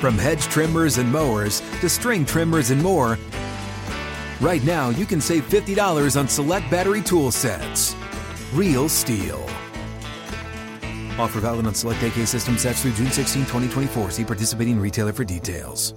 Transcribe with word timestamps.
From 0.00 0.18
hedge 0.18 0.42
trimmers 0.42 0.98
and 0.98 1.10
mowers 1.10 1.60
to 1.80 1.88
string 1.88 2.26
trimmers 2.26 2.70
and 2.70 2.82
more, 2.82 3.18
right 4.42 4.62
now 4.62 4.90
you 4.90 5.06
can 5.06 5.22
save 5.22 5.48
$50 5.48 6.20
on 6.20 6.28
select 6.28 6.70
battery 6.70 7.00
tool 7.00 7.30
sets. 7.30 7.96
Real 8.52 8.90
STIHL. 8.90 9.42
Offer 11.18 11.40
valid 11.40 11.66
on 11.66 11.74
select 11.74 12.02
AK 12.02 12.26
system 12.26 12.58
sets 12.58 12.82
through 12.82 12.92
June 12.92 13.10
16, 13.10 13.42
2024. 13.42 14.10
See 14.10 14.24
participating 14.24 14.78
retailer 14.78 15.14
for 15.14 15.24
details. 15.24 15.94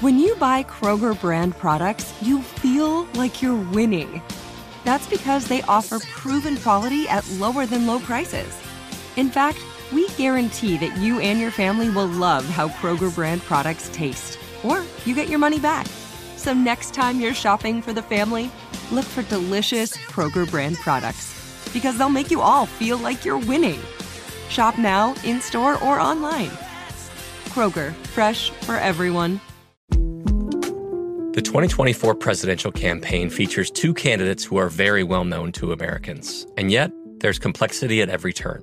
When 0.00 0.18
you 0.18 0.36
buy 0.36 0.62
Kroger 0.62 1.20
brand 1.20 1.58
products, 1.58 2.14
you 2.22 2.40
feel 2.40 3.04
like 3.14 3.42
you're 3.42 3.62
winning. 3.72 4.22
That's 4.84 5.06
because 5.06 5.48
they 5.48 5.60
offer 5.62 5.98
proven 5.98 6.56
quality 6.56 7.06
at 7.08 7.28
lower 7.32 7.66
than 7.66 7.86
low 7.86 7.98
prices. 7.98 8.56
In 9.16 9.28
fact, 9.28 9.58
we 9.92 10.08
guarantee 10.10 10.76
that 10.78 10.96
you 10.98 11.20
and 11.20 11.40
your 11.40 11.50
family 11.50 11.88
will 11.88 12.06
love 12.06 12.44
how 12.46 12.68
Kroger 12.68 13.14
brand 13.14 13.42
products 13.42 13.88
taste, 13.92 14.38
or 14.62 14.82
you 15.04 15.14
get 15.14 15.28
your 15.28 15.38
money 15.38 15.58
back. 15.58 15.86
So 16.36 16.52
next 16.54 16.94
time 16.94 17.20
you're 17.20 17.34
shopping 17.34 17.82
for 17.82 17.92
the 17.92 18.02
family, 18.02 18.50
look 18.90 19.04
for 19.04 19.22
delicious 19.22 19.96
Kroger 19.96 20.48
brand 20.50 20.76
products 20.76 21.34
because 21.72 21.98
they'll 21.98 22.08
make 22.08 22.30
you 22.30 22.40
all 22.40 22.66
feel 22.66 22.98
like 22.98 23.24
you're 23.24 23.38
winning. 23.38 23.80
Shop 24.48 24.78
now, 24.78 25.14
in 25.24 25.40
store, 25.40 25.82
or 25.82 26.00
online. 26.00 26.50
Kroger, 27.46 27.92
fresh 28.14 28.50
for 28.50 28.76
everyone. 28.76 29.40
The 31.32 31.42
2024 31.42 32.14
presidential 32.16 32.72
campaign 32.72 33.30
features 33.30 33.70
two 33.70 33.94
candidates 33.94 34.44
who 34.44 34.56
are 34.56 34.68
very 34.68 35.04
well 35.04 35.24
known 35.24 35.52
to 35.52 35.72
Americans, 35.72 36.46
and 36.56 36.72
yet 36.72 36.90
there's 37.20 37.38
complexity 37.38 38.02
at 38.02 38.08
every 38.08 38.32
turn. 38.32 38.62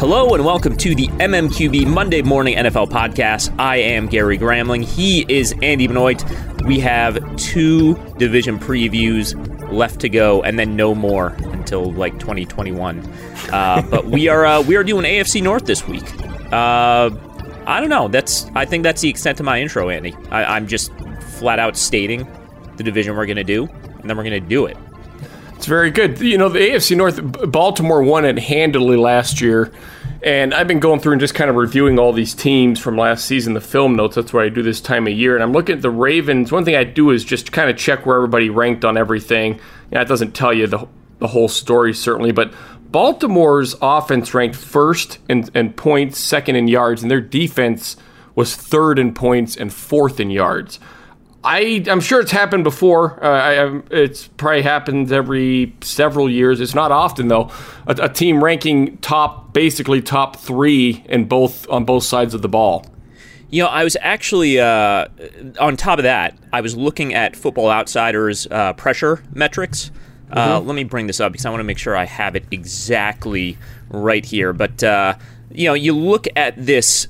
Hello 0.00 0.34
and 0.34 0.46
welcome 0.46 0.78
to 0.78 0.94
the 0.94 1.08
MMQB 1.08 1.86
Monday 1.86 2.22
Morning 2.22 2.56
NFL 2.56 2.88
Podcast. 2.88 3.54
I 3.58 3.76
am 3.76 4.06
Gary 4.06 4.38
Gramling. 4.38 4.82
He 4.82 5.26
is 5.28 5.54
Andy 5.60 5.86
Benoit. 5.86 6.24
We 6.64 6.80
have 6.80 7.36
two 7.36 7.96
division 8.16 8.58
previews 8.58 9.36
left 9.70 10.00
to 10.00 10.08
go, 10.08 10.42
and 10.42 10.58
then 10.58 10.74
no 10.74 10.94
more 10.94 11.36
until 11.52 11.92
like 11.92 12.18
2021. 12.18 13.00
Uh, 13.52 13.82
but 13.90 14.06
we 14.06 14.28
are 14.28 14.46
uh, 14.46 14.62
we 14.62 14.74
are 14.76 14.84
doing 14.84 15.04
AFC 15.04 15.42
North 15.42 15.66
this 15.66 15.86
week. 15.86 16.10
Uh, 16.50 17.10
I 17.66 17.78
don't 17.78 17.90
know. 17.90 18.08
That's 18.08 18.46
I 18.54 18.64
think 18.64 18.84
that's 18.84 19.02
the 19.02 19.10
extent 19.10 19.38
of 19.38 19.44
my 19.44 19.60
intro, 19.60 19.90
Andy. 19.90 20.16
I, 20.30 20.56
I'm 20.56 20.66
just 20.66 20.92
flat 21.38 21.58
out 21.58 21.76
stating 21.76 22.26
the 22.78 22.82
division 22.82 23.14
we're 23.18 23.26
going 23.26 23.36
to 23.36 23.44
do, 23.44 23.66
and 23.66 24.08
then 24.08 24.16
we're 24.16 24.24
going 24.24 24.42
to 24.42 24.48
do 24.48 24.64
it. 24.64 24.78
It's 25.60 25.66
very 25.66 25.90
good. 25.90 26.18
You 26.22 26.38
know, 26.38 26.48
the 26.48 26.58
AFC 26.58 26.96
North, 26.96 27.20
Baltimore 27.52 28.02
won 28.02 28.24
it 28.24 28.38
handily 28.38 28.96
last 28.96 29.42
year. 29.42 29.70
And 30.22 30.54
I've 30.54 30.66
been 30.66 30.80
going 30.80 31.00
through 31.00 31.12
and 31.12 31.20
just 31.20 31.34
kind 31.34 31.50
of 31.50 31.56
reviewing 31.56 31.98
all 31.98 32.14
these 32.14 32.32
teams 32.32 32.80
from 32.80 32.96
last 32.96 33.26
season, 33.26 33.52
the 33.52 33.60
film 33.60 33.94
notes. 33.94 34.14
That's 34.14 34.32
what 34.32 34.42
I 34.42 34.48
do 34.48 34.62
this 34.62 34.80
time 34.80 35.06
of 35.06 35.12
year. 35.12 35.34
And 35.34 35.42
I'm 35.42 35.52
looking 35.52 35.76
at 35.76 35.82
the 35.82 35.90
Ravens. 35.90 36.50
One 36.50 36.64
thing 36.64 36.76
I 36.76 36.84
do 36.84 37.10
is 37.10 37.26
just 37.26 37.52
kind 37.52 37.68
of 37.68 37.76
check 37.76 38.06
where 38.06 38.16
everybody 38.16 38.48
ranked 38.48 38.86
on 38.86 38.96
everything. 38.96 39.60
Yeah, 39.92 40.00
it 40.00 40.08
doesn't 40.08 40.32
tell 40.32 40.54
you 40.54 40.66
the, 40.66 40.88
the 41.18 41.28
whole 41.28 41.48
story, 41.48 41.92
certainly. 41.92 42.32
But 42.32 42.54
Baltimore's 42.90 43.76
offense 43.82 44.32
ranked 44.32 44.56
first 44.56 45.18
in, 45.28 45.46
in 45.54 45.74
points, 45.74 46.18
second 46.18 46.56
in 46.56 46.68
yards, 46.68 47.02
and 47.02 47.10
their 47.10 47.20
defense 47.20 47.98
was 48.34 48.56
third 48.56 48.98
in 48.98 49.12
points 49.12 49.58
and 49.58 49.70
fourth 49.70 50.20
in 50.20 50.30
yards. 50.30 50.80
I 51.42 51.84
I'm 51.88 52.00
sure 52.00 52.20
it's 52.20 52.30
happened 52.30 52.64
before. 52.64 53.22
Uh, 53.24 53.28
I, 53.28 53.82
it's 53.90 54.28
probably 54.28 54.62
happened 54.62 55.10
every 55.10 55.74
several 55.80 56.28
years. 56.28 56.60
It's 56.60 56.74
not 56.74 56.92
often 56.92 57.28
though. 57.28 57.50
A, 57.86 57.96
a, 58.02 58.08
team 58.08 58.44
ranking 58.44 58.98
top, 58.98 59.54
basically 59.54 60.02
top 60.02 60.36
three 60.36 61.02
in 61.08 61.24
both 61.24 61.68
on 61.70 61.84
both 61.84 62.04
sides 62.04 62.34
of 62.34 62.42
the 62.42 62.48
ball. 62.48 62.84
You 63.48 63.62
know, 63.62 63.68
I 63.68 63.84
was 63.84 63.96
actually 64.00 64.60
uh, 64.60 65.06
on 65.58 65.76
top 65.76 65.98
of 65.98 66.02
that. 66.02 66.36
I 66.52 66.60
was 66.60 66.76
looking 66.76 67.14
at 67.14 67.34
Football 67.34 67.70
Outsiders 67.70 68.46
uh, 68.50 68.74
pressure 68.74 69.24
metrics. 69.32 69.90
Uh, 70.30 70.58
mm-hmm. 70.58 70.68
let 70.68 70.74
me 70.74 70.84
bring 70.84 71.06
this 71.06 71.20
up 71.20 71.32
because 71.32 71.46
I 71.46 71.50
want 71.50 71.60
to 71.60 71.64
make 71.64 71.78
sure 71.78 71.96
I 71.96 72.04
have 72.04 72.36
it 72.36 72.44
exactly 72.50 73.56
right 73.88 74.24
here. 74.24 74.52
But 74.52 74.84
uh, 74.84 75.14
you 75.50 75.68
know, 75.68 75.74
you 75.74 75.96
look 75.96 76.26
at 76.36 76.54
this 76.54 77.08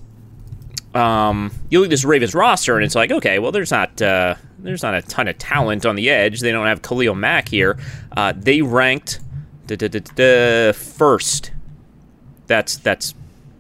um, 0.95 1.53
you 1.69 1.79
look 1.79 1.87
at 1.87 1.91
this 1.91 2.05
Ravens 2.05 2.35
roster, 2.35 2.77
and 2.77 2.85
it's 2.85 2.95
like, 2.95 3.11
okay, 3.11 3.39
well, 3.39 3.53
there's 3.53 3.71
not 3.71 4.01
uh, 4.03 4.35
there's 4.59 4.83
not 4.83 4.95
a 4.95 5.03
ton 5.03 5.29
of 5.29 5.39
talent 5.39 5.87
on 5.87 5.97
the 5.97 6.11
edge. 6.11 6.41
They 6.41 6.53
don't 6.53 6.67
have 6.67 6.83
Khalil 6.83 7.15
Mack 7.15 7.49
here. 7.49 7.79
Uh, 8.17 8.33
they 8.37 8.63
ranked 8.63 9.21
first. 10.73 11.53
That's 12.47 12.77
that's 12.79 13.15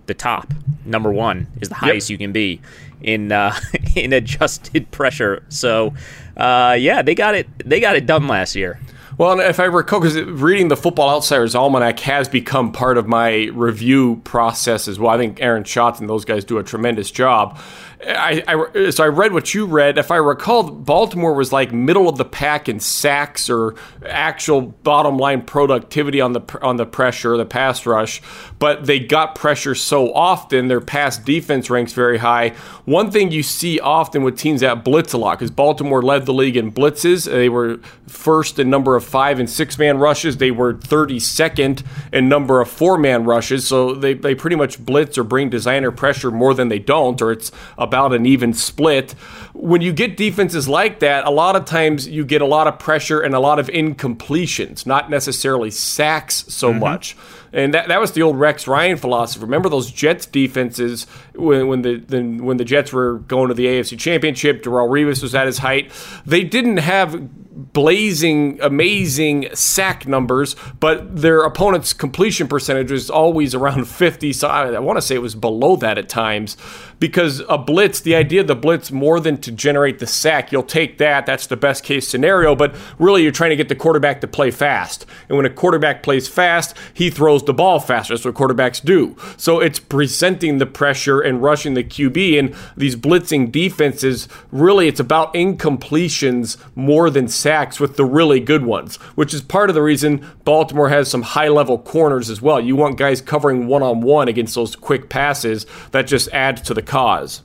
the 0.07 0.15
top. 0.15 0.53
Number 0.85 1.13
one 1.13 1.47
is 1.61 1.69
the 1.69 1.77
highest 1.77 2.11
yep. 2.11 2.15
you 2.15 2.27
can 2.27 2.33
be 2.33 2.61
in 3.01 3.31
uh, 3.31 3.55
in 3.97 4.13
adjusted 4.13 4.91
pressure. 4.91 5.45
So, 5.49 5.95
uh, 6.37 6.77
yeah, 6.79 7.03
they 7.03 7.15
got 7.15 7.35
it. 7.35 7.49
They 7.65 7.81
got 7.81 7.97
it 7.97 8.07
done 8.07 8.27
last 8.27 8.57
year. 8.57 8.81
Well, 9.21 9.39
if 9.39 9.61
I 9.61 9.65
recall, 9.65 10.01
because 10.01 10.19
reading 10.19 10.69
the 10.69 10.79
Football 10.79 11.11
Outsiders 11.11 11.55
Almanac 11.55 12.01
has 12.01 12.27
become 12.27 12.73
part 12.73 12.97
of 12.97 13.07
my 13.07 13.51
review 13.53 14.23
process 14.25 14.89
as 14.89 14.99
well. 14.99 15.11
I 15.11 15.19
think 15.19 15.43
Aaron 15.43 15.63
Schatz 15.63 16.01
and 16.01 16.09
those 16.09 16.25
guys 16.25 16.43
do 16.43 16.57
a 16.57 16.65
tremendous 16.65 17.11
job. 17.11 17.61
I, 18.03 18.43
I, 18.49 18.89
so 18.89 19.05
I 19.05 19.09
read 19.09 19.35
what 19.35 19.53
you 19.53 19.67
read. 19.67 19.99
If 19.99 20.11
I 20.11 20.17
recall, 20.17 20.71
Baltimore 20.71 21.35
was 21.35 21.53
like 21.53 21.71
middle 21.71 22.09
of 22.09 22.17
the 22.17 22.25
pack 22.25 22.67
in 22.67 22.81
sacks 22.81 23.51
or 23.51 23.75
actual 24.07 24.63
bottom 24.63 25.19
line 25.19 25.43
productivity 25.43 26.19
on 26.19 26.33
the 26.33 26.41
on 26.63 26.77
the 26.77 26.87
pressure, 26.87 27.37
the 27.37 27.45
pass 27.45 27.85
rush. 27.85 28.23
But 28.59 28.87
they 28.87 29.01
got 29.01 29.35
pressure 29.35 29.75
so 29.75 30.15
often, 30.15 30.69
their 30.69 30.81
pass 30.81 31.19
defense 31.19 31.69
ranks 31.69 31.93
very 31.93 32.17
high. 32.17 32.55
One 32.87 33.11
thing 33.11 33.33
you 33.33 33.43
see 33.43 33.79
often 33.79 34.23
with 34.23 34.39
teams 34.39 34.63
that 34.63 34.83
blitz 34.83 35.13
a 35.13 35.19
lot, 35.19 35.39
because 35.39 35.51
Baltimore 35.51 36.01
led 36.01 36.25
the 36.25 36.33
league 36.33 36.57
in 36.57 36.73
blitzes. 36.73 37.31
They 37.31 37.51
were 37.51 37.81
first 38.07 38.59
in 38.59 38.71
number 38.71 38.97
of 38.97 39.05
five 39.11 39.41
and 39.41 39.51
six 39.51 39.77
man 39.79 39.99
rushes. 39.99 40.37
They 40.37 40.51
were 40.51 40.75
32nd 40.75 41.85
in 42.13 42.29
number 42.29 42.61
of 42.61 42.71
four 42.71 42.97
man 42.97 43.25
rushes. 43.25 43.67
So 43.67 43.95
they, 43.95 44.15
they 44.15 44.35
pretty 44.35 44.57
much 44.57 44.85
blitz 44.85 45.19
or 45.19 45.25
bring 45.25 45.51
designer 45.51 45.91
pressure 45.91 46.31
more 46.31 46.55
than 46.55 46.69
they 46.69 46.79
don't, 46.79 47.21
or 47.21 47.33
it's 47.33 47.51
about 47.77 48.15
an 48.15 48.25
even 48.25 48.55
split. 48.55 49.13
When 49.53 49.81
you 49.81 49.93
get 49.93 50.17
defenses 50.17 50.69
like 50.69 51.01
that, 51.01 51.27
a 51.27 51.31
lot 51.31 51.57
of 51.57 51.65
times 51.65 52.07
you 52.09 52.25
get 52.25 52.41
a 52.41 52.47
lot 52.47 52.67
of 52.67 52.79
pressure 52.79 53.21
and 53.21 53.35
a 53.35 53.41
lot 53.41 53.59
of 53.59 53.67
incompletions, 53.69 54.87
not 54.87 55.11
necessarily 55.11 55.71
sacks 55.71 56.45
so 56.49 56.71
mm-hmm. 56.71 56.81
much. 56.81 57.17
And 57.53 57.75
that, 57.75 57.89
that 57.89 58.01
was 58.01 58.13
the 58.13 58.23
old 58.23 58.39
Rex 58.39 58.67
Ryan 58.67 58.97
philosophy. 58.97 59.45
Remember 59.45 59.69
those 59.69 59.91
Jets 59.91 60.27
defenses 60.27 61.07
when, 61.35 61.67
when 61.67 61.83
the, 61.83 61.97
the 61.97 62.23
when 62.23 62.57
the 62.57 62.65
Jets 62.65 62.93
were 62.93 63.19
going 63.19 63.49
to 63.49 63.55
the 63.55 63.67
AFC 63.67 63.99
Championship? 63.99 64.63
Darrelle 64.63 64.89
Revis 64.89 65.23
was 65.23 65.35
at 65.35 65.47
his 65.47 65.59
height. 65.59 65.91
They 66.25 66.45
didn't 66.45 66.79
have 66.79 67.29
blazing, 67.73 68.59
amazing 68.63 69.49
sack 69.55 70.07
numbers, 70.07 70.57
but 70.79 71.21
their 71.21 71.43
opponent's 71.43 71.93
completion 71.93 72.49
percentage 72.49 72.91
was 72.91 73.11
always 73.11 73.55
around 73.55 73.85
50. 73.89 74.33
So 74.33 74.49
I, 74.49 74.73
I 74.73 74.79
want 74.79 74.97
to 74.97 75.03
say 75.03 75.15
it 75.15 75.23
was 75.23 75.35
below 75.35 75.77
that 75.77 75.99
at 75.99 76.09
times 76.09 76.57
because 76.99 77.43
a 77.49 77.59
blitz, 77.59 78.01
the 78.01 78.15
idea 78.15 78.43
of 78.43 78.47
the 78.47 78.57
blitz 78.57 78.91
more 78.91 79.21
than 79.21 79.39
to 79.39 79.51
generate 79.53 79.99
the 79.99 80.07
sack, 80.07 80.53
you'll 80.53 80.63
take 80.63 80.99
that. 80.99 81.27
That's 81.27 81.47
the 81.47 81.57
best 81.57 81.85
case 81.85 82.07
scenario, 82.07 82.55
but 82.55 82.75
really 82.99 83.23
you're 83.23 83.33
trying 83.33 83.51
to 83.51 83.57
get 83.57 83.69
the 83.69 83.75
quarterback 83.75 84.21
to 84.21 84.29
play 84.29 84.51
fast. 84.51 85.07
And 85.29 85.37
when 85.37 85.47
a 85.47 85.51
quarterback 85.51 86.03
plays 86.03 86.29
fast, 86.29 86.77
he 86.95 87.11
throws 87.11 87.40
the 87.47 87.55
ball 87.55 87.81
faster. 87.81 88.15
That's 88.15 88.25
what 88.25 88.35
quarterbacks 88.35 88.85
do. 88.85 89.17
So 89.37 89.61
it's 89.61 89.79
presenting 89.79 90.59
the 90.59 90.67
pressure 90.67 91.21
and 91.21 91.43
rushing 91.43 91.75
the 91.75 91.85
QB. 91.85 92.39
And 92.39 92.55
these 92.77 92.97
blitzing 92.97 93.51
defenses, 93.51 94.29
really, 94.51 94.89
it's 94.89 95.01
about 95.01 95.35
incompletions 95.35 96.57
more 96.75 97.11
than 97.11 97.29
sacks 97.29 97.81
with 97.81 97.97
the 97.97 98.05
really 98.05 98.41
good 98.41 98.65
ones, 98.65 98.97
which 99.15 99.35
is 99.35 99.43
part 99.43 99.71
of 99.71 99.75
the 99.75 99.83
reason 99.83 100.27
Baltimore 100.45 100.89
has 100.89 101.11
some 101.11 101.23
high 101.23 101.49
level 101.49 101.79
corners 101.79 102.31
as 102.31 102.43
well. 102.43 102.61
You 102.61 102.77
want 102.77 102.99
guys 102.99 103.21
covering 103.21 103.67
one 103.67 103.83
on 103.83 104.01
one 104.01 104.29
against 104.29 104.55
those 104.55 104.77
quick 104.77 105.09
passes 105.09 105.67
that 105.93 106.07
just 106.07 106.29
add 106.33 106.59
to 106.65 106.75
the 106.75 106.83
cause. 106.83 107.43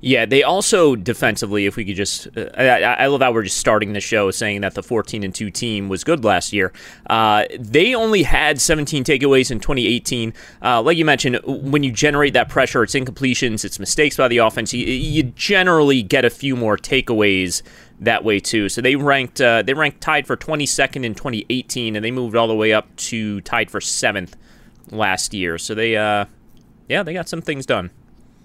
Yeah, 0.00 0.26
they 0.26 0.42
also 0.42 0.94
defensively, 0.94 1.66
if 1.66 1.76
we 1.76 1.84
could 1.84 1.96
just, 1.96 2.28
uh, 2.36 2.50
I, 2.56 2.82
I, 2.82 3.06
love 3.06 3.20
how 3.20 3.32
we're 3.32 3.42
just 3.42 3.56
starting 3.56 3.92
the 3.92 4.00
show 4.00 4.30
saying 4.30 4.60
that 4.60 4.74
the 4.74 4.82
14 4.82 5.24
and 5.24 5.34
2 5.34 5.50
team 5.50 5.88
was 5.88 6.04
good 6.04 6.24
last 6.24 6.52
year. 6.52 6.72
Uh, 7.10 7.44
they 7.58 7.94
only 7.94 8.22
had 8.22 8.60
17 8.60 9.02
takeaways 9.02 9.50
in 9.50 9.58
2018. 9.58 10.32
Uh, 10.62 10.82
like 10.82 10.96
you 10.96 11.04
mentioned, 11.04 11.40
when 11.44 11.82
you 11.82 11.90
generate 11.90 12.34
that 12.34 12.48
pressure, 12.48 12.82
it's 12.82 12.94
incompletions, 12.94 13.64
it's 13.64 13.80
mistakes 13.80 14.16
by 14.16 14.28
the 14.28 14.38
offense. 14.38 14.72
You, 14.72 14.86
you 14.86 15.24
generally 15.24 16.02
get 16.02 16.24
a 16.24 16.30
few 16.30 16.54
more 16.54 16.76
takeaways 16.76 17.62
that 18.00 18.24
way 18.24 18.38
too. 18.38 18.68
So 18.68 18.80
they 18.80 18.94
ranked 18.96 19.40
uh, 19.40 19.62
they 19.62 19.74
ranked 19.74 20.00
tied 20.00 20.26
for 20.26 20.36
22nd 20.36 21.04
in 21.04 21.14
2018, 21.14 21.96
and 21.96 22.04
they 22.04 22.10
moved 22.10 22.36
all 22.36 22.46
the 22.46 22.54
way 22.54 22.72
up 22.72 22.94
to 22.96 23.40
tied 23.40 23.70
for 23.70 23.80
seventh 23.80 24.36
last 24.90 25.34
year. 25.34 25.58
So 25.58 25.74
they, 25.74 25.96
uh, 25.96 26.26
yeah, 26.88 27.02
they 27.02 27.14
got 27.14 27.28
some 27.28 27.42
things 27.42 27.66
done. 27.66 27.90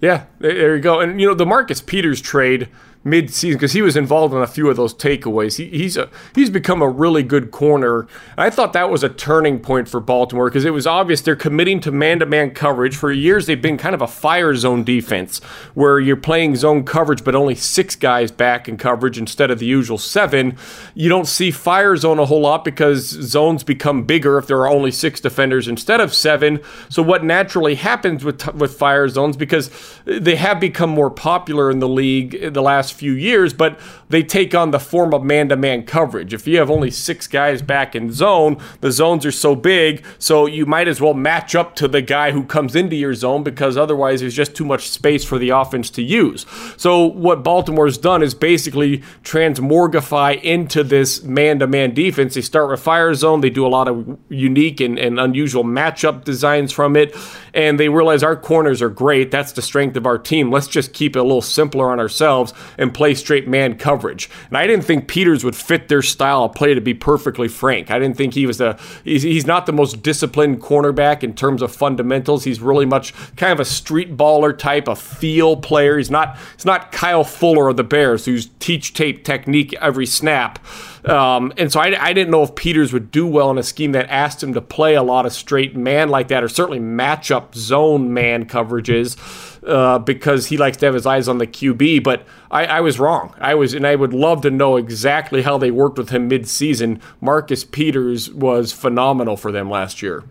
Yeah, 0.01 0.25
there 0.39 0.75
you 0.75 0.81
go. 0.81 0.99
And 0.99 1.21
you 1.21 1.27
know 1.27 1.33
the 1.35 1.45
Marcus 1.45 1.79
Peters 1.79 2.19
trade 2.19 2.67
mid-season 3.03 3.57
because 3.57 3.73
he 3.73 3.81
was 3.81 3.97
involved 3.97 4.33
in 4.33 4.41
a 4.41 4.47
few 4.47 4.69
of 4.69 4.77
those 4.77 4.93
takeaways. 4.93 5.57
He, 5.57 5.69
he's 5.69 5.97
a, 5.97 6.09
he's 6.35 6.49
become 6.49 6.81
a 6.81 6.89
really 6.89 7.23
good 7.23 7.51
corner. 7.51 8.07
I 8.37 8.49
thought 8.49 8.73
that 8.73 8.89
was 8.89 9.03
a 9.03 9.09
turning 9.09 9.59
point 9.59 9.87
for 9.87 9.99
Baltimore 9.99 10.49
because 10.49 10.65
it 10.65 10.73
was 10.73 10.85
obvious 10.85 11.21
they're 11.21 11.35
committing 11.35 11.79
to 11.81 11.91
man-to-man 11.91 12.51
coverage. 12.51 12.95
For 12.95 13.11
years, 13.11 13.47
they've 13.47 13.61
been 13.61 13.77
kind 13.77 13.95
of 13.95 14.01
a 14.01 14.07
fire 14.07 14.53
zone 14.55 14.83
defense 14.83 15.39
where 15.73 15.99
you're 15.99 16.15
playing 16.15 16.57
zone 16.57 16.83
coverage, 16.83 17.23
but 17.23 17.33
only 17.33 17.55
six 17.55 17.95
guys 17.95 18.31
back 18.31 18.69
in 18.69 18.77
coverage 18.77 19.17
instead 19.17 19.49
of 19.49 19.59
the 19.59 19.65
usual 19.65 19.97
seven. 19.97 20.55
You 20.93 21.09
don't 21.09 21.27
see 21.27 21.49
fire 21.51 21.97
zone 21.97 22.19
a 22.19 22.25
whole 22.25 22.41
lot 22.41 22.63
because 22.63 23.03
zones 23.03 23.63
become 23.63 24.03
bigger 24.03 24.37
if 24.37 24.47
there 24.47 24.59
are 24.59 24.69
only 24.69 24.91
six 24.91 25.19
defenders 25.19 25.67
instead 25.67 25.99
of 26.01 26.13
seven. 26.13 26.61
So 26.89 27.01
what 27.01 27.23
naturally 27.23 27.75
happens 27.75 28.23
with 28.23 28.53
with 28.53 28.77
fire 28.77 29.07
zones 29.07 29.37
because 29.37 29.71
they 30.05 30.35
have 30.35 30.59
become 30.59 30.89
more 30.89 31.09
popular 31.09 31.71
in 31.71 31.79
the 31.79 31.87
league 31.87 32.35
in 32.35 32.53
the 32.53 32.61
last 32.61 32.90
last 32.91 32.99
few 32.99 33.13
years, 33.13 33.53
but 33.53 33.79
they 34.09 34.23
take 34.23 34.53
on 34.53 34.71
the 34.71 34.79
form 34.79 35.13
of 35.13 35.23
man 35.23 35.49
to 35.49 35.55
man 35.55 35.83
coverage. 35.83 36.33
If 36.33 36.47
you 36.47 36.57
have 36.57 36.69
only 36.69 36.91
six 36.91 37.27
guys 37.27 37.61
back 37.61 37.95
in 37.95 38.11
zone, 38.11 38.57
the 38.81 38.91
zones 38.91 39.25
are 39.25 39.31
so 39.31 39.55
big, 39.55 40.03
so 40.19 40.45
you 40.45 40.65
might 40.65 40.87
as 40.87 40.99
well 40.99 41.13
match 41.13 41.55
up 41.55 41.75
to 41.75 41.87
the 41.87 42.01
guy 42.01 42.31
who 42.31 42.43
comes 42.43 42.75
into 42.75 42.95
your 42.95 43.13
zone 43.13 43.43
because 43.43 43.77
otherwise 43.77 44.19
there's 44.19 44.35
just 44.35 44.55
too 44.55 44.65
much 44.65 44.89
space 44.89 45.23
for 45.23 45.37
the 45.37 45.49
offense 45.49 45.89
to 45.91 46.01
use. 46.01 46.45
So 46.75 47.05
what 47.05 47.43
Baltimore's 47.43 47.97
done 47.97 48.21
is 48.21 48.33
basically 48.33 48.99
transmorgify 49.23 50.41
into 50.41 50.83
this 50.83 51.23
man 51.23 51.59
to 51.59 51.67
man 51.67 51.93
defense. 51.93 52.33
They 52.35 52.41
start 52.41 52.69
with 52.69 52.81
fire 52.81 53.13
zone, 53.13 53.41
they 53.41 53.49
do 53.49 53.65
a 53.65 53.69
lot 53.69 53.87
of 53.87 54.17
unique 54.29 54.81
and, 54.81 54.99
and 54.99 55.19
unusual 55.19 55.63
matchup 55.63 56.25
designs 56.25 56.71
from 56.71 56.95
it, 56.95 57.15
and 57.53 57.79
they 57.79 57.87
realize 57.87 58.23
our 58.23 58.35
corners 58.35 58.81
are 58.81 58.89
great. 58.89 59.31
That's 59.31 59.53
the 59.53 59.61
strength 59.61 59.95
of 59.95 60.05
our 60.05 60.17
team. 60.17 60.51
Let's 60.51 60.67
just 60.67 60.93
keep 60.93 61.15
it 61.15 61.19
a 61.19 61.23
little 61.23 61.41
simpler 61.41 61.89
on 61.89 61.99
ourselves 61.99 62.53
and 62.81 62.93
play 62.93 63.13
straight 63.13 63.47
man 63.47 63.77
coverage. 63.77 64.29
And 64.49 64.57
I 64.57 64.65
didn't 64.65 64.83
think 64.83 65.07
Peters 65.07 65.43
would 65.43 65.55
fit 65.55 65.87
their 65.87 66.01
style 66.01 66.45
of 66.45 66.55
play, 66.55 66.73
to 66.73 66.81
be 66.81 66.93
perfectly 66.93 67.47
frank. 67.47 67.91
I 67.91 67.99
didn't 67.99 68.17
think 68.17 68.33
he 68.33 68.47
was 68.47 68.57
the, 68.57 68.79
he's, 69.03 69.21
he's 69.21 69.45
not 69.45 69.67
the 69.67 69.73
most 69.73 70.01
disciplined 70.01 70.61
cornerback 70.61 71.21
in 71.21 71.33
terms 71.33 71.61
of 71.61 71.71
fundamentals. 71.71 72.43
He's 72.43 72.59
really 72.59 72.85
much 72.85 73.13
kind 73.35 73.53
of 73.53 73.59
a 73.59 73.65
street 73.65 74.17
baller 74.17 74.57
type, 74.57 74.87
a 74.87 74.95
feel 74.95 75.57
player. 75.57 75.97
He's 75.97 76.09
not, 76.09 76.37
he's 76.55 76.65
not 76.65 76.91
Kyle 76.91 77.23
Fuller 77.23 77.69
of 77.69 77.77
the 77.77 77.83
Bears, 77.83 78.25
who's 78.25 78.49
teach 78.59 78.93
tape 78.93 79.23
technique 79.23 79.73
every 79.75 80.07
snap. 80.07 80.59
Um, 81.05 81.53
and 81.57 81.71
so 81.71 81.79
I, 81.79 81.95
I, 81.99 82.13
didn't 82.13 82.29
know 82.29 82.43
if 82.43 82.53
Peters 82.53 82.93
would 82.93 83.09
do 83.09 83.25
well 83.25 83.49
in 83.49 83.57
a 83.57 83.63
scheme 83.63 83.93
that 83.93 84.07
asked 84.09 84.43
him 84.43 84.53
to 84.53 84.61
play 84.61 84.93
a 84.93 85.01
lot 85.01 85.25
of 85.25 85.33
straight 85.33 85.75
man 85.75 86.09
like 86.09 86.27
that, 86.27 86.43
or 86.43 86.47
certainly 86.47 86.79
matchup 86.79 87.55
zone 87.55 88.13
man 88.13 88.45
coverages, 88.45 89.17
uh, 89.65 89.99
because 89.99 90.47
he 90.47 90.57
likes 90.57 90.77
to 90.77 90.85
have 90.85 90.95
his 90.95 91.05
eyes 91.05 91.27
on 91.27 91.37
the 91.37 91.47
QB. 91.47 92.03
But 92.03 92.25
I, 92.49 92.65
I, 92.65 92.81
was 92.81 92.99
wrong. 92.99 93.35
I 93.39 93.55
was, 93.55 93.73
and 93.73 93.85
I 93.85 93.95
would 93.95 94.13
love 94.13 94.41
to 94.41 94.51
know 94.51 94.77
exactly 94.77 95.41
how 95.41 95.57
they 95.57 95.71
worked 95.71 95.97
with 95.97 96.09
him 96.09 96.27
mid-season. 96.27 97.01
Marcus 97.19 97.63
Peters 97.63 98.31
was 98.31 98.71
phenomenal 98.71 99.37
for 99.37 99.51
them 99.51 99.69
last 99.69 100.01
year. 100.01 100.23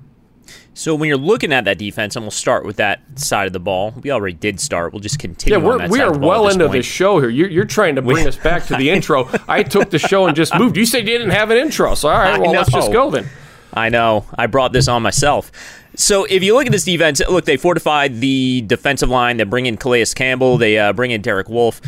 So 0.72 0.94
when 0.94 1.08
you're 1.08 1.18
looking 1.18 1.52
at 1.52 1.64
that 1.64 1.78
defense, 1.78 2.16
and 2.16 2.24
we'll 2.24 2.30
start 2.30 2.64
with 2.64 2.76
that 2.76 3.02
side 3.18 3.46
of 3.46 3.52
the 3.52 3.60
ball. 3.60 3.92
We 4.02 4.10
already 4.10 4.36
did 4.36 4.60
start. 4.60 4.92
We'll 4.92 5.00
just 5.00 5.18
continue. 5.18 5.58
Yeah, 5.58 5.64
we're, 5.64 5.88
we 5.88 6.00
are 6.00 6.16
well 6.16 6.48
into 6.48 6.66
point. 6.66 6.72
the 6.72 6.82
show 6.82 7.20
here. 7.20 7.28
You're, 7.28 7.50
you're 7.50 7.64
trying 7.64 7.96
to 7.96 8.02
bring 8.02 8.26
us 8.26 8.36
back 8.36 8.66
to 8.66 8.76
the 8.76 8.90
intro. 8.94 9.28
I 9.48 9.62
took 9.62 9.90
the 9.90 9.98
show 9.98 10.26
and 10.26 10.36
just 10.36 10.54
moved. 10.56 10.76
You 10.76 10.86
said 10.86 11.06
you 11.08 11.18
didn't 11.18 11.30
have 11.30 11.50
an 11.50 11.58
intro, 11.58 11.94
so 11.94 12.08
all 12.08 12.18
right, 12.18 12.40
well 12.40 12.52
let's 12.52 12.72
just 12.72 12.92
go 12.92 13.10
then. 13.10 13.28
I 13.72 13.88
know. 13.88 14.26
I 14.36 14.46
brought 14.46 14.72
this 14.72 14.88
on 14.88 15.02
myself. 15.02 15.50
So 15.96 16.24
if 16.24 16.42
you 16.42 16.54
look 16.54 16.66
at 16.66 16.72
this 16.72 16.84
defense, 16.84 17.20
look, 17.28 17.44
they 17.44 17.56
fortified 17.56 18.20
the 18.20 18.62
defensive 18.62 19.08
line. 19.08 19.36
They 19.36 19.44
bring 19.44 19.66
in 19.66 19.76
Calais 19.76 20.06
Campbell. 20.14 20.56
They 20.56 20.78
uh, 20.78 20.92
bring 20.92 21.10
in 21.10 21.20
Derek 21.20 21.48
Wolfe 21.48 21.80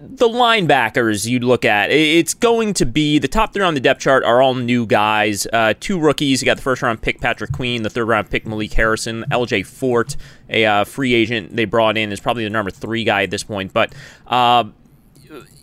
the 0.00 0.28
linebackers 0.28 1.26
you'd 1.26 1.44
look 1.44 1.64
at, 1.64 1.90
it's 1.90 2.34
going 2.34 2.74
to 2.74 2.86
be 2.86 3.18
the 3.18 3.28
top 3.28 3.52
three 3.52 3.62
on 3.62 3.74
the 3.74 3.80
depth 3.80 4.00
chart 4.00 4.24
are 4.24 4.42
all 4.42 4.54
new 4.54 4.86
guys. 4.86 5.46
Uh, 5.52 5.74
two 5.78 5.98
rookies. 5.98 6.42
You 6.42 6.46
got 6.46 6.56
the 6.56 6.62
first 6.62 6.82
round 6.82 7.02
pick 7.02 7.20
Patrick 7.20 7.52
Queen, 7.52 7.82
the 7.82 7.90
third 7.90 8.06
round 8.06 8.30
pick 8.30 8.46
Malik 8.46 8.72
Harrison, 8.72 9.24
L.J. 9.30 9.62
Fort, 9.64 10.16
a 10.48 10.64
uh, 10.64 10.84
free 10.84 11.14
agent 11.14 11.54
they 11.54 11.64
brought 11.64 11.96
in 11.96 12.12
is 12.12 12.20
probably 12.20 12.44
the 12.44 12.50
number 12.50 12.70
three 12.70 13.04
guy 13.04 13.22
at 13.22 13.30
this 13.30 13.42
point. 13.42 13.72
But 13.72 13.94
uh, 14.26 14.64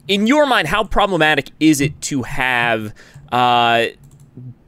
in 0.07 0.27
your 0.27 0.45
mind, 0.45 0.67
how 0.67 0.83
problematic 0.83 1.49
is 1.59 1.81
it 1.81 1.99
to 2.01 2.23
have? 2.23 2.93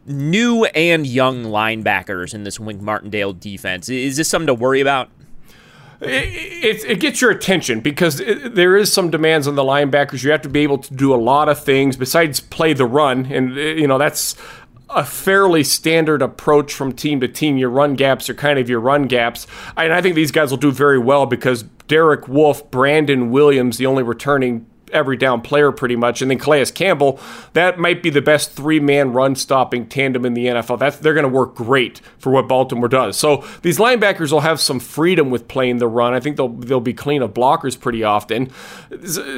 Uh, 0.08 0.12
new 0.12 0.66
and 0.66 1.06
young 1.06 1.44
linebackers 1.44 2.34
in 2.34 2.44
this 2.44 2.60
Wink 2.60 2.82
Martindale 2.82 3.34
defense. 3.34 3.90
Is 3.90 4.18
this 4.18 4.30
something 4.30 4.48
to 4.48 4.54
worry 4.54 4.82
about? 4.82 5.10
it, 6.02 6.84
it, 6.86 7.00
gets 7.00 7.22
your 7.22 7.32
attention 7.32 7.80
because 7.80 8.20
it, 8.20 8.56
there 8.56 8.76
is 8.76 8.92
some 8.92 9.10
demands 9.10 9.48
on 9.48 9.56
the 9.56 9.64
linebackers. 9.64 10.24
You 10.24 10.32
have 10.32 10.42
to 10.42 10.50
be 10.50 10.62
able 10.62 10.78
to 10.80 10.94
do 10.94 11.14
a 11.14 11.18
lot 11.18 11.50
of 11.50 11.64
things 11.64 11.96
besides 11.96 12.40
play 12.40 12.74
the 12.74 12.86
run, 12.86 13.32
and 13.32 13.56
you 13.56 13.88
know 13.88 13.98
that's 13.98 14.36
a 14.90 15.04
fairly 15.04 15.64
standard 15.64 16.22
approach 16.22 16.74
from 16.74 16.94
team 16.94 17.20
to 17.22 17.28
team. 17.28 17.58
Your 17.58 17.70
run 17.70 17.96
gaps 17.96 18.30
are 18.30 18.34
kind 18.34 18.60
of 18.60 18.70
your 18.70 18.80
run 18.80 19.04
gaps, 19.04 19.48
and 19.78 19.94
I 19.94 20.02
think 20.02 20.16
these 20.16 20.32
guys 20.32 20.52
will 20.52 20.58
do 20.58 20.72
very 20.72 21.00
well 21.00 21.26
because 21.26 21.64
Derek 21.88 22.28
Wolfe, 22.28 22.70
Brandon 22.72 23.32
Williams, 23.32 23.78
the 23.78 23.86
only 23.86 24.04
returning 24.04 24.66
every 24.92 25.18
down 25.18 25.42
player 25.42 25.72
pretty 25.72 25.96
much. 25.96 26.22
And 26.22 26.32
then 26.32 26.40
Calais 26.40 26.66
Campbell, 26.66 27.20
that 27.54 27.80
might 27.80 28.04
be 28.04 28.10
the 28.10 28.22
best 28.22 28.52
three 28.52 28.80
man 28.80 29.14
run 29.14 29.36
stopping 29.36 29.88
tandem 29.88 30.26
in 30.26 30.34
the 30.34 30.48
NFL. 30.48 30.80
That's, 30.80 30.98
they're 30.98 31.14
going 31.14 31.24
to 31.24 31.30
work 31.30 31.56
great 31.56 32.02
for 32.18 32.32
what 32.32 32.48
Baltimore 32.48 32.88
does. 32.88 33.18
So 33.18 33.46
these 33.62 33.78
linebackers 33.78 34.32
will 34.32 34.42
have 34.42 34.60
some 34.60 34.80
freedom 34.80 35.30
with 35.30 35.48
playing 35.48 35.78
the 35.78 35.88
run. 35.88 36.14
I 36.14 36.20
think 36.20 36.38
they'll, 36.38 36.50
they'll 36.50 36.80
be 36.80 36.94
clean 36.94 37.22
of 37.22 37.34
blockers 37.34 37.80
pretty 37.80 38.04
often. 38.04 38.52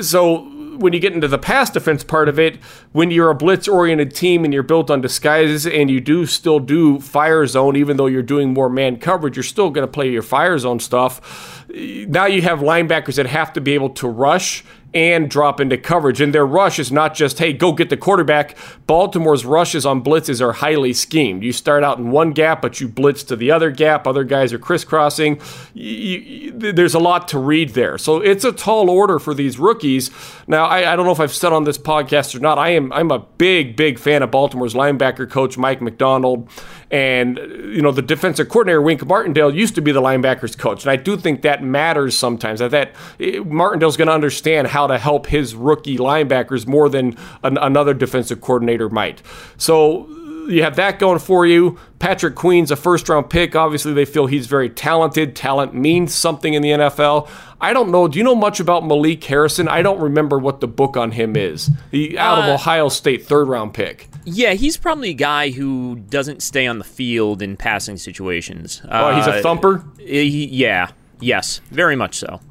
So 0.01 0.51
when 0.77 0.93
you 0.93 0.99
get 0.99 1.13
into 1.13 1.27
the 1.27 1.37
pass 1.37 1.69
defense 1.69 2.03
part 2.03 2.29
of 2.29 2.39
it, 2.39 2.57
when 2.91 3.11
you're 3.11 3.29
a 3.29 3.35
blitz 3.35 3.67
oriented 3.67 4.13
team 4.13 4.45
and 4.45 4.53
you're 4.53 4.63
built 4.63 4.89
on 4.89 5.01
disguises 5.01 5.65
and 5.65 5.89
you 5.89 5.99
do 5.99 6.25
still 6.25 6.59
do 6.59 6.99
fire 6.99 7.45
zone, 7.45 7.75
even 7.75 7.97
though 7.97 8.05
you're 8.05 8.21
doing 8.21 8.53
more 8.53 8.69
man 8.69 8.97
coverage, 8.97 9.35
you're 9.35 9.43
still 9.43 9.69
going 9.69 9.85
to 9.85 9.91
play 9.91 10.09
your 10.09 10.21
fire 10.21 10.57
zone 10.57 10.79
stuff. 10.79 11.65
Now 11.69 12.25
you 12.25 12.41
have 12.43 12.59
linebackers 12.59 13.15
that 13.15 13.25
have 13.27 13.53
to 13.53 13.61
be 13.61 13.73
able 13.73 13.89
to 13.91 14.07
rush 14.07 14.63
and 14.93 15.29
drop 15.29 15.59
into 15.59 15.77
coverage. 15.77 16.21
And 16.21 16.33
their 16.33 16.45
rush 16.45 16.79
is 16.79 16.91
not 16.91 17.13
just, 17.13 17.39
hey, 17.39 17.53
go 17.53 17.71
get 17.71 17.89
the 17.89 17.97
quarterback. 17.97 18.57
Baltimore's 18.87 19.45
rushes 19.45 19.85
on 19.85 20.03
blitzes 20.03 20.41
are 20.41 20.53
highly 20.53 20.93
schemed. 20.93 21.43
You 21.43 21.51
start 21.51 21.83
out 21.83 21.97
in 21.97 22.11
one 22.11 22.31
gap, 22.31 22.61
but 22.61 22.79
you 22.79 22.87
blitz 22.87 23.23
to 23.23 23.35
the 23.35 23.51
other 23.51 23.69
gap. 23.69 24.07
Other 24.07 24.23
guys 24.23 24.53
are 24.53 24.59
crisscrossing. 24.59 25.39
You, 25.73 26.17
you, 26.19 26.51
there's 26.51 26.93
a 26.93 26.99
lot 26.99 27.27
to 27.29 27.39
read 27.39 27.71
there. 27.71 27.97
So 27.97 28.21
it's 28.21 28.43
a 28.43 28.51
tall 28.51 28.89
order 28.89 29.19
for 29.19 29.33
these 29.33 29.59
rookies. 29.59 30.09
Now, 30.47 30.65
I, 30.65 30.93
I 30.93 30.95
don't 30.95 31.05
know 31.05 31.11
if 31.11 31.19
I've 31.19 31.33
said 31.33 31.53
on 31.53 31.65
this 31.65 31.77
podcast 31.77 32.35
or 32.35 32.39
not, 32.39 32.57
I 32.57 32.69
am 32.69 32.91
I'm 32.93 33.11
a 33.11 33.19
big, 33.19 33.75
big 33.75 33.99
fan 33.99 34.23
of 34.23 34.31
Baltimore's 34.31 34.73
linebacker 34.73 35.29
coach, 35.29 35.57
Mike 35.57 35.81
Macdonald. 35.81 36.49
And, 36.89 37.37
you 37.37 37.81
know, 37.81 37.91
the 37.91 38.01
defensive 38.01 38.47
coordinator, 38.47 38.81
Wink 38.81 39.05
Martindale, 39.05 39.53
used 39.53 39.75
to 39.75 39.81
be 39.81 39.91
the 39.91 40.01
linebackers 40.01 40.57
coach. 40.57 40.83
And 40.83 40.91
I 40.91 40.95
do 40.95 41.17
think 41.17 41.41
that 41.41 41.61
matters 41.61 42.17
sometimes. 42.17 42.59
That, 42.59 42.71
that 42.71 42.95
eh, 43.19 43.39
Martindale's 43.39 43.97
going 43.97 44.07
to 44.07 44.13
understand 44.13 44.67
how 44.67 44.87
to 44.87 44.97
help 44.97 45.27
his 45.27 45.53
rookie 45.53 45.97
linebackers 45.97 46.65
more 46.65 46.87
than 46.87 47.17
an, 47.43 47.57
another 47.57 47.93
defensive 47.93 48.39
coordinator 48.39 48.89
might. 48.89 49.21
So 49.57 50.07
you 50.47 50.63
have 50.63 50.75
that 50.77 50.99
going 50.99 51.19
for 51.19 51.45
you. 51.45 51.77
Patrick 51.99 52.35
Queen's 52.35 52.71
a 52.71 52.75
first 52.75 53.09
round 53.09 53.29
pick. 53.29 53.55
Obviously, 53.55 53.93
they 53.93 54.05
feel 54.05 54.27
he's 54.27 54.47
very 54.47 54.69
talented. 54.69 55.35
Talent 55.35 55.73
means 55.73 56.13
something 56.13 56.53
in 56.53 56.61
the 56.61 56.69
NFL. 56.69 57.29
I 57.59 57.73
don't 57.73 57.91
know. 57.91 58.07
Do 58.07 58.17
you 58.17 58.23
know 58.23 58.35
much 58.35 58.59
about 58.59 58.85
Malik 58.85 59.23
Harrison? 59.23 59.67
I 59.67 59.81
don't 59.81 59.99
remember 59.99 60.37
what 60.37 60.61
the 60.61 60.67
book 60.67 60.95
on 60.95 61.11
him 61.11 61.35
is. 61.35 61.71
The 61.91 62.17
out 62.17 62.39
uh, 62.39 62.41
of 62.43 62.49
Ohio 62.49 62.89
State, 62.89 63.25
third 63.25 63.47
round 63.47 63.73
pick. 63.73 64.09
Yeah, 64.29 64.55
he's 64.55 64.75
probably 64.75 65.11
a 65.11 65.13
guy 65.13 65.51
who 65.51 65.95
doesn't 65.95 66.43
stay 66.43 66.67
on 66.67 66.79
the 66.79 66.83
field 66.83 67.41
in 67.41 67.55
passing 67.55 67.95
situations. 67.95 68.81
Oh, 68.91 69.15
he's 69.15 69.25
a 69.25 69.35
uh, 69.35 69.41
thumper? 69.41 69.85
He, 69.97 70.47
yeah, 70.47 70.91
yes, 71.21 71.61
very 71.71 71.95
much 71.95 72.15
so. 72.15 72.41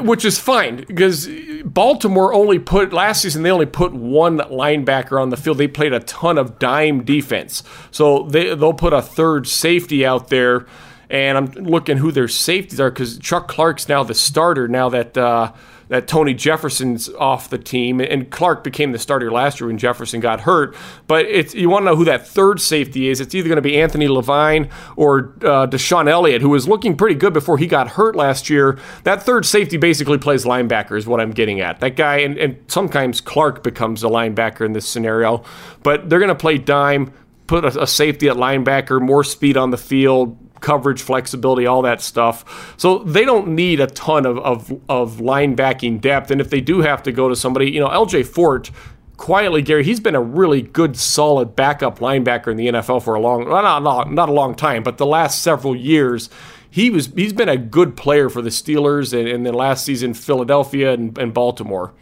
Which 0.00 0.24
is 0.24 0.38
fine 0.38 0.76
because 0.76 1.28
Baltimore 1.66 2.32
only 2.32 2.58
put 2.58 2.94
last 2.94 3.20
season 3.20 3.42
they 3.42 3.50
only 3.50 3.66
put 3.66 3.92
one 3.92 4.38
linebacker 4.38 5.20
on 5.20 5.28
the 5.28 5.36
field. 5.36 5.58
They 5.58 5.68
played 5.68 5.92
a 5.92 6.00
ton 6.00 6.38
of 6.38 6.58
dime 6.58 7.04
defense, 7.04 7.62
so 7.90 8.22
they 8.22 8.54
they'll 8.54 8.72
put 8.72 8.94
a 8.94 9.02
third 9.02 9.46
safety 9.46 10.06
out 10.06 10.28
there. 10.28 10.64
And 11.10 11.36
I'm 11.36 11.46
looking 11.62 11.98
who 11.98 12.10
their 12.10 12.26
safeties 12.26 12.80
are 12.80 12.90
because 12.90 13.18
Chuck 13.18 13.48
Clark's 13.48 13.86
now 13.86 14.02
the 14.02 14.14
starter 14.14 14.66
now 14.66 14.88
that. 14.88 15.18
Uh, 15.18 15.52
that 15.88 16.08
Tony 16.08 16.34
Jefferson's 16.34 17.08
off 17.10 17.48
the 17.50 17.58
team, 17.58 18.00
and 18.00 18.30
Clark 18.30 18.64
became 18.64 18.92
the 18.92 18.98
starter 18.98 19.30
last 19.30 19.60
year 19.60 19.68
when 19.68 19.78
Jefferson 19.78 20.20
got 20.20 20.40
hurt. 20.40 20.74
But 21.06 21.26
it's 21.26 21.54
you 21.54 21.70
want 21.70 21.82
to 21.82 21.90
know 21.90 21.96
who 21.96 22.04
that 22.06 22.26
third 22.26 22.60
safety 22.60 23.08
is. 23.08 23.20
It's 23.20 23.34
either 23.34 23.48
going 23.48 23.56
to 23.56 23.62
be 23.62 23.80
Anthony 23.80 24.08
Levine 24.08 24.68
or 24.96 25.34
uh, 25.42 25.66
DeShon 25.66 26.08
Elliott, 26.08 26.42
who 26.42 26.50
was 26.50 26.68
looking 26.68 26.96
pretty 26.96 27.14
good 27.14 27.32
before 27.32 27.58
he 27.58 27.66
got 27.66 27.90
hurt 27.90 28.16
last 28.16 28.50
year. 28.50 28.78
That 29.04 29.22
third 29.22 29.46
safety 29.46 29.76
basically 29.76 30.18
plays 30.18 30.44
linebacker, 30.44 30.96
is 30.96 31.06
what 31.06 31.20
I'm 31.20 31.30
getting 31.30 31.60
at. 31.60 31.80
That 31.80 31.96
guy, 31.96 32.18
and, 32.18 32.38
and 32.38 32.58
sometimes 32.68 33.20
Clark 33.20 33.62
becomes 33.62 34.02
a 34.02 34.08
linebacker 34.08 34.64
in 34.64 34.72
this 34.72 34.88
scenario, 34.88 35.44
but 35.82 36.08
they're 36.08 36.18
going 36.18 36.28
to 36.28 36.34
play 36.34 36.58
dime. 36.58 37.12
Put 37.46 37.64
a, 37.64 37.82
a 37.82 37.86
safety 37.86 38.28
at 38.28 38.36
linebacker, 38.36 39.00
more 39.00 39.22
speed 39.22 39.56
on 39.56 39.70
the 39.70 39.78
field, 39.78 40.36
coverage, 40.66 41.00
flexibility, 41.00 41.64
all 41.64 41.80
that 41.82 42.00
stuff. 42.00 42.74
So 42.76 42.98
they 42.98 43.24
don't 43.24 43.46
need 43.54 43.78
a 43.78 43.86
ton 43.86 44.26
of, 44.26 44.36
of, 44.38 44.72
of 44.88 45.18
linebacking 45.18 46.00
depth. 46.00 46.32
And 46.32 46.40
if 46.40 46.50
they 46.50 46.60
do 46.60 46.80
have 46.80 47.04
to 47.04 47.12
go 47.12 47.28
to 47.28 47.36
somebody, 47.36 47.70
you 47.70 47.78
know, 47.78 47.88
LJ 47.88 48.26
Fort 48.26 48.72
quietly, 49.16 49.62
Gary, 49.62 49.84
he's 49.84 50.00
been 50.00 50.16
a 50.16 50.20
really 50.20 50.62
good, 50.62 50.96
solid 50.96 51.54
backup 51.54 52.00
linebacker 52.00 52.48
in 52.48 52.56
the 52.56 52.66
NFL 52.66 53.04
for 53.04 53.14
a 53.14 53.20
long, 53.20 53.48
well, 53.48 53.62
not, 53.62 53.84
not, 53.84 54.12
not 54.12 54.28
a 54.28 54.32
long 54.32 54.56
time, 54.56 54.82
but 54.82 54.98
the 54.98 55.06
last 55.06 55.40
several 55.40 55.76
years. 55.76 56.28
He 56.68 56.90
was 56.90 57.06
he's 57.14 57.32
been 57.32 57.48
a 57.48 57.56
good 57.56 57.96
player 57.96 58.28
for 58.28 58.42
the 58.42 58.50
Steelers 58.50 59.18
and, 59.18 59.28
and 59.28 59.46
then 59.46 59.54
last 59.54 59.84
season 59.84 60.14
Philadelphia 60.14 60.92
and, 60.92 61.16
and 61.16 61.32
Baltimore. 61.32 61.94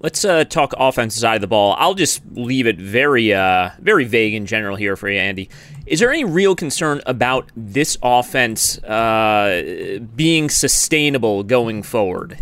Let's 0.00 0.24
uh, 0.24 0.44
talk 0.44 0.72
offensive 0.78 1.20
side 1.20 1.34
of 1.34 1.40
the 1.42 1.46
ball. 1.46 1.76
I'll 1.78 1.92
just 1.92 2.22
leave 2.32 2.66
it 2.66 2.78
very, 2.80 3.34
uh, 3.34 3.68
very 3.78 4.06
vague 4.06 4.32
in 4.32 4.46
general 4.46 4.74
here 4.74 4.96
for 4.96 5.10
you, 5.10 5.18
Andy. 5.18 5.50
Is 5.90 5.98
there 5.98 6.12
any 6.12 6.24
real 6.24 6.54
concern 6.54 7.00
about 7.04 7.50
this 7.56 7.98
offense 8.00 8.78
uh, 8.84 9.98
being 10.14 10.48
sustainable 10.48 11.42
going 11.42 11.82
forward? 11.82 12.40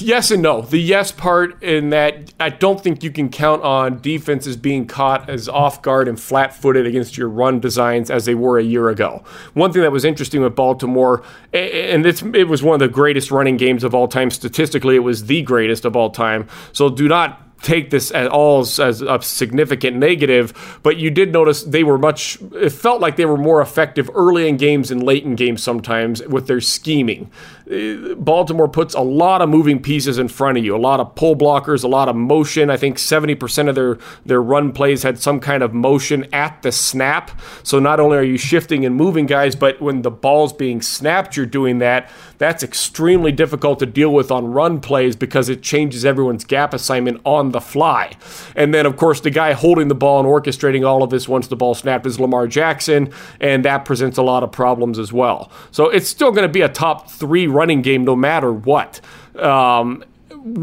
yes 0.00 0.30
and 0.30 0.42
no. 0.42 0.60
The 0.60 0.78
yes 0.78 1.12
part 1.12 1.62
in 1.62 1.88
that 1.90 2.34
I 2.38 2.50
don't 2.50 2.78
think 2.82 3.02
you 3.02 3.10
can 3.10 3.30
count 3.30 3.62
on 3.62 4.02
defenses 4.02 4.56
being 4.58 4.86
caught 4.86 5.30
as 5.30 5.48
off 5.48 5.80
guard 5.80 6.08
and 6.08 6.20
flat 6.20 6.54
footed 6.54 6.86
against 6.86 7.16
your 7.16 7.30
run 7.30 7.58
designs 7.58 8.10
as 8.10 8.26
they 8.26 8.34
were 8.34 8.58
a 8.58 8.62
year 8.62 8.90
ago. 8.90 9.24
One 9.54 9.72
thing 9.72 9.80
that 9.80 9.92
was 9.92 10.04
interesting 10.04 10.42
with 10.42 10.54
Baltimore, 10.54 11.22
and 11.54 12.04
it 12.04 12.48
was 12.48 12.62
one 12.62 12.74
of 12.74 12.80
the 12.80 12.92
greatest 12.92 13.30
running 13.30 13.56
games 13.56 13.82
of 13.82 13.94
all 13.94 14.08
time. 14.08 14.30
Statistically, 14.30 14.96
it 14.96 15.00
was 15.00 15.24
the 15.24 15.40
greatest 15.40 15.86
of 15.86 15.96
all 15.96 16.10
time. 16.10 16.48
So 16.72 16.90
do 16.90 17.08
not 17.08 17.45
take 17.66 17.90
this 17.90 18.12
at 18.12 18.28
all 18.28 18.60
as, 18.60 18.78
as, 18.78 19.02
a 19.02 19.20
significant 19.20 19.96
negative, 19.96 20.78
but 20.84 20.98
you 20.98 21.10
did 21.10 21.32
notice 21.32 21.64
they 21.64 21.82
were 21.82 21.98
much, 21.98 22.38
it 22.54 22.70
felt 22.70 23.00
like 23.00 23.16
they 23.16 23.26
were 23.26 23.36
more 23.36 23.60
effective 23.60 24.08
early 24.14 24.48
in 24.48 24.56
games 24.56 24.92
and 24.92 25.02
late 25.02 25.24
in 25.24 25.34
games 25.34 25.64
sometimes 25.64 26.22
with 26.28 26.46
their 26.46 26.60
scheming. 26.60 27.28
Uh, 27.68 28.14
Baltimore 28.14 28.68
puts 28.68 28.94
a 28.94 29.00
lot 29.00 29.42
of 29.42 29.48
moving 29.48 29.82
pieces 29.82 30.18
in 30.18 30.28
front 30.28 30.56
of 30.56 30.64
you, 30.64 30.76
a 30.76 30.78
lot 30.78 31.00
of 31.00 31.16
pull 31.16 31.34
blockers, 31.34 31.82
a 31.82 31.88
lot 31.88 32.08
of 32.08 32.14
motion. 32.14 32.70
I 32.70 32.76
think 32.76 32.98
70% 32.98 33.68
of 33.68 33.74
their, 33.74 33.98
their 34.24 34.40
run 34.40 34.72
plays 34.72 35.02
had 35.02 35.18
some 35.18 35.40
kind 35.40 35.64
of 35.64 35.74
motion 35.74 36.32
at 36.32 36.62
the 36.62 36.70
snap. 36.70 37.32
So 37.64 37.80
not 37.80 37.98
only 37.98 38.16
are 38.16 38.22
you 38.22 38.38
shifting 38.38 38.86
and 38.86 38.94
moving 38.94 39.26
guys, 39.26 39.56
but 39.56 39.82
when 39.82 40.02
the 40.02 40.12
ball's 40.12 40.52
being 40.52 40.80
snapped, 40.80 41.36
you're 41.36 41.46
doing 41.46 41.78
that. 41.78 42.08
That's 42.38 42.62
extremely 42.62 43.32
difficult 43.32 43.78
to 43.80 43.86
deal 43.86 44.12
with 44.12 44.30
on 44.30 44.52
run 44.52 44.80
plays 44.80 45.16
because 45.16 45.48
it 45.48 45.62
changes 45.62 46.04
everyone's 46.04 46.44
gap 46.44 46.74
assignment 46.74 47.20
on 47.24 47.52
the 47.52 47.60
fly. 47.60 48.12
And 48.54 48.72
then, 48.74 48.86
of 48.86 48.96
course, 48.96 49.20
the 49.20 49.30
guy 49.30 49.52
holding 49.52 49.88
the 49.88 49.94
ball 49.94 50.20
and 50.20 50.28
orchestrating 50.28 50.86
all 50.86 51.02
of 51.02 51.10
this 51.10 51.28
once 51.28 51.48
the 51.48 51.56
ball 51.56 51.74
snapped 51.74 52.06
is 52.06 52.20
Lamar 52.20 52.46
Jackson, 52.46 53.12
and 53.40 53.64
that 53.64 53.84
presents 53.84 54.18
a 54.18 54.22
lot 54.22 54.42
of 54.42 54.52
problems 54.52 54.98
as 54.98 55.12
well. 55.12 55.50
So 55.70 55.88
it's 55.88 56.08
still 56.08 56.30
going 56.30 56.46
to 56.46 56.52
be 56.52 56.62
a 56.62 56.68
top 56.68 57.10
three 57.10 57.46
running 57.46 57.82
game 57.82 58.04
no 58.04 58.16
matter 58.16 58.52
what. 58.52 59.00
Um, 59.36 60.04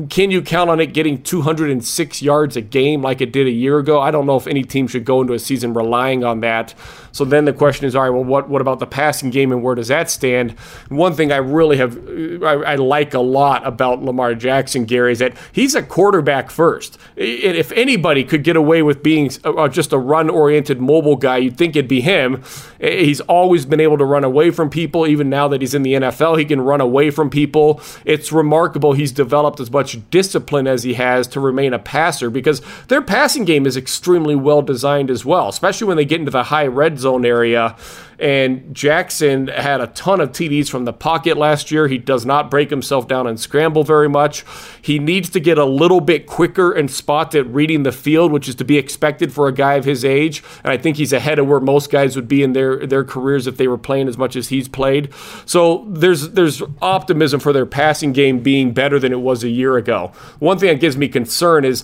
can 0.10 0.32
you 0.32 0.42
count 0.42 0.70
on 0.70 0.80
it 0.80 0.94
getting 0.94 1.22
206 1.22 2.22
yards 2.22 2.56
a 2.56 2.62
game 2.62 3.02
like 3.02 3.20
it 3.20 3.34
did 3.34 3.48
a 3.48 3.52
year 3.52 3.80
ago? 3.80 4.00
I 4.00 4.12
don't 4.12 4.26
know 4.26 4.38
if 4.38 4.48
any 4.48 4.64
team 4.64 4.88
should 4.88 5.04
go 5.04 5.20
into 5.20 5.34
a 5.34 5.40
season 5.40 5.74
relying 5.74 6.24
on 6.24 6.40
that. 6.40 6.74
So 7.14 7.24
then 7.24 7.46
the 7.46 7.54
question 7.54 7.86
is, 7.86 7.96
all 7.96 8.04
right, 8.04 8.10
well, 8.10 8.24
what 8.24 8.50
what 8.50 8.60
about 8.60 8.80
the 8.80 8.88
passing 8.88 9.30
game 9.30 9.52
and 9.52 9.64
where 9.64 9.76
does 9.76 9.88
that 9.88 10.10
stand? 10.10 10.52
One 10.90 11.14
thing 11.14 11.32
I 11.32 11.38
really 11.38 11.78
have 11.78 11.96
uh, 11.96 12.46
I, 12.46 12.74
I 12.74 12.76
like 12.76 13.14
a 13.14 13.20
lot 13.20 13.66
about 13.66 14.04
Lamar 14.04 14.34
Jackson, 14.36 14.86
Gary, 14.86 15.12
is 15.14 15.20
that 15.20 15.38
he's 15.52 15.76
a 15.76 15.84
quarterback 15.84 16.50
first. 16.50 16.98
And 17.16 17.56
If 17.56 17.72
anybody 17.74 18.24
could 18.24 18.44
get 18.44 18.56
away 18.56 18.82
with 18.82 19.04
being 19.04 19.30
uh, 19.44 19.68
just 19.68 19.94
a 19.94 19.98
run-oriented 19.98 20.82
mobile 20.82 21.16
guy, 21.16 21.38
you'd 21.38 21.58
think 21.58 21.76
it'd 21.76 21.88
be 21.88 22.02
him. 22.02 22.44
He's 22.82 23.22
always 23.22 23.66
been 23.66 23.80
able 23.80 23.98
to 24.00 24.06
run 24.06 24.24
away 24.24 24.50
from 24.50 24.70
people. 24.70 25.06
Even 25.06 25.30
now 25.30 25.48
that 25.48 25.62
he's 25.62 25.76
in 25.76 25.84
the 25.84 25.94
NFL, 25.94 26.40
he 26.40 26.46
can 26.46 26.62
run 26.62 26.82
away 26.82 27.12
from 27.12 27.30
people. 27.30 27.80
It's 28.06 28.32
remarkable 28.32 28.94
he's 28.94 29.12
developed 29.12 29.60
as 29.60 29.72
much 29.72 29.98
discipline 30.10 30.66
as 30.68 30.84
he 30.84 30.96
has 30.96 31.28
to 31.28 31.40
remain 31.40 31.74
a 31.74 31.80
passer 31.80 32.30
because 32.32 32.62
their 32.88 33.02
passing 33.02 33.46
game 33.46 33.68
is 33.68 33.78
extremely 33.78 34.36
well 34.36 34.64
designed 34.64 35.12
as 35.12 35.24
well, 35.24 35.48
especially 35.48 35.88
when 35.88 35.98
they 35.98 36.06
get 36.06 36.20
into 36.20 36.32
the 36.32 36.46
high 36.46 36.68
red 36.68 37.00
zone 37.04 37.26
area 37.26 37.76
and 38.24 38.74
Jackson 38.74 39.48
had 39.48 39.82
a 39.82 39.88
ton 39.88 40.22
of 40.22 40.32
TDs 40.32 40.70
from 40.70 40.86
the 40.86 40.94
pocket 40.94 41.36
last 41.36 41.72
year. 41.72 41.90
He 41.90 41.98
does 41.98 42.26
not 42.26 42.50
break 42.50 42.70
himself 42.70 43.06
down 43.06 43.28
and 43.28 43.38
scramble 43.38 43.84
very 43.84 44.08
much. 44.08 44.46
He 44.82 44.98
needs 44.98 45.30
to 45.32 45.42
get 45.42 45.58
a 45.58 45.66
little 45.66 46.00
bit 46.00 46.26
quicker 46.26 46.72
and 46.72 46.90
spot 46.90 47.36
at 47.36 47.46
reading 47.48 47.84
the 47.84 47.92
field, 47.92 48.32
which 48.32 48.48
is 48.48 48.56
to 48.56 48.64
be 48.64 48.78
expected 48.78 49.34
for 49.34 49.50
a 49.50 49.54
guy 49.54 49.74
of 49.74 49.84
his 49.84 50.06
age. 50.06 50.42
And 50.64 50.72
I 50.72 50.78
think 50.78 50.96
he's 50.96 51.12
ahead 51.12 51.38
of 51.38 51.48
where 51.48 51.60
most 51.60 51.92
guys 51.92 52.16
would 52.16 52.30
be 52.30 52.44
in 52.44 52.54
their, 52.54 52.86
their 52.86 53.04
careers 53.04 53.46
if 53.46 53.58
they 53.58 53.68
were 53.68 53.78
playing 53.78 54.08
as 54.08 54.18
much 54.18 54.38
as 54.38 54.48
he's 54.48 54.70
played. 54.70 55.14
So 55.46 55.86
there's 55.90 56.30
there's 56.32 56.62
optimism 56.82 57.42
for 57.42 57.52
their 57.52 57.66
passing 57.66 58.14
game 58.14 58.40
being 58.40 58.74
better 58.74 59.00
than 59.00 59.12
it 59.12 59.20
was 59.20 59.44
a 59.44 59.50
year 59.50 59.76
ago. 59.76 60.12
One 60.40 60.58
thing 60.58 60.70
that 60.70 60.80
gives 60.80 60.98
me 60.98 61.08
concern 61.08 61.66
is 61.66 61.84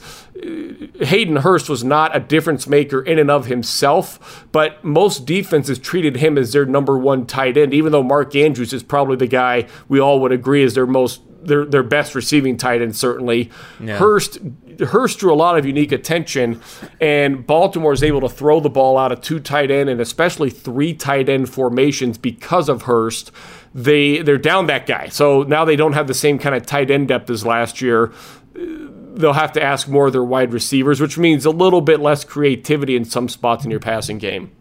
Hayden 1.02 1.38
Hurst 1.38 1.70
was 1.70 1.84
not 1.84 2.16
a 2.16 2.20
difference 2.20 2.68
maker 2.68 3.02
in 3.02 3.20
and 3.20 3.32
of 3.32 3.48
himself, 3.48 4.46
but 4.52 4.84
most 4.84 5.26
defenses 5.26 5.80
treated 5.80 6.18
him 6.18 6.38
as 6.38 6.54
their 6.54 6.66
number 6.66 6.98
one 6.98 7.26
tight 7.26 7.58
end, 7.58 7.74
even 7.74 7.92
though 7.92 8.04
Mark 8.04 8.36
Andrews 8.36 8.74
is 8.74 8.84
probably 8.84 9.16
the 9.16 9.28
guy 9.28 9.68
we 9.88 10.00
all 10.00 10.20
would 10.22 10.32
agree 10.32 10.64
is 10.64 10.76
their 10.76 10.88
most 10.88 11.22
their 11.42 11.66
their 11.66 11.84
best 11.84 12.16
receiving 12.16 12.58
tight 12.58 12.82
end. 12.82 12.96
Certainly, 12.96 13.50
yeah. 13.80 13.98
Hurst 13.98 14.40
Hurst 14.80 15.20
drew 15.20 15.34
a 15.34 15.36
lot 15.36 15.58
of 15.58 15.66
unique 15.66 15.92
attention, 15.92 16.62
and 17.02 17.46
Baltimore 17.46 17.94
is 17.94 18.04
able 18.04 18.22
to 18.22 18.30
throw 18.30 18.60
the 18.60 18.70
ball 18.70 18.98
out 18.98 19.12
of 19.12 19.22
two 19.22 19.40
tight 19.40 19.72
end 19.72 19.90
and 19.90 20.00
especially 20.00 20.50
three 20.50 20.94
tight 20.94 21.28
end 21.28 21.50
formations 21.50 22.18
because 22.18 22.70
of 22.70 22.84
Hurst. 22.84 23.32
They 23.74 24.22
they're 24.22 24.38
down 24.38 24.68
that 24.68 24.86
guy, 24.86 25.10
so 25.10 25.44
now 25.44 25.66
they 25.66 25.76
don't 25.76 25.94
have 25.94 26.08
the 26.08 26.14
same 26.14 26.40
kind 26.40 26.56
of 26.56 26.66
tight 26.66 26.90
end 26.90 27.10
depth 27.10 27.30
as 27.30 27.46
last 27.46 27.82
year 27.82 28.12
they'll 29.20 29.34
have 29.34 29.52
to 29.54 29.62
ask 29.62 29.88
more 29.88 30.08
of 30.08 30.14
their 30.14 30.24
wide 30.24 30.54
receivers, 30.54 31.02
which 31.02 31.18
means 31.18 31.46
a 31.46 31.52
little 31.52 31.82
bit 31.82 32.00
less 32.00 32.24
creativity 32.24 32.96
in 32.96 33.06
some 33.06 33.30
spots 33.30 33.66
in 33.66 33.72
your 33.72 33.80
passing 33.80 34.18
game. 34.18 34.52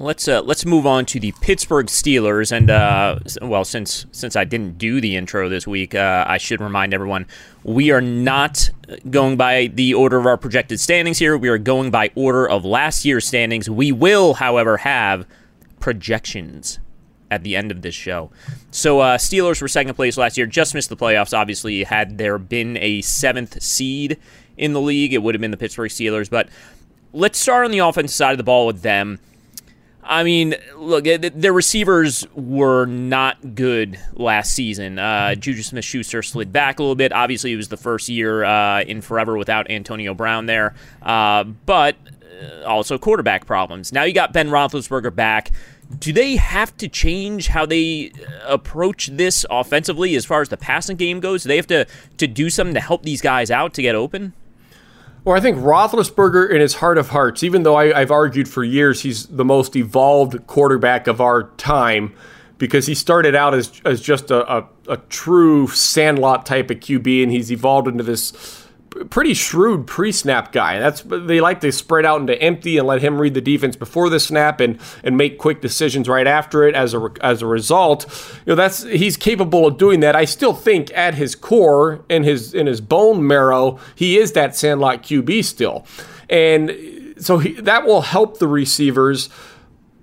Let's 0.00 0.28
uh, 0.28 0.42
let's 0.42 0.64
move 0.64 0.86
on 0.86 1.06
to 1.06 1.18
the 1.18 1.32
Pittsburgh 1.40 1.86
Steelers, 1.86 2.52
and 2.52 2.70
uh, 2.70 3.18
well, 3.42 3.64
since 3.64 4.06
since 4.12 4.36
I 4.36 4.44
didn't 4.44 4.78
do 4.78 5.00
the 5.00 5.16
intro 5.16 5.48
this 5.48 5.66
week, 5.66 5.92
uh, 5.92 6.24
I 6.24 6.38
should 6.38 6.60
remind 6.60 6.94
everyone 6.94 7.26
we 7.64 7.90
are 7.90 8.00
not 8.00 8.70
going 9.10 9.36
by 9.36 9.66
the 9.74 9.94
order 9.94 10.16
of 10.16 10.26
our 10.26 10.36
projected 10.36 10.78
standings 10.78 11.18
here. 11.18 11.36
We 11.36 11.48
are 11.48 11.58
going 11.58 11.90
by 11.90 12.12
order 12.14 12.48
of 12.48 12.64
last 12.64 13.04
year's 13.04 13.26
standings. 13.26 13.68
We 13.68 13.90
will, 13.90 14.34
however, 14.34 14.76
have 14.76 15.26
projections 15.80 16.78
at 17.30 17.42
the 17.42 17.56
end 17.56 17.70
of 17.70 17.82
this 17.82 17.94
show. 17.94 18.30
So 18.70 19.00
uh, 19.00 19.18
Steelers 19.18 19.60
were 19.60 19.68
second 19.68 19.94
place 19.94 20.16
last 20.16 20.36
year, 20.36 20.46
just 20.46 20.74
missed 20.74 20.88
the 20.88 20.96
playoffs. 20.96 21.36
Obviously, 21.36 21.84
had 21.84 22.18
there 22.18 22.38
been 22.38 22.76
a 22.78 23.00
seventh 23.02 23.62
seed 23.62 24.18
in 24.56 24.72
the 24.72 24.80
league, 24.80 25.12
it 25.12 25.22
would 25.22 25.34
have 25.34 25.40
been 25.40 25.50
the 25.50 25.56
Pittsburgh 25.56 25.90
Steelers. 25.90 26.28
But 26.30 26.48
let's 27.12 27.38
start 27.38 27.64
on 27.64 27.70
the 27.70 27.78
offensive 27.78 28.14
side 28.14 28.32
of 28.32 28.38
the 28.38 28.44
ball 28.44 28.66
with 28.66 28.82
them. 28.82 29.20
I 30.08 30.24
mean, 30.24 30.54
look, 30.74 31.04
their 31.04 31.52
receivers 31.52 32.26
were 32.34 32.86
not 32.86 33.54
good 33.54 34.00
last 34.14 34.54
season. 34.54 34.98
Uh, 34.98 35.34
Juju 35.34 35.62
Smith 35.62 35.84
Schuster 35.84 36.22
slid 36.22 36.50
back 36.50 36.78
a 36.78 36.82
little 36.82 36.94
bit. 36.94 37.12
Obviously, 37.12 37.52
it 37.52 37.56
was 37.56 37.68
the 37.68 37.76
first 37.76 38.08
year 38.08 38.42
uh, 38.42 38.80
in 38.82 39.02
forever 39.02 39.36
without 39.36 39.70
Antonio 39.70 40.14
Brown 40.14 40.46
there. 40.46 40.74
Uh, 41.02 41.44
but 41.44 41.96
uh, 42.42 42.64
also 42.64 42.96
quarterback 42.96 43.44
problems. 43.44 43.92
Now 43.92 44.04
you 44.04 44.14
got 44.14 44.32
Ben 44.32 44.48
Roethlisberger 44.48 45.14
back. 45.14 45.50
Do 45.96 46.12
they 46.12 46.36
have 46.36 46.76
to 46.78 46.88
change 46.88 47.48
how 47.48 47.64
they 47.64 48.10
uh, 48.10 48.52
approach 48.52 49.06
this 49.06 49.46
offensively 49.50 50.14
as 50.16 50.26
far 50.26 50.42
as 50.42 50.50
the 50.50 50.56
passing 50.56 50.96
game 50.96 51.20
goes? 51.20 51.44
Do 51.44 51.48
they 51.48 51.56
have 51.56 51.66
to, 51.68 51.86
to 52.18 52.26
do 52.26 52.50
something 52.50 52.74
to 52.74 52.80
help 52.80 53.04
these 53.04 53.22
guys 53.22 53.50
out 53.50 53.72
to 53.74 53.82
get 53.82 53.94
open? 53.94 54.34
Well, 55.24 55.36
I 55.36 55.40
think 55.40 55.58
Roethlisberger, 55.58 56.50
in 56.50 56.60
his 56.60 56.74
heart 56.74 56.98
of 56.98 57.08
hearts, 57.08 57.42
even 57.42 57.62
though 57.62 57.76
I, 57.76 57.98
have 57.98 58.10
argued 58.10 58.48
for 58.48 58.64
years 58.64 59.02
he's 59.02 59.26
the 59.26 59.44
most 59.44 59.76
evolved 59.76 60.46
quarterback 60.46 61.06
of 61.06 61.20
our 61.20 61.44
time, 61.56 62.14
because 62.58 62.86
he 62.86 62.94
started 62.94 63.34
out 63.34 63.54
as, 63.54 63.80
as 63.84 64.00
just 64.00 64.30
a, 64.30 64.58
a, 64.58 64.68
a 64.88 64.96
true 65.08 65.68
sandlot 65.68 66.46
type 66.46 66.70
of 66.70 66.80
QB, 66.80 67.22
and 67.22 67.32
he's 67.32 67.50
evolved 67.52 67.88
into 67.88 68.04
this 68.04 68.67
pretty 69.10 69.34
shrewd 69.34 69.86
pre-snap 69.86 70.52
guy. 70.52 70.78
That's 70.78 71.02
they 71.02 71.40
like 71.40 71.60
to 71.60 71.72
spread 71.72 72.04
out 72.04 72.20
into 72.20 72.40
empty 72.40 72.78
and 72.78 72.86
let 72.86 73.02
him 73.02 73.20
read 73.20 73.34
the 73.34 73.40
defense 73.40 73.76
before 73.76 74.08
the 74.08 74.20
snap 74.20 74.60
and 74.60 74.78
and 75.02 75.16
make 75.16 75.38
quick 75.38 75.60
decisions 75.60 76.08
right 76.08 76.26
after 76.26 76.64
it. 76.66 76.74
As 76.74 76.94
a 76.94 77.10
as 77.20 77.42
a 77.42 77.46
result, 77.46 78.06
you 78.46 78.52
know 78.52 78.54
that's 78.54 78.82
he's 78.84 79.16
capable 79.16 79.66
of 79.66 79.78
doing 79.78 80.00
that. 80.00 80.16
I 80.16 80.24
still 80.24 80.54
think 80.54 80.92
at 80.96 81.14
his 81.14 81.34
core, 81.34 82.04
in 82.08 82.24
his 82.24 82.54
in 82.54 82.66
his 82.66 82.80
bone 82.80 83.26
marrow, 83.26 83.78
he 83.94 84.18
is 84.18 84.32
that 84.32 84.56
Sandlot 84.56 85.02
QB 85.02 85.44
still, 85.44 85.86
and 86.28 87.14
so 87.18 87.38
he, 87.38 87.54
that 87.54 87.86
will 87.86 88.02
help 88.02 88.38
the 88.38 88.48
receivers 88.48 89.28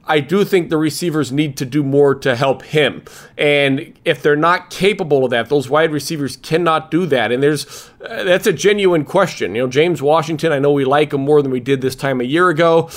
I 0.07 0.19
do 0.19 0.45
think 0.45 0.69
the 0.69 0.77
receivers 0.77 1.31
need 1.31 1.57
to 1.57 1.65
do 1.65 1.83
more 1.83 2.13
to 2.15 2.35
help 2.35 2.61
him. 2.63 3.03
And 3.37 3.93
if 4.05 4.21
they're 4.21 4.35
not 4.35 4.69
capable 4.69 5.25
of 5.25 5.31
that, 5.31 5.49
those 5.49 5.69
wide 5.69 5.91
receivers 5.91 6.37
cannot 6.37 6.91
do 6.91 7.05
that. 7.07 7.31
And 7.31 7.41
there's 7.41 7.89
uh, 8.01 8.23
that's 8.23 8.45
a 8.45 8.53
genuine 8.53 9.03
question. 9.03 9.55
You 9.55 9.63
know, 9.63 9.67
James 9.67 10.01
Washington, 10.01 10.51
I 10.51 10.59
know 10.59 10.71
we 10.71 10.85
like 10.85 11.13
him 11.13 11.21
more 11.21 11.41
than 11.41 11.51
we 11.51 11.59
did 11.59 11.81
this 11.81 11.95
time 11.95 12.21
a 12.21 12.25
year 12.25 12.49
ago. 12.49 12.89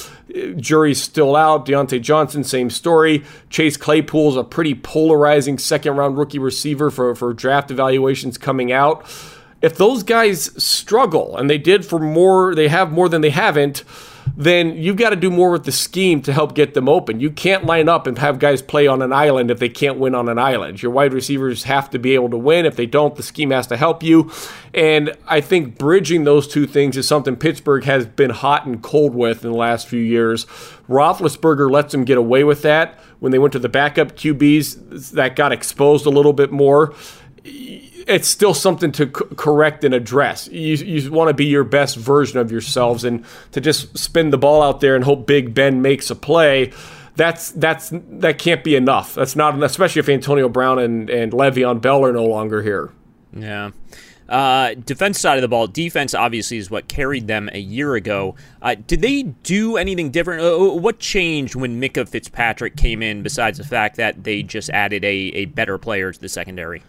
Jury's 0.56 1.02
still 1.02 1.34
out. 1.34 1.64
Diontae 1.64 2.02
Johnson, 2.02 2.44
same 2.44 2.68
story. 2.68 3.24
Chase 3.48 3.78
Claypool's 3.78 4.36
a 4.36 4.44
pretty 4.44 4.74
polarizing 4.74 5.56
second 5.56 5.96
round 5.96 6.18
rookie 6.18 6.38
receiver 6.38 6.90
for, 6.90 7.14
for 7.14 7.32
draft 7.32 7.70
evaluations 7.70 8.36
coming 8.36 8.70
out. 8.70 9.06
If 9.60 9.76
those 9.76 10.02
guys 10.02 10.62
struggle, 10.62 11.36
and 11.36 11.50
they 11.50 11.58
did 11.58 11.84
for 11.84 11.98
more, 11.98 12.54
they 12.54 12.68
have 12.68 12.92
more 12.92 13.08
than 13.08 13.22
they 13.22 13.30
haven't 13.30 13.82
then 14.36 14.76
you've 14.76 14.96
got 14.96 15.10
to 15.10 15.16
do 15.16 15.30
more 15.30 15.50
with 15.50 15.64
the 15.64 15.72
scheme 15.72 16.22
to 16.22 16.32
help 16.32 16.54
get 16.54 16.74
them 16.74 16.88
open. 16.88 17.20
You 17.20 17.30
can't 17.30 17.64
line 17.64 17.88
up 17.88 18.06
and 18.06 18.18
have 18.18 18.38
guys 18.38 18.62
play 18.62 18.86
on 18.86 19.02
an 19.02 19.12
island 19.12 19.50
if 19.50 19.58
they 19.58 19.68
can't 19.68 19.98
win 19.98 20.14
on 20.14 20.28
an 20.28 20.38
island. 20.38 20.82
Your 20.82 20.92
wide 20.92 21.12
receivers 21.12 21.64
have 21.64 21.90
to 21.90 21.98
be 21.98 22.14
able 22.14 22.30
to 22.30 22.36
win. 22.36 22.66
If 22.66 22.76
they 22.76 22.86
don't, 22.86 23.14
the 23.16 23.22
scheme 23.22 23.50
has 23.50 23.66
to 23.68 23.76
help 23.76 24.02
you. 24.02 24.30
And 24.74 25.16
I 25.26 25.40
think 25.40 25.78
bridging 25.78 26.24
those 26.24 26.48
two 26.48 26.66
things 26.66 26.96
is 26.96 27.06
something 27.06 27.36
Pittsburgh 27.36 27.84
has 27.84 28.06
been 28.06 28.30
hot 28.30 28.66
and 28.66 28.82
cold 28.82 29.14
with 29.14 29.44
in 29.44 29.52
the 29.52 29.58
last 29.58 29.88
few 29.88 30.00
years. 30.00 30.46
Roethlisberger 30.88 31.70
lets 31.70 31.92
them 31.92 32.04
get 32.04 32.18
away 32.18 32.44
with 32.44 32.62
that. 32.62 32.98
When 33.20 33.32
they 33.32 33.38
went 33.38 33.52
to 33.52 33.58
the 33.58 33.68
backup 33.68 34.12
QBs, 34.12 35.10
that 35.12 35.36
got 35.36 35.52
exposed 35.52 36.06
a 36.06 36.10
little 36.10 36.32
bit 36.32 36.52
more 36.52 36.94
it's 38.08 38.26
still 38.26 38.54
something 38.54 38.90
to 38.92 39.06
correct 39.06 39.84
and 39.84 39.94
address. 39.94 40.48
You, 40.48 40.76
you 40.76 41.12
want 41.12 41.28
to 41.28 41.34
be 41.34 41.44
your 41.44 41.64
best 41.64 41.96
version 41.96 42.38
of 42.38 42.50
yourselves, 42.50 43.04
and 43.04 43.24
to 43.52 43.60
just 43.60 43.96
spin 43.96 44.30
the 44.30 44.38
ball 44.38 44.62
out 44.62 44.80
there 44.80 44.96
and 44.96 45.04
hope 45.04 45.26
Big 45.26 45.54
Ben 45.54 45.82
makes 45.82 46.10
a 46.10 46.16
play. 46.16 46.72
That's 47.16 47.50
that's 47.52 47.90
that 47.92 48.38
can't 48.38 48.64
be 48.64 48.76
enough. 48.76 49.14
That's 49.14 49.36
not 49.36 49.62
especially 49.62 50.00
if 50.00 50.08
Antonio 50.08 50.48
Brown 50.48 50.78
and 50.78 51.10
and 51.10 51.32
Le'Veon 51.32 51.80
Bell 51.80 52.04
are 52.04 52.12
no 52.12 52.24
longer 52.24 52.62
here. 52.62 52.90
Yeah. 53.32 53.70
Uh, 54.28 54.74
defense 54.74 55.18
side 55.18 55.38
of 55.38 55.42
the 55.42 55.48
ball, 55.48 55.66
defense 55.66 56.14
obviously 56.14 56.58
is 56.58 56.70
what 56.70 56.86
carried 56.86 57.26
them 57.26 57.48
a 57.54 57.58
year 57.58 57.94
ago. 57.94 58.34
Uh, 58.60 58.74
did 58.74 59.00
they 59.00 59.22
do 59.22 59.78
anything 59.78 60.10
different? 60.10 60.42
Uh, 60.42 60.74
what 60.74 60.98
changed 60.98 61.54
when 61.54 61.80
Minkah 61.80 62.06
Fitzpatrick 62.06 62.76
came 62.76 63.02
in 63.02 63.22
besides 63.22 63.56
the 63.56 63.64
fact 63.64 63.96
that 63.96 64.24
they 64.24 64.42
just 64.42 64.68
added 64.68 65.02
a, 65.02 65.08
a 65.08 65.44
better 65.46 65.78
player 65.78 66.12
to 66.12 66.20
the 66.20 66.28
secondary? 66.28 66.82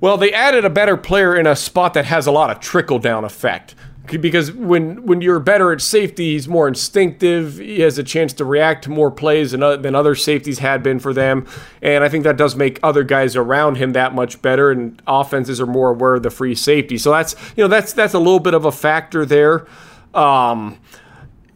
Well, 0.00 0.16
they 0.16 0.32
added 0.32 0.64
a 0.64 0.70
better 0.70 0.96
player 0.96 1.36
in 1.36 1.46
a 1.46 1.56
spot 1.56 1.94
that 1.94 2.04
has 2.04 2.26
a 2.26 2.30
lot 2.30 2.50
of 2.50 2.60
trickle 2.60 2.98
down 2.98 3.24
effect. 3.24 3.74
Because 4.06 4.50
when 4.52 5.04
when 5.04 5.20
you're 5.20 5.38
better 5.38 5.70
at 5.70 5.82
safety, 5.82 6.32
he's 6.32 6.48
more 6.48 6.66
instinctive. 6.66 7.58
He 7.58 7.80
has 7.80 7.98
a 7.98 8.02
chance 8.02 8.32
to 8.34 8.44
react 8.46 8.84
to 8.84 8.90
more 8.90 9.10
plays 9.10 9.50
than, 9.50 9.60
than 9.82 9.94
other 9.94 10.14
safeties 10.14 10.60
had 10.60 10.82
been 10.82 10.98
for 10.98 11.12
them, 11.12 11.46
and 11.82 12.02
I 12.02 12.08
think 12.08 12.24
that 12.24 12.38
does 12.38 12.56
make 12.56 12.80
other 12.82 13.04
guys 13.04 13.36
around 13.36 13.76
him 13.76 13.92
that 13.92 14.14
much 14.14 14.40
better. 14.40 14.70
And 14.70 15.02
offenses 15.06 15.60
are 15.60 15.66
more 15.66 15.90
aware 15.90 16.14
of 16.14 16.22
the 16.22 16.30
free 16.30 16.54
safety, 16.54 16.96
so 16.96 17.10
that's 17.10 17.36
you 17.54 17.64
know 17.64 17.68
that's 17.68 17.92
that's 17.92 18.14
a 18.14 18.18
little 18.18 18.40
bit 18.40 18.54
of 18.54 18.64
a 18.64 18.72
factor 18.72 19.26
there. 19.26 19.66
Um, 20.14 20.78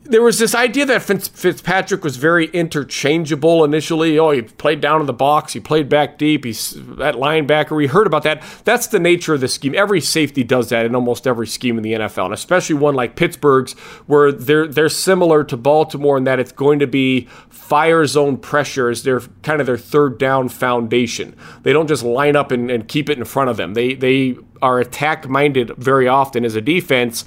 there 0.05 0.23
was 0.23 0.39
this 0.39 0.55
idea 0.55 0.85
that 0.87 1.03
Fitzpatrick 1.03 2.03
was 2.03 2.17
very 2.17 2.47
interchangeable 2.47 3.65
initially. 3.65 4.19
Oh, 4.19 4.33
he 4.33 4.43
played 4.43 4.81
down 4.81 5.01
in 5.01 5.07
the 5.07 5.13
box, 5.13 5.53
he 5.53 5.61
played 5.61 5.89
back 5.89 6.19
deep, 6.19 6.45
he's 6.45 6.73
that 6.97 7.15
linebacker. 7.15 7.77
We 7.77 7.87
heard 7.87 8.07
about 8.07 8.25
that. 8.25 8.43
That's 8.65 8.89
the 8.89 8.99
nature 8.99 9.35
of 9.35 9.41
the 9.41 9.49
scheme. 9.49 9.75
Every 9.77 10.01
safety 10.01 10.43
does 10.43 10.71
that 10.71 10.87
in 10.87 10.95
almost 10.95 11.27
every 11.27 11.47
scheme 11.47 11.77
in 11.77 11.83
the 11.83 11.93
NFL, 11.93 12.27
and 12.27 12.35
especially 12.35 12.75
one 12.75 12.95
like 12.95 13.15
Pittsburgh's, 13.15 13.73
where 14.07 14.33
they're 14.33 14.67
they're 14.67 14.89
similar 14.89 15.45
to 15.45 15.57
Baltimore 15.57 16.19
in 16.19 16.25
that 16.25 16.41
it's 16.41 16.53
going 16.53 16.81
to 16.81 16.87
be 16.87 17.29
fire 17.49 18.05
zone 18.05 18.39
pressure 18.39 18.91
as 18.91 19.05
their 19.05 19.21
kind 19.43 19.61
of 19.61 19.67
their 19.67 19.79
third 19.79 20.19
down 20.19 20.49
foundation. 20.49 21.37
They 21.63 21.73
don't 21.73 21.87
just 21.87 22.03
line 22.03 22.35
up 22.35 22.51
and, 22.51 22.71
and 22.71 22.89
keep 22.89 23.09
it 23.09 23.19
in 23.19 23.25
front 23.25 23.51
of 23.51 23.57
them. 23.57 23.75
They 23.75 23.95
they 23.95 24.37
are 24.61 24.81
attack 24.81 25.29
minded 25.29 25.71
very 25.77 26.09
often 26.09 26.45
as 26.45 26.57
a 26.57 26.61
defense 26.61 27.25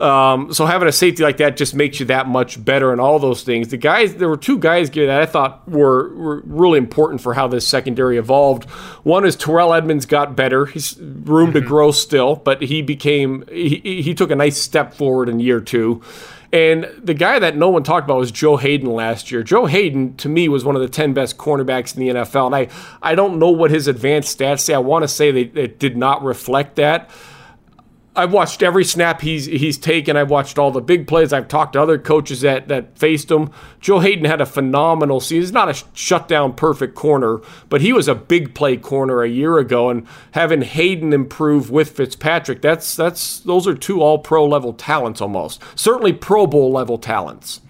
um, 0.00 0.52
so 0.52 0.64
having 0.64 0.88
a 0.88 0.92
safety 0.92 1.22
like 1.22 1.38
that 1.38 1.56
just 1.56 1.74
makes 1.74 1.98
you 1.98 2.06
that 2.06 2.28
much 2.28 2.62
better 2.64 2.92
in 2.92 3.00
all 3.00 3.18
those 3.18 3.42
things. 3.42 3.68
The 3.68 3.76
guys, 3.76 4.14
there 4.14 4.28
were 4.28 4.36
two 4.36 4.58
guys 4.58 4.88
here 4.90 5.06
that 5.06 5.20
I 5.20 5.26
thought 5.26 5.68
were, 5.68 6.14
were 6.14 6.42
really 6.44 6.78
important 6.78 7.20
for 7.20 7.34
how 7.34 7.48
this 7.48 7.66
secondary 7.66 8.16
evolved. 8.16 8.64
One 9.04 9.24
is 9.24 9.34
Terrell 9.34 9.74
Edmunds 9.74 10.06
got 10.06 10.36
better. 10.36 10.66
He's 10.66 10.96
room 10.98 11.50
mm-hmm. 11.50 11.52
to 11.54 11.60
grow 11.60 11.90
still, 11.90 12.36
but 12.36 12.62
he 12.62 12.82
became 12.82 13.44
he, 13.48 14.02
he 14.02 14.14
took 14.14 14.30
a 14.30 14.36
nice 14.36 14.56
step 14.56 14.94
forward 14.94 15.28
in 15.28 15.40
year 15.40 15.60
two. 15.60 16.02
And 16.52 16.88
the 17.02 17.12
guy 17.12 17.38
that 17.38 17.56
no 17.56 17.68
one 17.68 17.82
talked 17.82 18.06
about 18.06 18.18
was 18.18 18.30
Joe 18.30 18.56
Haden 18.56 18.90
last 18.90 19.30
year. 19.30 19.42
Joe 19.42 19.66
Haden, 19.66 20.16
to 20.16 20.30
me, 20.30 20.48
was 20.48 20.64
one 20.64 20.76
of 20.76 20.82
the 20.82 20.88
10 20.88 21.12
best 21.12 21.36
cornerbacks 21.36 21.94
in 21.94 22.00
the 22.00 22.20
NFL. 22.20 22.46
And 22.46 22.54
I, 22.54 22.68
I 23.02 23.14
don't 23.14 23.38
know 23.38 23.50
what 23.50 23.70
his 23.70 23.86
advanced 23.86 24.38
stats 24.38 24.60
say. 24.60 24.72
I 24.72 24.78
want 24.78 25.02
to 25.02 25.08
say 25.08 25.30
they, 25.30 25.44
they 25.44 25.66
did 25.66 25.96
not 25.96 26.22
reflect 26.22 26.76
that. 26.76 27.10
I've 28.18 28.32
watched 28.32 28.64
every 28.64 28.84
snap 28.84 29.20
he's 29.20 29.46
he's 29.46 29.78
taken. 29.78 30.16
I've 30.16 30.30
watched 30.30 30.58
all 30.58 30.72
the 30.72 30.80
big 30.80 31.06
plays. 31.06 31.32
I've 31.32 31.46
talked 31.46 31.74
to 31.74 31.80
other 31.80 31.98
coaches 31.98 32.40
that 32.40 32.66
that 32.66 32.98
faced 32.98 33.30
him. 33.30 33.50
Joe 33.80 34.00
Haden 34.00 34.24
had 34.24 34.40
a 34.40 34.46
phenomenal 34.46 35.20
season. 35.20 35.42
He's 35.42 35.52
not 35.52 35.68
a 35.68 35.84
shutdown 35.94 36.54
perfect 36.54 36.96
corner, 36.96 37.40
but 37.68 37.80
he 37.80 37.92
was 37.92 38.08
a 38.08 38.16
big 38.16 38.54
play 38.54 38.76
corner 38.76 39.22
a 39.22 39.28
year 39.28 39.58
ago. 39.58 39.88
And 39.88 40.06
having 40.32 40.62
Haden 40.62 41.12
improve 41.12 41.70
with 41.70 41.90
Fitzpatrick, 41.90 42.60
that's 42.60 42.96
that's 42.96 43.38
those 43.38 43.68
are 43.68 43.74
two 43.74 44.02
All 44.02 44.18
Pro 44.18 44.44
level 44.46 44.72
talents 44.72 45.20
almost. 45.20 45.62
Certainly 45.76 46.14
Pro 46.14 46.46
Bowl 46.48 46.72
level 46.72 46.98
talents. 46.98 47.60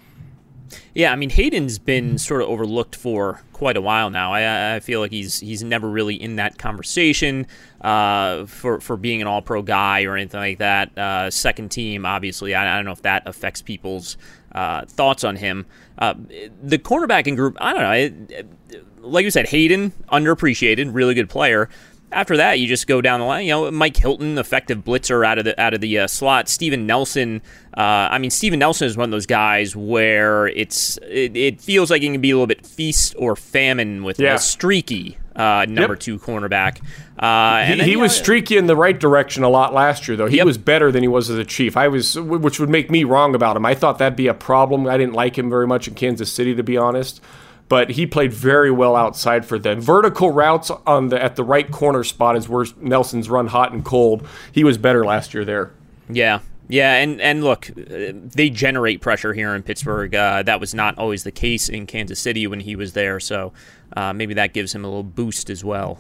Yeah, 0.95 1.13
I 1.13 1.17
mean 1.17 1.31
Haden's 1.31 1.79
been 1.79 2.19
sort 2.19 2.43
of 2.43 2.49
overlooked 2.49 2.97
for 2.97 3.43
quite 3.53 3.77
a 3.77 3.81
while 3.81 4.11
now. 4.11 4.33
I, 4.33 4.77
I 4.77 4.81
feel 4.81 5.01
like 5.01 5.11
he's 5.11 5.41
he's 5.41 5.63
never 5.63 5.89
really 5.89 6.15
in 6.15 6.37
that 6.37 6.59
conversation 6.59 7.47
uh, 7.81 8.47
for 8.47 8.81
for 8.81 8.97
being 8.97 9.21
an 9.21 9.27
All 9.29 9.43
Pro 9.43 9.63
guy 9.63 10.05
or 10.05 10.17
anything 10.17 10.41
like 10.41 10.59
that. 10.59 10.97
Uh, 10.97 11.31
second 11.31 11.71
team, 11.71 12.07
obviously, 12.07 12.55
I, 12.55 12.73
I, 12.73 12.77
don't 12.77 12.85
know 12.85 12.93
if 12.93 13.03
that 13.03 13.23
affects 13.27 13.63
people's 13.63 14.17
uh, 14.53 14.85
thoughts 14.87 15.25
on 15.25 15.37
him. 15.37 15.67
Uh, 15.99 16.15
the 16.63 16.79
cornerbacking 16.79 17.37
group, 17.37 17.57
I 17.61 17.73
don't 17.73 17.83
know. 17.83 17.93
It, 17.93 18.31
it, 18.31 18.85
like 19.01 19.25
you 19.25 19.31
said, 19.31 19.49
Haden 19.49 19.93
underappreciated, 20.13 20.95
really 20.95 21.15
good 21.15 21.29
player. 21.29 21.69
After 22.11 22.39
that, 22.39 22.59
you 22.59 22.67
just 22.67 22.87
go 22.87 23.01
down 23.01 23.21
the 23.21 23.27
line. 23.27 23.47
You 23.47 23.53
know, 23.53 23.71
Mike 23.71 23.97
Hilton, 23.97 24.39
effective 24.39 24.85
blitzer 24.85 25.27
out 25.27 25.39
of 25.39 25.45
the 25.45 25.61
out 25.61 25.75
of 25.75 25.81
the 25.81 26.01
uh, 26.01 26.07
slot. 26.07 26.49
Steven 26.49 26.87
Nelson. 26.87 27.43
Uh, 27.77 28.09
I 28.11 28.19
mean, 28.19 28.31
Steven 28.31 28.59
Nelson 28.59 28.87
is 28.87 28.97
one 28.97 29.05
of 29.05 29.11
those 29.11 29.27
guys 29.27 29.77
where 29.77 30.49
it's 30.49 30.99
it, 31.09 31.37
it, 31.37 31.61
feels 31.61 31.91
like 31.91 32.03
it 32.03 32.07
can 32.07 32.21
be 32.21 32.31
a 32.31 32.35
little 32.35 32.47
bit 32.47 32.67
feast 32.67 33.15
or 33.19 33.37
famine 33.37 34.05
with 34.05 34.19
yeah. 34.19 34.35
a 34.35 34.39
streaky 34.39 35.19
uh, 35.37 35.67
number 35.69 35.95
yep. 35.95 36.01
two 36.01 36.19
cornerback. 36.19 36.81
Uh, 37.19 37.65
he, 37.65 37.75
then, 37.77 37.87
he 37.87 37.97
was 37.97 38.17
know, 38.17 38.23
streaky 38.23 38.57
in 38.57 38.67
the 38.67 38.77
right 38.77 38.99
direction 38.99 39.45
a 39.45 39.49
lot 39.49 39.75
last 39.75 40.09
year, 40.09 40.17
though. 40.17 40.27
He 40.27 40.39
yep. 40.39 40.47
was 40.47 40.59
better 40.59 40.91
than 40.91 41.03
he 41.03 41.09
was 41.09 41.31
as 41.31 41.39
a 41.39 41.45
Chief. 41.45 41.77
I 41.77 41.89
was, 41.89 42.19
which 42.19 42.59
would 42.59 42.71
make 42.71 42.91
me 42.91 43.05
wrong 43.05 43.35
about 43.35 43.57
him. 43.57 43.67
I 43.67 43.75
thought 43.75 43.99
that'd 43.99 44.17
be 44.17 44.29
a 44.29 44.35
problem. 44.35 44.87
I 44.87 44.97
didn't 44.97 45.15
like 45.15 45.37
him 45.37 45.51
very 45.51 45.67
much 45.67 45.89
in 45.89 45.95
Kansas 45.95 46.33
City, 46.33 46.55
to 46.55 46.63
be 46.63 46.77
honest 46.77 47.21
but 47.69 47.91
he 47.91 48.07
played 48.07 48.33
very 48.33 48.71
well 48.71 48.97
outside 48.97 49.45
for 49.45 49.59
them. 49.59 49.81
Vertical 49.81 50.31
routes 50.31 50.71
on 50.87 51.09
the 51.09 51.23
at 51.23 51.37
the 51.37 51.45
right 51.45 51.71
corner 51.71 52.05
spot 52.05 52.37
is 52.37 52.49
where 52.49 52.67
Nelson's 52.81 53.29
run 53.29 53.49
hot 53.49 53.73
and 53.73 53.85
cold. 53.85 54.27
He 54.53 54.65
was 54.65 54.79
better 54.79 55.05
last 55.05 55.35
year 55.35 55.45
there. 55.45 55.73
Yeah. 56.09 56.41
Yeah, 56.71 56.97
and, 56.97 57.19
and 57.23 57.43
look, 57.43 57.71
they 57.75 58.51
generate 58.51 59.01
pressure 59.01 59.33
here 59.33 59.55
in 59.55 59.63
Pittsburgh. 59.63 60.15
Uh, 60.15 60.43
that 60.43 60.61
was 60.61 60.75
not 60.75 60.99
always 60.99 61.25
the 61.25 61.33
case 61.33 61.71
in 61.71 61.87
Kansas 61.87 62.21
City 62.21 62.47
when 62.47 62.61
he 62.61 62.77
was 62.77 62.93
there, 62.93 63.19
so 63.21 63.55
uh, 63.97 64.13
maybe 64.13 64.35
that 64.35 64.53
gives 64.53 64.75
him 64.75 64.85
a 64.85 64.87
little 64.87 65.03
boost 65.03 65.49
as 65.49 65.65
well. 65.65 65.99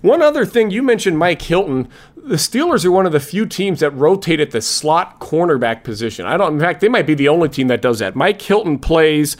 One 0.00 0.22
other 0.22 0.46
thing, 0.46 0.70
you 0.70 0.82
mentioned 0.82 1.18
Mike 1.18 1.42
Hilton. 1.42 1.88
The 2.16 2.36
Steelers 2.36 2.84
are 2.86 2.92
one 2.92 3.04
of 3.04 3.12
the 3.12 3.20
few 3.20 3.44
teams 3.44 3.80
that 3.80 3.90
rotate 3.90 4.40
at 4.40 4.52
the 4.52 4.62
slot 4.62 5.18
cornerback 5.20 5.82
position. 5.82 6.24
I 6.24 6.36
don't. 6.36 6.54
In 6.54 6.60
fact, 6.60 6.80
they 6.80 6.88
might 6.88 7.06
be 7.06 7.14
the 7.14 7.28
only 7.28 7.48
team 7.48 7.68
that 7.68 7.82
does 7.82 7.98
that. 7.98 8.14
Mike 8.14 8.40
Hilton 8.40 8.78
plays 8.78 9.36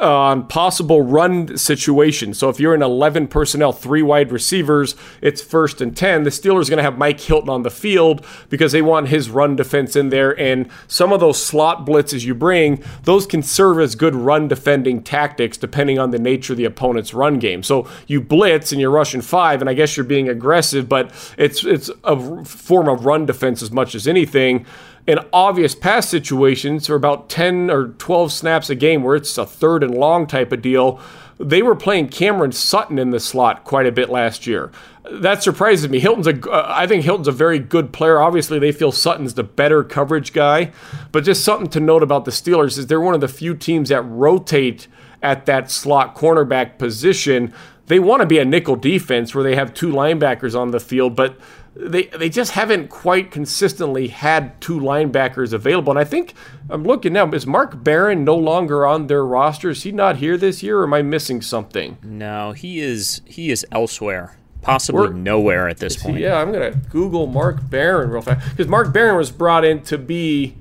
Uh, 0.00 0.28
on 0.28 0.46
possible 0.46 1.02
run 1.02 1.56
situations. 1.56 2.38
So 2.38 2.48
if 2.48 2.60
you're 2.60 2.74
in 2.74 2.82
11 2.82 3.28
personnel, 3.28 3.72
three 3.72 4.02
wide 4.02 4.30
receivers, 4.30 4.94
it's 5.22 5.42
first 5.42 5.80
and 5.80 5.96
10. 5.96 6.22
The 6.22 6.30
Steelers 6.30 6.66
are 6.66 6.70
going 6.70 6.76
to 6.76 6.82
have 6.82 6.98
Mike 6.98 7.20
Hilton 7.20 7.48
on 7.48 7.62
the 7.62 7.70
field 7.70 8.24
because 8.48 8.72
they 8.72 8.82
want 8.82 9.08
his 9.08 9.30
run 9.30 9.56
defense 9.56 9.96
in 9.96 10.10
there. 10.10 10.38
And 10.38 10.68
some 10.86 11.12
of 11.12 11.20
those 11.20 11.42
slot 11.42 11.86
blitzes 11.86 12.24
you 12.24 12.34
bring, 12.34 12.82
those 13.04 13.26
can 13.26 13.42
serve 13.42 13.80
as 13.80 13.94
good 13.94 14.14
run 14.14 14.46
defending 14.46 15.02
tactics 15.02 15.56
depending 15.56 15.98
on 15.98 16.10
the 16.10 16.18
nature 16.18 16.52
of 16.52 16.58
the 16.58 16.64
opponent's 16.64 17.14
run 17.14 17.38
game. 17.38 17.62
So 17.62 17.88
you 18.06 18.20
blitz 18.20 18.70
and 18.70 18.80
you're 18.80 18.90
rushing 18.90 19.20
five, 19.20 19.60
and 19.60 19.70
I 19.70 19.74
guess 19.74 19.96
you're 19.96 20.04
being 20.04 20.28
aggressive, 20.28 20.88
but 20.88 21.12
it's 21.36 21.64
it's 21.64 21.90
a 22.04 22.44
form 22.44 22.88
of 22.88 23.04
run 23.04 23.26
defense 23.26 23.62
as 23.62 23.72
much 23.72 23.94
as 23.94 24.06
anything 24.06 24.66
in 25.08 25.18
obvious 25.32 25.74
pass 25.74 26.06
situations 26.06 26.86
for 26.86 26.94
about 26.94 27.30
10 27.30 27.70
or 27.70 27.88
12 27.88 28.30
snaps 28.30 28.68
a 28.68 28.74
game 28.74 29.02
where 29.02 29.16
it's 29.16 29.38
a 29.38 29.46
third 29.46 29.82
and 29.82 29.94
long 29.94 30.26
type 30.26 30.52
of 30.52 30.60
deal. 30.60 31.00
They 31.40 31.62
were 31.62 31.74
playing 31.74 32.10
Cameron 32.10 32.52
Sutton 32.52 32.98
in 32.98 33.08
the 33.08 33.18
slot 33.18 33.64
quite 33.64 33.86
a 33.86 33.92
bit 33.92 34.10
last 34.10 34.46
year. 34.46 34.70
That 35.10 35.42
surprises 35.42 35.88
me. 35.88 35.98
Hilton's 35.98 36.26
a, 36.26 36.50
uh, 36.50 36.66
I 36.68 36.86
think 36.86 37.04
Hilton's 37.04 37.28
a 37.28 37.32
very 37.32 37.58
good 37.58 37.90
player. 37.90 38.20
Obviously, 38.20 38.58
they 38.58 38.70
feel 38.70 38.92
Sutton's 38.92 39.32
the 39.32 39.44
better 39.44 39.82
coverage 39.82 40.34
guy. 40.34 40.72
But 41.10 41.24
just 41.24 41.42
something 41.42 41.70
to 41.70 41.80
note 41.80 42.02
about 42.02 42.26
the 42.26 42.30
Steelers 42.30 42.76
is 42.76 42.88
they're 42.88 43.00
one 43.00 43.14
of 43.14 43.22
the 43.22 43.28
few 43.28 43.54
teams 43.54 43.88
that 43.88 44.02
rotate 44.02 44.88
at 45.22 45.46
that 45.46 45.70
slot 45.70 46.16
cornerback 46.16 46.76
position. 46.76 47.54
They 47.88 47.98
want 47.98 48.20
to 48.20 48.26
be 48.26 48.38
a 48.38 48.44
nickel 48.44 48.76
defense 48.76 49.34
where 49.34 49.42
they 49.42 49.54
have 49.56 49.74
two 49.74 49.90
linebackers 49.90 50.58
on 50.58 50.70
the 50.70 50.80
field, 50.80 51.16
but 51.16 51.36
they 51.74 52.04
they 52.04 52.28
just 52.28 52.52
haven't 52.52 52.88
quite 52.88 53.30
consistently 53.30 54.08
had 54.08 54.60
two 54.60 54.78
linebackers 54.78 55.52
available. 55.52 55.90
And 55.92 55.98
I 55.98 56.04
think 56.04 56.34
I'm 56.68 56.84
looking 56.84 57.12
now. 57.12 57.30
Is 57.30 57.46
Mark 57.46 57.82
Barron 57.82 58.24
no 58.24 58.36
longer 58.36 58.84
on 58.84 59.06
their 59.06 59.24
roster? 59.24 59.70
Is 59.70 59.82
he 59.82 59.92
not 59.92 60.16
here 60.16 60.36
this 60.36 60.62
year, 60.62 60.80
or 60.80 60.84
am 60.84 60.94
I 60.94 61.02
missing 61.02 61.40
something? 61.40 61.98
No, 62.02 62.52
he 62.52 62.80
is. 62.80 63.22
He 63.24 63.50
is 63.50 63.66
elsewhere. 63.72 64.36
Possibly 64.60 65.10
nowhere 65.10 65.68
at 65.68 65.78
this 65.78 65.96
point. 65.96 66.18
Yeah, 66.18 66.36
I'm 66.36 66.52
gonna 66.52 66.72
Google 66.90 67.26
Mark 67.26 67.70
Barron 67.70 68.10
real 68.10 68.22
fast 68.22 68.50
because 68.50 68.66
Mark 68.66 68.92
Barron 68.92 69.16
was 69.16 69.30
brought 69.30 69.64
in 69.64 69.82
to 69.82 69.96
be 69.96 70.56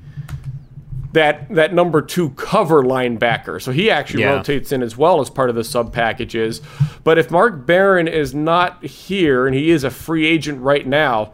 that 1.13 1.49
that 1.49 1.73
number 1.73 2.01
two 2.01 2.31
cover 2.31 2.83
linebacker. 2.83 3.61
So 3.61 3.71
he 3.71 3.89
actually 3.89 4.23
yeah. 4.23 4.35
rotates 4.35 4.71
in 4.71 4.83
as 4.83 4.97
well 4.97 5.21
as 5.21 5.29
part 5.29 5.49
of 5.49 5.55
the 5.55 5.63
sub 5.63 5.93
packages. 5.93 6.61
But 7.03 7.17
if 7.17 7.31
Mark 7.31 7.65
Barron 7.65 8.07
is 8.07 8.33
not 8.33 8.83
here 8.83 9.47
and 9.47 9.55
he 9.55 9.71
is 9.71 9.83
a 9.83 9.89
free 9.89 10.25
agent 10.25 10.61
right 10.61 10.85
now, 10.85 11.33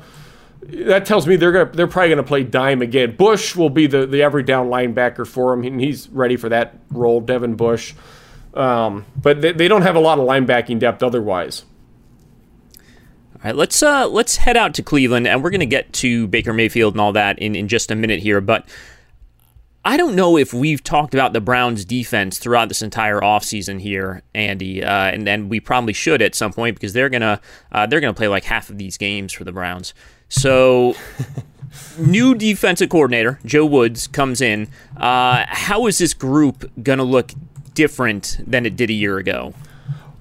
that 0.61 1.05
tells 1.05 1.27
me 1.27 1.35
they're 1.35 1.51
gonna 1.51 1.71
they're 1.71 1.87
probably 1.87 2.09
gonna 2.09 2.23
play 2.23 2.43
dime 2.43 2.81
again. 2.81 3.15
Bush 3.15 3.55
will 3.55 3.69
be 3.69 3.87
the, 3.87 4.05
the 4.05 4.21
every 4.21 4.43
down 4.43 4.69
linebacker 4.69 5.27
for 5.27 5.53
him, 5.53 5.63
and 5.63 5.81
he's 5.81 6.09
ready 6.09 6.37
for 6.37 6.49
that 6.49 6.77
role. 6.89 7.19
Devin 7.19 7.55
Bush, 7.55 7.93
um, 8.53 9.05
but 9.21 9.41
they, 9.41 9.51
they 9.51 9.67
don't 9.67 9.81
have 9.81 9.95
a 9.95 9.99
lot 9.99 10.19
of 10.19 10.27
linebacking 10.27 10.79
depth 10.79 11.03
otherwise. 11.03 11.65
All 13.35 13.49
right, 13.49 13.55
let's 13.55 13.83
uh, 13.83 14.07
let's 14.07 14.37
head 14.37 14.55
out 14.55 14.73
to 14.75 14.83
Cleveland, 14.83 15.27
and 15.27 15.43
we're 15.43 15.49
going 15.49 15.59
to 15.59 15.65
get 15.65 15.91
to 15.93 16.27
Baker 16.27 16.53
Mayfield 16.53 16.93
and 16.93 17.01
all 17.01 17.11
that 17.11 17.39
in, 17.39 17.55
in 17.55 17.67
just 17.67 17.91
a 17.91 17.95
minute 17.95 18.21
here. 18.21 18.39
But 18.39 18.65
I 19.85 19.97
don't 19.97 20.15
know 20.15 20.37
if 20.37 20.53
we've 20.53 20.81
talked 20.81 21.13
about 21.13 21.33
the 21.33 21.41
Browns 21.41 21.83
defense 21.83 22.39
throughout 22.39 22.69
this 22.69 22.81
entire 22.81 23.19
offseason 23.19 23.81
here, 23.81 24.21
Andy, 24.33 24.81
uh, 24.81 24.87
and 24.87 25.49
we 25.49 25.59
probably 25.59 25.91
should 25.91 26.21
at 26.21 26.35
some 26.35 26.53
point 26.53 26.75
because 26.75 26.93
they're 26.93 27.09
gonna 27.09 27.41
uh, 27.71 27.85
they're 27.85 27.99
gonna 27.99 28.13
play 28.13 28.29
like 28.29 28.45
half 28.45 28.69
of 28.69 28.77
these 28.77 28.97
games 28.97 29.33
for 29.33 29.43
the 29.43 29.51
Browns. 29.51 29.93
So, 30.29 30.95
new 31.97 32.33
defensive 32.33 32.89
coordinator 32.89 33.39
Joe 33.45 33.65
Woods 33.65 34.07
comes 34.07 34.39
in. 34.39 34.69
Uh, 34.95 35.43
how 35.49 35.87
is 35.87 35.97
this 35.97 36.13
group 36.13 36.71
gonna 36.81 37.03
look 37.03 37.31
different 37.73 38.37
than 38.47 38.65
it 38.65 38.77
did 38.77 38.89
a 38.89 38.93
year 38.93 39.17
ago? 39.17 39.53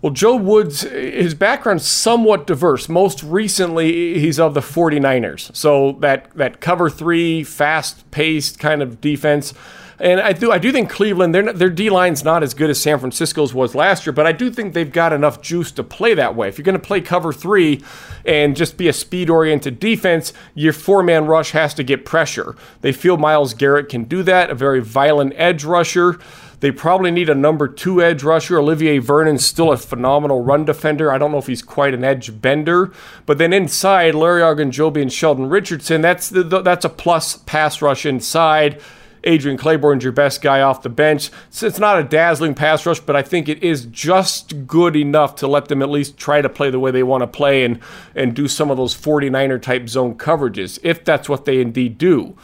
Well, 0.02 0.12
Joe 0.12 0.34
Woods, 0.34 0.80
his 0.80 1.32
background's 1.32 1.86
somewhat 1.86 2.44
diverse. 2.44 2.88
Most 2.88 3.22
recently, 3.22 4.18
he's 4.18 4.40
of 4.40 4.52
the 4.52 4.60
49ers. 4.60 5.54
So 5.54 5.92
that, 6.00 6.28
that 6.34 6.60
cover 6.60 6.90
three, 6.90 7.44
fast 7.44 8.10
paced 8.10 8.58
kind 8.58 8.82
of 8.82 9.00
defense. 9.00 9.54
And 10.00 10.20
I 10.20 10.32
do 10.32 10.50
I 10.50 10.58
do 10.58 10.72
think 10.72 10.90
Cleveland 10.90 11.32
their 11.32 11.52
their 11.52 11.70
D 11.70 11.88
line's 11.88 12.24
not 12.24 12.42
as 12.42 12.54
good 12.54 12.70
as 12.70 12.80
San 12.80 12.98
Francisco's 12.98 13.54
was 13.54 13.76
last 13.76 14.04
year, 14.04 14.12
but 14.12 14.26
I 14.26 14.32
do 14.32 14.50
think 14.50 14.74
they've 14.74 14.90
got 14.90 15.12
enough 15.12 15.40
juice 15.40 15.70
to 15.72 15.84
play 15.84 16.12
that 16.14 16.34
way. 16.34 16.48
If 16.48 16.58
you're 16.58 16.64
going 16.64 16.80
to 16.80 16.84
play 16.84 17.00
cover 17.00 17.32
three 17.32 17.84
and 18.24 18.56
just 18.56 18.76
be 18.76 18.88
a 18.88 18.92
speed 18.92 19.30
oriented 19.30 19.78
defense, 19.78 20.32
your 20.54 20.72
four 20.72 21.04
man 21.04 21.26
rush 21.26 21.52
has 21.52 21.72
to 21.74 21.84
get 21.84 22.04
pressure. 22.04 22.56
They 22.80 22.90
feel 22.90 23.16
Myles 23.16 23.54
Garrett 23.54 23.88
can 23.88 24.02
do 24.02 24.24
that, 24.24 24.50
a 24.50 24.56
very 24.56 24.80
violent 24.80 25.34
edge 25.36 25.62
rusher. 25.62 26.18
They 26.62 26.70
probably 26.70 27.10
need 27.10 27.28
a 27.28 27.34
number 27.34 27.66
two 27.66 28.00
edge 28.00 28.22
rusher. 28.22 28.56
Olivier 28.56 28.98
Vernon's 28.98 29.44
still 29.44 29.72
a 29.72 29.76
phenomenal 29.76 30.44
run 30.44 30.64
defender. 30.64 31.10
I 31.10 31.18
don't 31.18 31.32
know 31.32 31.38
if 31.38 31.48
he's 31.48 31.60
quite 31.60 31.92
an 31.92 32.04
edge 32.04 32.40
bender, 32.40 32.92
but 33.26 33.38
then 33.38 33.52
inside, 33.52 34.14
Larry 34.14 34.42
Ogunjobi 34.42 35.02
and 35.02 35.12
Sheldon 35.12 35.48
Richardson, 35.48 36.02
that's 36.02 36.28
the, 36.28 36.44
that's 36.62 36.84
a 36.84 36.88
plus 36.88 37.36
pass 37.36 37.82
rush 37.82 38.06
inside. 38.06 38.80
Adrian 39.24 39.58
Clayborn's 39.58 40.04
your 40.04 40.12
best 40.12 40.40
guy 40.40 40.60
off 40.60 40.82
the 40.82 40.88
bench. 40.88 41.30
So 41.50 41.66
it's 41.66 41.80
not 41.80 41.98
a 41.98 42.04
dazzling 42.04 42.54
pass 42.54 42.86
rush, 42.86 43.00
but 43.00 43.16
I 43.16 43.22
think 43.22 43.48
it 43.48 43.60
is 43.60 43.86
just 43.86 44.64
good 44.64 44.94
enough 44.94 45.34
to 45.36 45.48
let 45.48 45.66
them 45.66 45.82
at 45.82 45.90
least 45.90 46.16
try 46.16 46.42
to 46.42 46.48
play 46.48 46.70
the 46.70 46.78
way 46.78 46.92
they 46.92 47.02
want 47.02 47.22
to 47.22 47.26
play 47.26 47.64
and, 47.64 47.80
and 48.14 48.36
do 48.36 48.46
some 48.46 48.70
of 48.70 48.76
those 48.76 48.94
49er 48.94 49.60
type 49.60 49.88
zone 49.88 50.14
coverages, 50.14 50.78
if 50.84 51.04
that's 51.04 51.28
what 51.28 51.44
they 51.44 51.60
indeed 51.60 51.98
do. 51.98 52.36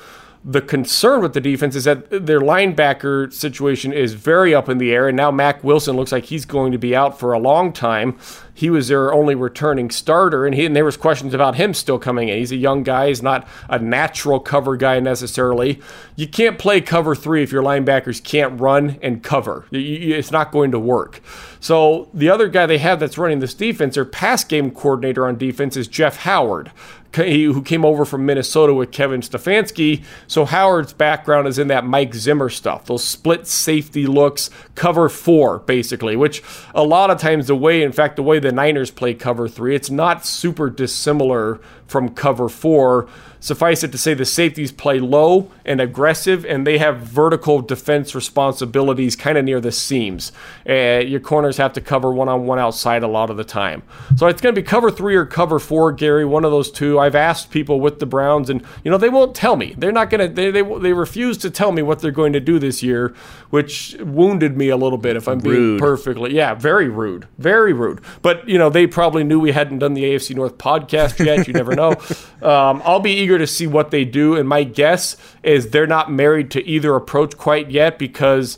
The 0.44 0.60
concern 0.60 1.20
with 1.20 1.32
the 1.34 1.40
defense 1.40 1.74
is 1.74 1.84
that 1.84 2.10
their 2.10 2.40
linebacker 2.40 3.32
situation 3.32 3.92
is 3.92 4.14
very 4.14 4.54
up 4.54 4.68
in 4.68 4.78
the 4.78 4.92
air, 4.92 5.08
and 5.08 5.16
now 5.16 5.30
Mack 5.30 5.64
Wilson 5.64 5.96
looks 5.96 6.12
like 6.12 6.26
he's 6.26 6.44
going 6.44 6.72
to 6.72 6.78
be 6.78 6.94
out 6.94 7.18
for 7.18 7.32
a 7.32 7.38
long 7.38 7.72
time. 7.72 8.16
He 8.54 8.70
was 8.70 8.88
their 8.88 9.12
only 9.12 9.34
returning 9.34 9.90
starter, 9.90 10.46
and, 10.46 10.54
he, 10.54 10.64
and 10.64 10.74
there 10.74 10.84
was 10.84 10.96
questions 10.96 11.34
about 11.34 11.56
him 11.56 11.74
still 11.74 11.98
coming 11.98 12.28
in. 12.28 12.38
He's 12.38 12.52
a 12.52 12.56
young 12.56 12.82
guy; 12.82 13.08
he's 13.08 13.22
not 13.22 13.48
a 13.68 13.78
natural 13.78 14.40
cover 14.40 14.76
guy 14.76 15.00
necessarily. 15.00 15.80
You 16.16 16.28
can't 16.28 16.58
play 16.58 16.80
cover 16.80 17.14
three 17.14 17.42
if 17.42 17.52
your 17.52 17.62
linebackers 17.62 18.22
can't 18.22 18.60
run 18.60 18.98
and 19.02 19.22
cover. 19.22 19.66
It's 19.70 20.32
not 20.32 20.52
going 20.52 20.70
to 20.70 20.78
work. 20.78 21.20
So 21.60 22.08
the 22.14 22.30
other 22.30 22.48
guy 22.48 22.66
they 22.66 22.78
have 22.78 23.00
that's 23.00 23.18
running 23.18 23.40
this 23.40 23.54
defense, 23.54 23.96
their 23.96 24.04
pass 24.04 24.44
game 24.44 24.70
coordinator 24.70 25.26
on 25.26 25.36
defense, 25.36 25.76
is 25.76 25.88
Jeff 25.88 26.18
Howard 26.18 26.70
who 27.12 27.62
came 27.62 27.84
over 27.84 28.04
from 28.04 28.26
Minnesota 28.26 28.74
with 28.74 28.92
Kevin 28.92 29.20
Stefanski. 29.20 30.04
So 30.26 30.44
Howard's 30.44 30.92
background 30.92 31.48
is 31.48 31.58
in 31.58 31.68
that 31.68 31.84
Mike 31.84 32.14
Zimmer 32.14 32.48
stuff, 32.48 32.86
those 32.86 33.04
split 33.04 33.46
safety 33.46 34.06
looks, 34.06 34.50
cover 34.74 35.08
four, 35.08 35.60
basically, 35.60 36.16
which 36.16 36.42
a 36.74 36.84
lot 36.84 37.10
of 37.10 37.18
times 37.18 37.46
the 37.46 37.56
way, 37.56 37.82
in 37.82 37.92
fact, 37.92 38.16
the 38.16 38.22
way 38.22 38.38
the 38.38 38.52
Niners 38.52 38.90
play 38.90 39.14
cover 39.14 39.48
three, 39.48 39.74
it's 39.74 39.90
not 39.90 40.24
super 40.24 40.70
dissimilar 40.70 41.60
from 41.86 42.10
cover 42.10 42.48
four. 42.48 43.08
Suffice 43.40 43.84
it 43.84 43.92
to 43.92 43.98
say, 43.98 44.14
the 44.14 44.24
safeties 44.24 44.72
play 44.72 44.98
low 44.98 45.50
and 45.64 45.80
aggressive, 45.80 46.44
and 46.44 46.66
they 46.66 46.78
have 46.78 46.98
vertical 46.98 47.60
defense 47.60 48.14
responsibilities 48.14 49.14
kind 49.14 49.38
of 49.38 49.44
near 49.44 49.60
the 49.60 49.72
seams. 49.72 50.32
Uh, 50.68 50.98
your 51.06 51.20
corners 51.20 51.56
have 51.56 51.72
to 51.74 51.80
cover 51.80 52.12
one 52.12 52.28
on 52.28 52.46
one 52.46 52.58
outside 52.58 53.02
a 53.02 53.08
lot 53.08 53.30
of 53.30 53.36
the 53.36 53.44
time. 53.44 53.82
So 54.16 54.26
it's 54.26 54.40
going 54.40 54.54
to 54.54 54.60
be 54.60 54.66
cover 54.66 54.90
three 54.90 55.14
or 55.14 55.24
cover 55.24 55.58
four, 55.58 55.92
Gary, 55.92 56.24
one 56.24 56.44
of 56.44 56.50
those 56.50 56.70
two. 56.70 56.98
I've 56.98 57.14
asked 57.14 57.50
people 57.50 57.80
with 57.80 58.00
the 58.00 58.06
Browns, 58.06 58.50
and 58.50 58.62
you 58.84 58.90
know 58.90 58.98
they 58.98 59.08
won't 59.08 59.34
tell 59.34 59.56
me. 59.56 59.74
They're 59.78 59.92
not 59.92 60.10
going 60.10 60.28
to. 60.28 60.34
They, 60.34 60.50
they 60.50 60.62
they 60.62 60.92
refuse 60.92 61.38
to 61.38 61.50
tell 61.50 61.72
me 61.72 61.82
what 61.82 62.00
they're 62.00 62.10
going 62.10 62.32
to 62.32 62.40
do 62.40 62.58
this 62.58 62.82
year, 62.82 63.14
which 63.50 63.96
wounded 64.00 64.56
me 64.56 64.68
a 64.68 64.76
little 64.76 64.98
bit. 64.98 65.16
If 65.16 65.28
I'm 65.28 65.38
being 65.38 65.54
Rude. 65.54 65.80
perfectly, 65.80 66.34
yeah, 66.34 66.54
very 66.54 66.88
rude, 66.88 67.28
very 67.38 67.72
rude. 67.72 68.00
But 68.22 68.48
you 68.48 68.58
know 68.58 68.70
they 68.70 68.86
probably 68.86 69.24
knew 69.24 69.38
we 69.38 69.52
hadn't 69.52 69.78
done 69.78 69.94
the 69.94 70.04
AFC 70.04 70.34
North 70.34 70.58
podcast 70.58 71.24
yet. 71.24 71.46
You 71.46 71.54
never 71.54 71.74
know. 71.74 71.94
Um, 72.38 72.82
I'll 72.84 73.00
be 73.00 73.27
eager 73.28 73.38
to 73.38 73.46
see 73.46 73.66
what 73.66 73.90
they 73.90 74.04
do, 74.04 74.34
and 74.34 74.48
my 74.48 74.64
guess 74.64 75.16
is 75.42 75.70
they're 75.70 75.86
not 75.86 76.10
married 76.10 76.50
to 76.52 76.66
either 76.66 76.94
approach 76.94 77.36
quite 77.36 77.70
yet 77.70 77.98
because 77.98 78.56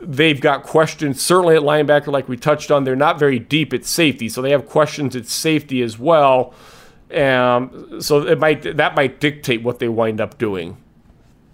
they've 0.00 0.40
got 0.40 0.62
questions 0.62 1.20
certainly 1.20 1.56
at 1.56 1.62
linebacker 1.62 2.06
like 2.06 2.28
we 2.28 2.36
touched 2.36 2.70
on 2.70 2.84
they're 2.84 2.94
not 2.94 3.18
very 3.18 3.36
deep 3.40 3.74
at 3.74 3.84
safety 3.84 4.28
so 4.28 4.40
they 4.40 4.52
have 4.52 4.64
questions 4.64 5.16
at 5.16 5.26
safety 5.26 5.82
as 5.82 5.98
well. 5.98 6.54
Um, 7.12 8.00
so 8.00 8.26
it 8.26 8.38
might 8.38 8.76
that 8.76 8.94
might 8.94 9.18
dictate 9.18 9.62
what 9.62 9.78
they 9.78 9.88
wind 9.88 10.20
up 10.20 10.36
doing 10.38 10.76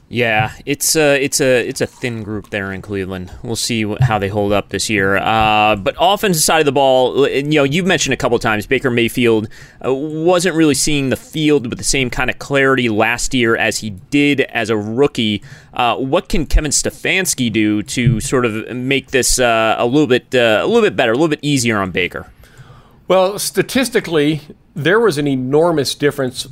Yeah, 0.08 0.52
it's 0.66 0.96
a 0.96 1.22
it's 1.22 1.40
a 1.40 1.66
it's 1.66 1.80
a 1.80 1.86
thin 1.86 2.22
group 2.22 2.50
there 2.50 2.72
in 2.72 2.82
Cleveland. 2.82 3.32
We'll 3.42 3.56
see 3.56 3.84
how 4.00 4.18
they 4.18 4.28
hold 4.28 4.52
up 4.52 4.68
this 4.68 4.90
year. 4.90 5.16
Uh, 5.16 5.76
but 5.76 5.96
offensive 5.98 6.42
side 6.42 6.60
of 6.60 6.66
the 6.66 6.72
ball, 6.72 7.26
you 7.28 7.42
know, 7.42 7.64
you've 7.64 7.86
mentioned 7.86 8.12
a 8.12 8.16
couple 8.16 8.38
times 8.38 8.66
Baker 8.66 8.90
Mayfield 8.90 9.48
uh, 9.84 9.92
wasn't 9.92 10.56
really 10.56 10.74
seeing 10.74 11.08
the 11.08 11.16
field 11.16 11.68
with 11.68 11.78
the 11.78 11.84
same 11.84 12.10
kind 12.10 12.28
of 12.28 12.38
clarity 12.38 12.90
last 12.90 13.32
year 13.32 13.56
as 13.56 13.78
he 13.78 13.90
did 13.90 14.42
as 14.42 14.68
a 14.68 14.76
rookie. 14.76 15.42
Uh, 15.72 15.96
what 15.96 16.28
can 16.28 16.44
Kevin 16.44 16.70
Stefanski 16.70 17.50
do 17.50 17.82
to 17.82 18.20
sort 18.20 18.44
of 18.44 18.76
make 18.76 19.10
this 19.10 19.38
uh, 19.38 19.74
a 19.78 19.86
little 19.86 20.06
bit 20.06 20.34
uh, 20.34 20.60
a 20.62 20.66
little 20.66 20.82
bit 20.82 20.96
better, 20.96 21.12
a 21.12 21.14
little 21.14 21.28
bit 21.28 21.40
easier 21.42 21.78
on 21.78 21.90
Baker? 21.90 22.30
Well, 23.08 23.38
statistically, 23.38 24.42
there 24.74 25.00
was 25.00 25.18
an 25.18 25.26
enormous 25.26 25.94
difference 25.94 26.46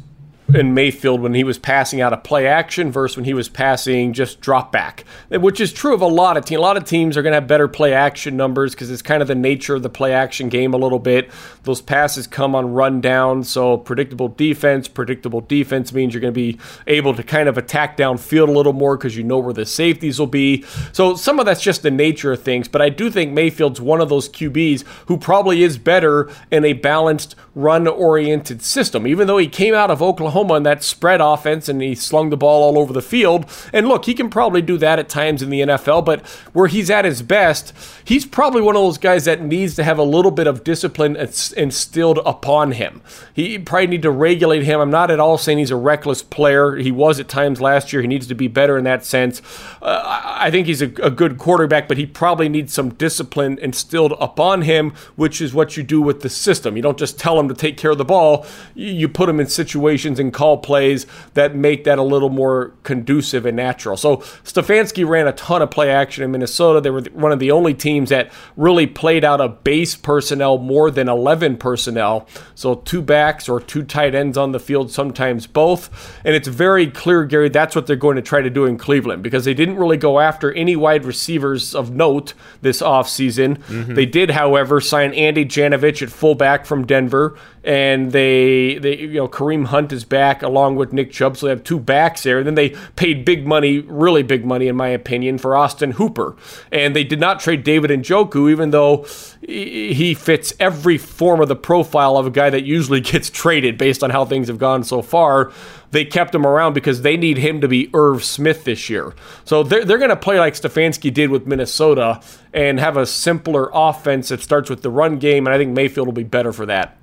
in 0.54 0.74
Mayfield 0.74 1.20
when 1.20 1.34
he 1.34 1.44
was 1.44 1.58
passing 1.58 2.00
out 2.00 2.12
of 2.12 2.22
play 2.22 2.46
action 2.46 2.90
versus 2.90 3.16
when 3.16 3.24
he 3.24 3.34
was 3.34 3.48
passing 3.48 4.12
just 4.12 4.40
drop 4.40 4.72
back, 4.72 5.04
which 5.30 5.60
is 5.60 5.72
true 5.72 5.94
of 5.94 6.00
a 6.00 6.06
lot 6.06 6.36
of 6.36 6.44
teams. 6.44 6.58
A 6.58 6.62
lot 6.62 6.76
of 6.76 6.84
teams 6.84 7.16
are 7.16 7.22
going 7.22 7.32
to 7.32 7.36
have 7.36 7.46
better 7.46 7.68
play 7.68 7.92
action 7.94 8.36
numbers 8.36 8.72
because 8.72 8.90
it's 8.90 9.02
kind 9.02 9.22
of 9.22 9.28
the 9.28 9.34
nature 9.34 9.74
of 9.74 9.82
the 9.82 9.88
play 9.88 10.12
action 10.12 10.48
game 10.48 10.74
a 10.74 10.76
little 10.76 10.98
bit. 10.98 11.30
Those 11.62 11.80
passes 11.80 12.26
come 12.26 12.54
on 12.54 12.72
run 12.72 13.00
down, 13.00 13.44
so 13.44 13.76
predictable 13.76 14.28
defense. 14.28 14.88
Predictable 14.88 15.40
defense 15.40 15.92
means 15.92 16.12
you're 16.12 16.20
going 16.20 16.34
to 16.34 16.40
be 16.40 16.58
able 16.86 17.14
to 17.14 17.22
kind 17.22 17.48
of 17.48 17.56
attack 17.56 17.96
downfield 17.96 18.48
a 18.48 18.52
little 18.52 18.72
more 18.72 18.96
because 18.96 19.16
you 19.16 19.22
know 19.22 19.38
where 19.38 19.54
the 19.54 19.66
safeties 19.66 20.18
will 20.18 20.26
be. 20.26 20.64
So 20.92 21.14
some 21.14 21.38
of 21.38 21.46
that's 21.46 21.62
just 21.62 21.82
the 21.82 21.90
nature 21.90 22.32
of 22.32 22.42
things, 22.42 22.68
but 22.68 22.82
I 22.82 22.88
do 22.88 23.10
think 23.10 23.32
Mayfield's 23.32 23.80
one 23.80 24.00
of 24.00 24.08
those 24.08 24.28
QBs 24.28 24.84
who 25.06 25.16
probably 25.16 25.62
is 25.62 25.78
better 25.78 26.30
in 26.50 26.64
a 26.64 26.72
balanced 26.74 27.34
run 27.54 27.86
oriented 27.86 28.62
system, 28.62 29.06
even 29.06 29.26
though 29.26 29.38
he 29.38 29.48
came 29.48 29.74
out 29.74 29.90
of 29.90 30.02
Oklahoma 30.02 30.41
in 30.50 30.62
that 30.64 30.82
spread 30.82 31.20
offense 31.20 31.68
and 31.68 31.80
he 31.80 31.94
slung 31.94 32.30
the 32.30 32.36
ball 32.36 32.62
all 32.62 32.78
over 32.78 32.92
the 32.92 33.02
field. 33.02 33.46
And 33.72 33.88
look, 33.88 34.06
he 34.06 34.14
can 34.14 34.30
probably 34.30 34.62
do 34.62 34.76
that 34.78 34.98
at 34.98 35.08
times 35.08 35.42
in 35.42 35.50
the 35.50 35.60
NFL, 35.60 36.04
but 36.04 36.26
where 36.52 36.66
he's 36.66 36.90
at 36.90 37.04
his 37.04 37.22
best, 37.22 37.72
he's 38.04 38.26
probably 38.26 38.62
one 38.62 38.76
of 38.76 38.82
those 38.82 38.98
guys 38.98 39.24
that 39.26 39.42
needs 39.42 39.74
to 39.76 39.84
have 39.84 39.98
a 39.98 40.02
little 40.02 40.30
bit 40.30 40.46
of 40.46 40.64
discipline 40.64 41.16
instilled 41.16 42.18
upon 42.24 42.72
him. 42.72 43.02
He 43.34 43.58
probably 43.58 43.86
need 43.88 44.02
to 44.02 44.10
regulate 44.10 44.64
him. 44.64 44.80
I'm 44.80 44.90
not 44.90 45.10
at 45.10 45.20
all 45.20 45.38
saying 45.38 45.58
he's 45.58 45.70
a 45.70 45.76
reckless 45.76 46.22
player. 46.22 46.76
He 46.76 46.90
was 46.90 47.20
at 47.20 47.28
times 47.28 47.60
last 47.60 47.92
year. 47.92 48.02
He 48.02 48.08
needs 48.08 48.26
to 48.26 48.34
be 48.34 48.48
better 48.48 48.76
in 48.78 48.84
that 48.84 49.04
sense. 49.04 49.42
Uh, 49.80 50.02
I 50.04 50.50
think 50.50 50.66
he's 50.66 50.82
a, 50.82 50.86
a 51.02 51.10
good 51.10 51.38
quarterback, 51.38 51.88
but 51.88 51.96
he 51.96 52.06
probably 52.06 52.48
needs 52.48 52.72
some 52.72 52.90
discipline 52.94 53.58
instilled 53.58 54.12
upon 54.20 54.62
him, 54.62 54.92
which 55.16 55.40
is 55.40 55.54
what 55.54 55.76
you 55.76 55.82
do 55.82 56.00
with 56.00 56.22
the 56.22 56.28
system. 56.28 56.76
You 56.76 56.82
don't 56.82 56.98
just 56.98 57.18
tell 57.18 57.38
him 57.38 57.48
to 57.48 57.54
take 57.54 57.76
care 57.76 57.92
of 57.92 57.98
the 57.98 58.04
ball. 58.04 58.46
You 58.74 59.08
put 59.08 59.28
him 59.28 59.40
in 59.40 59.46
situations 59.46 60.18
and 60.22 60.32
call 60.32 60.56
plays 60.56 61.06
that 61.34 61.54
make 61.54 61.84
that 61.84 61.98
a 61.98 62.02
little 62.02 62.30
more 62.30 62.72
conducive 62.82 63.44
and 63.44 63.56
natural. 63.56 63.98
So 63.98 64.18
Stefanski 64.44 65.06
ran 65.06 65.28
a 65.28 65.32
ton 65.32 65.60
of 65.60 65.70
play 65.70 65.90
action 65.90 66.24
in 66.24 66.30
Minnesota. 66.30 66.80
They 66.80 66.90
were 66.90 67.02
one 67.12 67.32
of 67.32 67.38
the 67.38 67.50
only 67.50 67.74
teams 67.74 68.08
that 68.08 68.32
really 68.56 68.86
played 68.86 69.24
out 69.24 69.40
a 69.40 69.48
base 69.48 69.94
personnel 69.94 70.56
more 70.58 70.90
than 70.90 71.08
11 71.08 71.58
personnel. 71.58 72.26
So 72.54 72.76
two 72.76 73.02
backs 73.02 73.48
or 73.48 73.60
two 73.60 73.82
tight 73.82 74.14
ends 74.14 74.38
on 74.38 74.52
the 74.52 74.60
field, 74.60 74.90
sometimes 74.90 75.46
both. 75.46 75.90
And 76.24 76.34
it's 76.34 76.48
very 76.48 76.86
clear, 76.86 77.24
Gary, 77.24 77.48
that's 77.48 77.76
what 77.76 77.86
they're 77.86 77.96
going 77.96 78.16
to 78.16 78.22
try 78.22 78.40
to 78.40 78.50
do 78.50 78.64
in 78.64 78.78
Cleveland 78.78 79.22
because 79.22 79.44
they 79.44 79.54
didn't 79.54 79.76
really 79.76 79.96
go 79.96 80.20
after 80.20 80.52
any 80.52 80.76
wide 80.76 81.04
receivers 81.04 81.74
of 81.74 81.90
note 81.90 82.34
this 82.62 82.80
offseason. 82.80 83.58
Mm-hmm. 83.58 83.94
They 83.94 84.06
did, 84.06 84.30
however, 84.30 84.80
sign 84.80 85.12
Andy 85.14 85.44
Janovich 85.44 86.02
at 86.02 86.10
fullback 86.10 86.64
from 86.66 86.86
Denver. 86.86 87.36
And 87.64 88.12
they, 88.12 88.78
they, 88.78 88.98
you 88.98 89.14
know, 89.14 89.28
Kareem 89.28 89.66
Hunt 89.66 89.92
is 89.92 90.04
back 90.04 90.42
along 90.42 90.76
with 90.76 90.92
Nick 90.92 91.12
Chubb, 91.12 91.36
so 91.36 91.46
they 91.46 91.50
have 91.50 91.62
two 91.62 91.78
backs 91.78 92.24
there. 92.24 92.38
And 92.38 92.46
then 92.46 92.54
they 92.54 92.70
paid 92.96 93.24
big 93.24 93.46
money, 93.46 93.78
really 93.80 94.22
big 94.22 94.44
money, 94.44 94.68
in 94.68 94.76
my 94.76 94.88
opinion, 94.88 95.38
for 95.38 95.56
Austin 95.56 95.92
Hooper. 95.92 96.36
And 96.70 96.96
they 96.96 97.04
did 97.04 97.20
not 97.20 97.40
trade 97.40 97.64
David 97.64 97.90
Njoku, 97.90 98.50
even 98.50 98.70
though 98.70 99.06
he 99.40 99.94
he 99.94 100.14
fits 100.14 100.52
every 100.58 100.98
form 100.98 101.40
of 101.40 101.48
the 101.48 101.56
profile 101.56 102.16
of 102.16 102.26
a 102.26 102.30
guy 102.30 102.50
that 102.50 102.64
usually 102.64 103.00
gets 103.12 103.30
traded 103.30 103.78
based 103.78 104.02
on 104.02 104.10
how 104.10 104.24
things 104.24 104.48
have 104.48 104.58
gone 104.58 104.84
so 104.84 105.02
far. 105.02 105.52
They 105.90 106.04
kept 106.06 106.34
him 106.34 106.46
around 106.46 106.72
because 106.72 107.02
they 107.02 107.16
need 107.16 107.36
him 107.36 107.60
to 107.60 107.68
be 107.68 107.90
Irv 107.92 108.24
Smith 108.24 108.64
this 108.64 108.88
year. 108.88 109.14
So 109.44 109.62
they're, 109.62 109.84
they're 109.84 109.98
going 109.98 110.10
to 110.10 110.16
play 110.16 110.38
like 110.38 110.54
Stefanski 110.54 111.12
did 111.12 111.30
with 111.30 111.46
Minnesota 111.46 112.20
and 112.54 112.80
have 112.80 112.96
a 112.96 113.04
simpler 113.04 113.70
offense 113.74 114.30
that 114.30 114.40
starts 114.40 114.70
with 114.70 114.80
the 114.82 114.90
run 114.90 115.18
game. 115.18 115.46
And 115.46 115.54
I 115.54 115.58
think 115.58 115.72
Mayfield 115.72 116.08
will 116.08 116.12
be 116.12 116.24
better 116.24 116.52
for 116.52 116.64
that. 116.66 116.96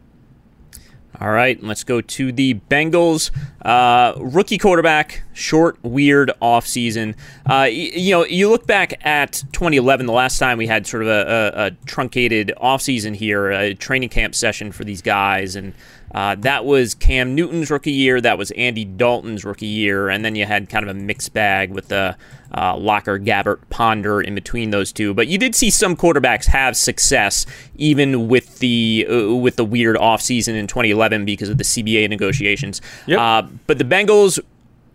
All 1.21 1.31
right, 1.31 1.61
let's 1.61 1.83
go 1.83 1.99
to 1.99 2.31
the 2.31 2.53
Bengals. 2.69 3.29
Uh, 3.61 4.13
rookie 4.17 4.57
quarterback, 4.57 5.23
short, 5.33 5.77
weird 5.83 6.31
offseason. 6.41 7.11
Uh, 7.45 7.67
y- 7.67 7.91
you 7.93 8.11
know, 8.11 8.25
you 8.25 8.49
look 8.49 8.65
back 8.65 9.05
at 9.05 9.43
2011, 9.51 10.05
the 10.05 10.13
last 10.13 10.39
time 10.39 10.57
we 10.57 10.67
had 10.67 10.87
sort 10.87 11.03
of 11.03 11.09
a, 11.09 11.51
a, 11.55 11.65
a 11.65 11.71
truncated 11.85 12.53
offseason 12.61 13.15
here, 13.15 13.51
a 13.51 13.73
training 13.73 14.07
camp 14.09 14.33
session 14.33 14.71
for 14.71 14.85
these 14.85 15.01
guys, 15.01 15.57
and 15.57 15.73
uh, 16.13 16.35
that 16.35 16.65
was 16.65 16.95
Cam 16.95 17.35
Newton's 17.35 17.69
rookie 17.69 17.91
year. 17.91 18.19
That 18.19 18.37
was 18.37 18.51
Andy 18.51 18.85
Dalton's 18.85 19.45
rookie 19.45 19.67
year, 19.67 20.09
and 20.09 20.25
then 20.25 20.35
you 20.35 20.45
had 20.45 20.69
kind 20.69 20.87
of 20.87 20.95
a 20.95 20.99
mixed 20.99 21.33
bag 21.33 21.71
with 21.71 21.89
the 21.89 22.17
uh, 22.55 22.75
Locker, 22.77 23.19
Gabbert, 23.19 23.59
Ponder 23.69 24.21
in 24.21 24.33
between 24.33 24.71
those 24.71 24.91
two. 24.91 25.13
But 25.13 25.27
you 25.27 25.37
did 25.37 25.55
see 25.55 25.69
some 25.69 25.95
quarterbacks 25.95 26.45
have 26.45 26.75
success 26.75 27.45
even 27.75 28.27
with 28.27 28.59
the 28.59 29.05
uh, 29.09 29.35
with 29.35 29.55
the 29.55 29.65
weird 29.65 29.97
offseason 29.97 30.55
in 30.55 30.67
2011 30.67 31.25
because 31.25 31.49
of 31.49 31.57
the 31.57 31.63
CBA 31.63 32.09
negotiations. 32.09 32.81
Yep. 33.05 33.19
Uh, 33.19 33.41
but 33.67 33.77
the 33.77 33.85
Bengals 33.85 34.39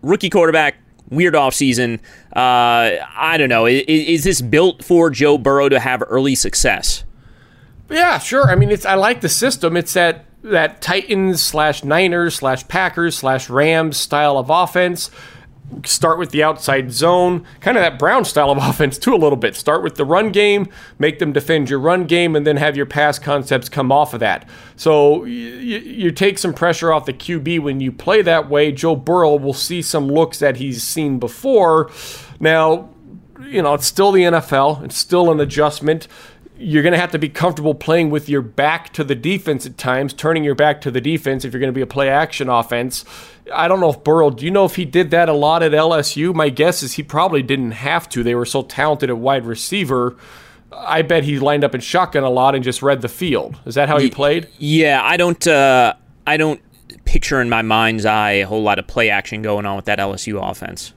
rookie 0.01 0.29
quarterback. 0.29 0.75
Weird 1.11 1.35
offseason. 1.35 1.99
Uh, 2.35 2.97
I 3.15 3.35
don't 3.37 3.47
know. 3.47 3.67
Is, 3.67 3.83
is 3.87 4.23
this 4.23 4.41
built 4.41 4.83
for 4.83 5.11
Joe 5.11 5.37
Burrow 5.37 5.69
to 5.69 5.79
have 5.79 6.01
early 6.07 6.33
success? 6.33 7.03
Yeah, 7.91 8.17
sure. 8.17 8.49
I 8.49 8.55
mean, 8.55 8.71
it's 8.71 8.87
I 8.87 8.95
like 8.95 9.21
the 9.21 9.29
system. 9.29 9.77
It's 9.77 9.93
that 9.93 10.25
that 10.45 10.81
Titans 10.81 11.41
slash 11.41 11.83
Niners 11.83 12.35
slash 12.35 12.67
Packers 12.67 13.17
slash 13.17 13.49
Rams 13.49 13.97
style 13.97 14.37
of 14.37 14.49
offense. 14.49 15.09
Start 15.83 16.19
with 16.19 16.29
the 16.29 16.43
outside 16.43 16.91
zone, 16.91 17.43
kind 17.59 17.75
of 17.75 17.81
that 17.81 17.97
Brown 17.97 18.23
style 18.23 18.51
of 18.51 18.57
offense 18.61 18.99
too, 18.99 19.15
a 19.15 19.17
little 19.17 19.37
bit. 19.37 19.55
Start 19.55 19.81
with 19.81 19.95
the 19.95 20.05
run 20.05 20.31
game, 20.31 20.67
make 20.99 21.17
them 21.17 21.33
defend 21.33 21.69
your 21.69 21.79
run 21.79 22.05
game, 22.05 22.35
and 22.35 22.45
then 22.45 22.57
have 22.57 22.77
your 22.77 22.85
pass 22.85 23.17
concepts 23.17 23.67
come 23.67 23.91
off 23.91 24.13
of 24.13 24.19
that. 24.19 24.47
So 24.75 25.25
you, 25.25 25.79
you 25.79 26.11
take 26.11 26.37
some 26.37 26.53
pressure 26.53 26.93
off 26.93 27.05
the 27.05 27.13
QB 27.13 27.61
when 27.61 27.79
you 27.79 27.91
play 27.91 28.21
that 28.21 28.47
way. 28.47 28.71
Joe 28.71 28.95
Burrow 28.95 29.35
will 29.37 29.53
see 29.53 29.81
some 29.81 30.07
looks 30.07 30.37
that 30.37 30.57
he's 30.57 30.83
seen 30.83 31.17
before. 31.17 31.89
Now, 32.39 32.89
you 33.41 33.63
know, 33.63 33.73
it's 33.73 33.87
still 33.87 34.11
the 34.11 34.21
NFL, 34.21 34.83
it's 34.83 34.97
still 34.97 35.31
an 35.31 35.39
adjustment 35.39 36.07
you're 36.57 36.83
going 36.83 36.93
to 36.93 36.99
have 36.99 37.11
to 37.11 37.19
be 37.19 37.29
comfortable 37.29 37.75
playing 37.75 38.09
with 38.09 38.29
your 38.29 38.41
back 38.41 38.93
to 38.93 39.03
the 39.03 39.15
defense 39.15 39.65
at 39.65 39.77
times, 39.77 40.13
turning 40.13 40.43
your 40.43 40.55
back 40.55 40.81
to 40.81 40.91
the 40.91 41.01
defense 41.01 41.43
if 41.43 41.53
you're 41.53 41.59
going 41.59 41.71
to 41.71 41.75
be 41.77 41.81
a 41.81 41.87
play 41.87 42.09
action 42.09 42.49
offense. 42.49 43.03
I 43.53 43.67
don't 43.67 43.79
know 43.79 43.89
if 43.89 44.03
Burrow, 44.03 44.29
do 44.29 44.45
you 44.45 44.51
know 44.51 44.65
if 44.65 44.75
he 44.75 44.85
did 44.85 45.11
that 45.11 45.29
a 45.29 45.33
lot 45.33 45.63
at 45.63 45.71
LSU? 45.71 46.33
My 46.33 46.49
guess 46.49 46.81
is 46.81 46.93
he 46.93 47.03
probably 47.03 47.43
didn't 47.43 47.71
have 47.71 48.07
to. 48.09 48.23
They 48.23 48.35
were 48.35 48.45
so 48.45 48.61
talented 48.63 49.09
at 49.09 49.17
wide 49.17 49.45
receiver. 49.45 50.17
I 50.71 51.01
bet 51.01 51.23
he 51.23 51.39
lined 51.39 51.63
up 51.63 51.75
in 51.75 51.81
shotgun 51.81 52.23
a 52.23 52.29
lot 52.29 52.55
and 52.55 52.63
just 52.63 52.81
read 52.81 53.01
the 53.01 53.09
field. 53.09 53.59
Is 53.65 53.75
that 53.75 53.87
how 53.87 53.99
he 53.99 54.09
played? 54.09 54.47
Yeah, 54.57 55.01
I 55.03 55.17
don't. 55.17 55.45
Uh, 55.47 55.93
I 56.27 56.37
don't 56.37 56.61
picture 57.05 57.39
in 57.39 57.49
my 57.49 57.61
mind's 57.61 58.05
eye 58.05 58.31
a 58.31 58.47
whole 58.47 58.63
lot 58.63 58.79
of 58.79 58.87
play 58.87 59.09
action 59.09 59.41
going 59.41 59.65
on 59.65 59.75
with 59.75 59.85
that 59.85 59.99
LSU 59.99 60.41
offense. 60.49 60.93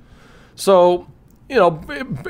So, 0.56 1.06
you 1.48 1.56
know, 1.56 1.80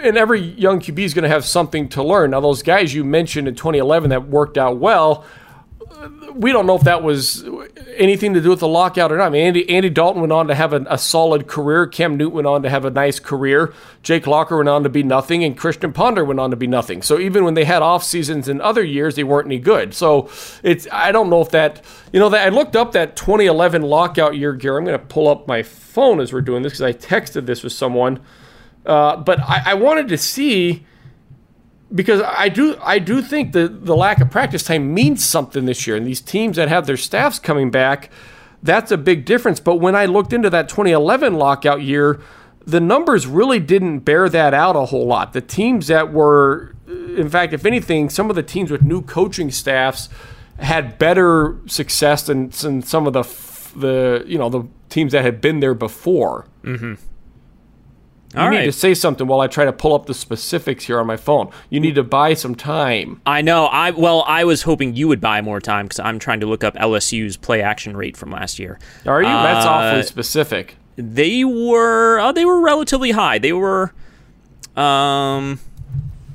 and 0.00 0.16
every 0.16 0.40
young 0.40 0.81
QB 0.81 0.98
is 0.98 1.14
going 1.14 1.24
to 1.24 1.28
have 1.28 1.44
something 1.44 1.88
to 1.90 2.02
learn. 2.02 2.31
Now, 2.31 2.40
those 2.40 2.62
guys 2.62 2.94
you 2.94 3.04
mentioned 3.04 3.48
in 3.48 3.54
2011 3.54 4.11
that 4.11 4.28
worked 4.28 4.57
out 4.57 4.78
well, 4.78 5.24
we 6.35 6.52
don't 6.52 6.66
know 6.66 6.76
if 6.76 6.83
that 6.83 7.02
was 7.02 7.44
anything 7.96 8.35
to 8.35 8.40
do 8.40 8.50
with 8.50 8.61
the 8.61 8.68
lockout 8.68 9.11
or 9.11 9.16
not. 9.16 9.26
I 9.26 9.31
mean, 9.31 9.46
Andy, 9.46 9.68
Andy 9.68 9.90
Dalton 9.90 10.20
went 10.20 10.33
on 10.33 10.46
to 10.46 10.54
have 10.54 10.72
a, 10.72 10.85
a, 10.88 10.98
solid 10.98 11.48
career. 11.48 11.87
Cam 11.87 12.16
Newton 12.16 12.35
went 12.35 12.46
on 12.46 12.62
to 12.62 12.70
have 12.70 12.85
a 12.85 12.90
nice 12.90 13.18
career. 13.18 13.74
Jake 14.02 14.26
Locker 14.26 14.57
went 14.57 14.68
on 14.68 14.85
to 14.85 14.88
be 14.88 15.02
nothing, 15.02 15.42
and 15.42 15.59
Christian 15.59 15.92
Ponder 15.92 16.24
went 16.24 16.38
on 16.38 16.50
to 16.50 16.57
be 16.57 16.68
nothing. 16.68 17.02
So 17.02 17.18
even 17.18 17.44
when 17.44 17.54
they 17.54 17.64
had 17.64 17.83
off 17.83 18.04
seasons 18.04 18.48
in 18.48 18.61
other 18.61 18.85
years, 18.85 19.16
they 19.16 19.24
weren't 19.24 19.46
any 19.46 19.59
good. 19.59 19.94
So 19.94 20.31
it's 20.62 20.87
I 20.92 21.11
don't 21.11 21.31
know 21.31 21.40
if 21.40 21.50
that 21.50 21.85
you 22.12 22.20
know 22.20 22.28
that 22.28 22.46
I 22.46 22.50
looked 22.50 22.76
up 22.76 22.92
that 22.92 23.16
2011 23.16 23.83
lockout 23.83 24.37
year, 24.37 24.52
Gary. 24.52 24.78
I'm 24.78 24.85
going 24.85 24.98
to 24.98 25.04
pull 25.04 25.26
up 25.26 25.48
my 25.48 25.62
phone 25.62 26.20
as 26.20 26.33
we're 26.33 26.42
doing 26.42 26.62
this 26.62 26.74
because 26.78 26.83
I 26.83 26.92
texted 26.92 27.46
this 27.46 27.64
with 27.64 27.72
someone. 27.72 28.20
Uh, 28.88 29.16
but 29.16 29.38
I, 29.40 29.62
I 29.66 29.74
wanted 29.74 30.09
to 30.09 30.18
see 30.18 30.87
because 31.94 32.22
I 32.22 32.48
do 32.48 32.77
I 32.83 32.98
do 32.98 33.22
think 33.22 33.53
that 33.53 33.87
the 33.87 33.96
lack 33.96 34.20
of 34.20 34.31
practice 34.31 34.62
time 34.62 34.92
means 34.92 35.24
something 35.24 35.66
this 35.66 35.87
year. 35.87 35.96
And 35.96 36.07
these 36.07 36.20
teams 36.20 36.57
that 36.57 36.68
have 36.68 36.87
their 36.87 36.96
staffs 36.96 37.38
coming 37.38 37.70
back, 37.70 38.11
that's 38.62 38.90
a 38.90 38.98
big 38.98 39.24
difference. 39.24 39.61
But 39.61 39.77
when 39.77 39.94
I 39.94 40.07
looked 40.07 40.33
into 40.33 40.51
that 40.51 40.68
2011 40.68 41.35
lockout 41.35 41.83
year, 41.83 42.20
the 42.64 42.81
numbers 42.81 43.27
really 43.27 43.61
didn't 43.61 44.01
bear 44.01 44.29
that 44.29 44.53
out 44.53 44.77
a 44.77 44.87
whole 44.87 45.07
lot. 45.07 45.33
The 45.33 45.40
teams 45.40 45.87
that 45.87 46.12
were, 46.12 46.74
in 46.87 47.31
fact, 47.31 47.53
if 47.53 47.64
anything, 47.64 48.11
some 48.11 48.29
of 48.29 48.37
the 48.37 48.42
teams 48.42 48.70
with 48.70 48.83
new 48.83 49.01
coaching 49.01 49.51
staffs 49.51 50.09
had 50.59 50.98
better 50.98 51.57
success 51.66 52.24
than, 52.24 52.51
than 52.51 52.83
some 52.83 53.07
of 53.07 53.12
the 53.12 53.22
the 53.77 54.24
you 54.27 54.38
know 54.38 54.48
the 54.48 54.66
teams 54.88 55.12
that 55.12 55.24
had 55.24 55.40
been 55.40 55.61
there 55.61 55.74
before. 55.74 56.46
Mm-hmm. 56.62 56.94
You 58.34 58.40
All 58.40 58.50
need 58.50 58.56
right. 58.56 58.64
to 58.66 58.72
say 58.72 58.92
something 58.92 59.26
while 59.26 59.40
I 59.40 59.46
try 59.46 59.64
to 59.64 59.72
pull 59.72 59.94
up 59.94 60.04
the 60.04 60.12
specifics 60.12 60.84
here 60.84 61.00
on 61.00 61.06
my 61.06 61.16
phone. 61.16 61.50
You 61.70 61.80
need 61.80 61.94
to 61.94 62.02
buy 62.02 62.34
some 62.34 62.54
time. 62.54 63.22
I 63.24 63.40
know. 63.40 63.66
I 63.66 63.90
well, 63.90 64.22
I 64.26 64.44
was 64.44 64.62
hoping 64.62 64.94
you 64.94 65.08
would 65.08 65.20
buy 65.20 65.40
more 65.40 65.60
time 65.60 65.86
because 65.86 66.00
I'm 66.00 66.18
trying 66.18 66.40
to 66.40 66.46
look 66.46 66.62
up 66.62 66.74
LSU's 66.74 67.38
play 67.38 67.62
action 67.62 67.96
rate 67.96 68.18
from 68.18 68.30
last 68.30 68.58
year. 68.58 68.78
Are 69.06 69.22
you? 69.22 69.28
Uh, 69.28 69.42
That's 69.42 69.64
awfully 69.64 70.02
specific. 70.02 70.76
They 70.96 71.42
were. 71.42 72.18
Oh, 72.20 72.32
they 72.32 72.44
were 72.44 72.60
relatively 72.60 73.12
high. 73.12 73.38
They 73.38 73.54
were. 73.54 73.94
Um, 74.76 75.58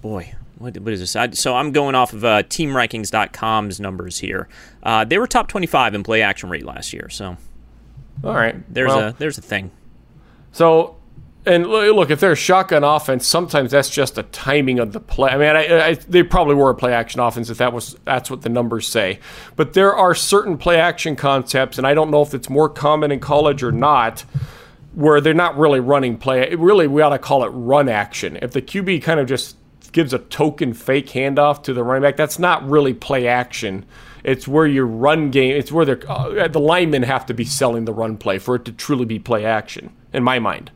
boy, 0.01 0.33
what, 0.57 0.75
what 0.79 0.93
is 0.93 0.99
this? 0.99 1.15
I, 1.15 1.29
so 1.29 1.55
I'm 1.55 1.71
going 1.71 1.93
off 1.93 2.11
of 2.11 2.25
uh, 2.25 2.43
TeamRankings.com's 2.43 3.79
numbers 3.79 4.17
here. 4.17 4.47
Uh, 4.81 5.05
they 5.05 5.19
were 5.19 5.27
top 5.27 5.47
25 5.47 5.93
in 5.93 6.03
play 6.03 6.23
action 6.23 6.49
rate 6.49 6.65
last 6.65 6.91
year. 6.91 7.09
So, 7.09 7.37
all 8.23 8.33
right, 8.33 8.55
there's 8.73 8.89
well, 8.89 9.09
a 9.09 9.13
there's 9.13 9.37
a 9.37 9.41
thing. 9.43 9.69
So 10.51 10.95
and 11.45 11.67
look, 11.67 12.09
if 12.09 12.19
they're 12.19 12.31
a 12.31 12.37
shotgun 12.37 12.83
offense, 12.83 13.27
sometimes 13.27 13.71
that's 13.71 13.89
just 13.89 14.17
a 14.17 14.23
timing 14.23 14.79
of 14.79 14.93
the 14.93 15.01
play. 15.01 15.31
I 15.31 15.37
mean, 15.37 15.55
I, 15.55 15.87
I, 15.89 15.93
they 15.95 16.23
probably 16.23 16.55
were 16.55 16.69
a 16.69 16.75
play 16.75 16.93
action 16.93 17.19
offense 17.19 17.49
if 17.49 17.57
that 17.57 17.73
was 17.73 17.95
that's 18.05 18.31
what 18.31 18.43
the 18.43 18.49
numbers 18.49 18.87
say. 18.87 19.19
But 19.55 19.73
there 19.73 19.93
are 19.93 20.15
certain 20.15 20.57
play 20.57 20.79
action 20.79 21.15
concepts, 21.17 21.77
and 21.77 21.85
I 21.85 21.93
don't 21.93 22.11
know 22.11 22.21
if 22.21 22.33
it's 22.33 22.49
more 22.49 22.69
common 22.69 23.11
in 23.11 23.19
college 23.19 23.61
or 23.61 23.73
not, 23.73 24.21
where 24.93 25.19
they're 25.19 25.33
not 25.33 25.57
really 25.57 25.81
running 25.81 26.17
play. 26.17 26.55
Really, 26.55 26.87
we 26.87 27.01
ought 27.01 27.09
to 27.09 27.19
call 27.19 27.43
it 27.43 27.49
run 27.49 27.89
action. 27.89 28.37
If 28.41 28.51
the 28.51 28.61
QB 28.61 29.03
kind 29.03 29.19
of 29.19 29.27
just 29.27 29.57
gives 29.91 30.13
a 30.13 30.19
token 30.19 30.73
fake 30.73 31.07
handoff 31.07 31.63
to 31.63 31.73
the 31.73 31.83
running 31.83 32.03
back, 32.03 32.15
that's 32.15 32.39
not 32.39 32.67
really 32.69 32.93
play 32.93 33.27
action. 33.27 33.85
It's 34.23 34.47
where 34.47 34.65
your 34.65 34.87
run 34.87 35.29
game. 35.29 35.57
It's 35.57 35.73
where 35.73 36.09
uh, 36.09 36.47
the 36.47 36.59
linemen 36.59 37.03
have 37.03 37.25
to 37.25 37.33
be 37.33 37.43
selling 37.43 37.83
the 37.83 37.93
run 37.93 38.15
play 38.15 38.39
for 38.39 38.55
it 38.55 38.63
to 38.65 38.71
truly 38.71 39.03
be 39.03 39.19
play 39.19 39.43
action, 39.43 39.93
in 40.13 40.23
my 40.23 40.39
mind. 40.39 40.71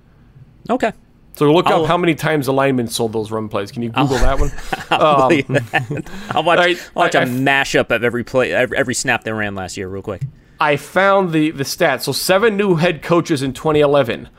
Okay. 0.69 0.91
So 1.38 1.51
look 1.53 1.67
I'll, 1.67 1.84
up 1.84 1.88
how 1.88 1.97
many 1.97 2.15
times 2.15 2.47
the 2.47 2.53
lineman 2.53 2.88
sold 2.88 3.13
those 3.13 3.30
run 3.30 3.47
plays. 3.47 3.71
Can 3.71 3.84
you 3.84 3.89
Google 3.89 4.17
I'll, 4.17 4.38
that 4.38 4.39
one? 4.39 4.51
I'll, 4.89 5.21
um, 5.23 5.30
that. 5.30 6.10
I'll 6.32 6.43
watch, 6.43 6.58
right, 6.58 6.91
watch 6.95 7.15
I, 7.15 7.21
a 7.21 7.25
I, 7.25 7.25
mashup 7.25 7.91
of 7.91 8.03
every 8.03 8.23
play, 8.23 8.51
every, 8.51 8.75
every 8.75 8.95
snap 8.95 9.23
they 9.23 9.32
ran 9.32 9.53
last 9.53 9.77
year, 9.77 9.88
real 9.88 10.01
quick. 10.01 10.23
I 10.60 10.77
found 10.77 11.34
the 11.34 11.51
the 11.51 11.63
stats. 11.63 12.01
So 12.03 12.12
seven 12.12 12.58
new 12.58 12.75
head 12.75 13.03
coaches 13.03 13.43
in 13.43 13.53
2011. 13.53 14.30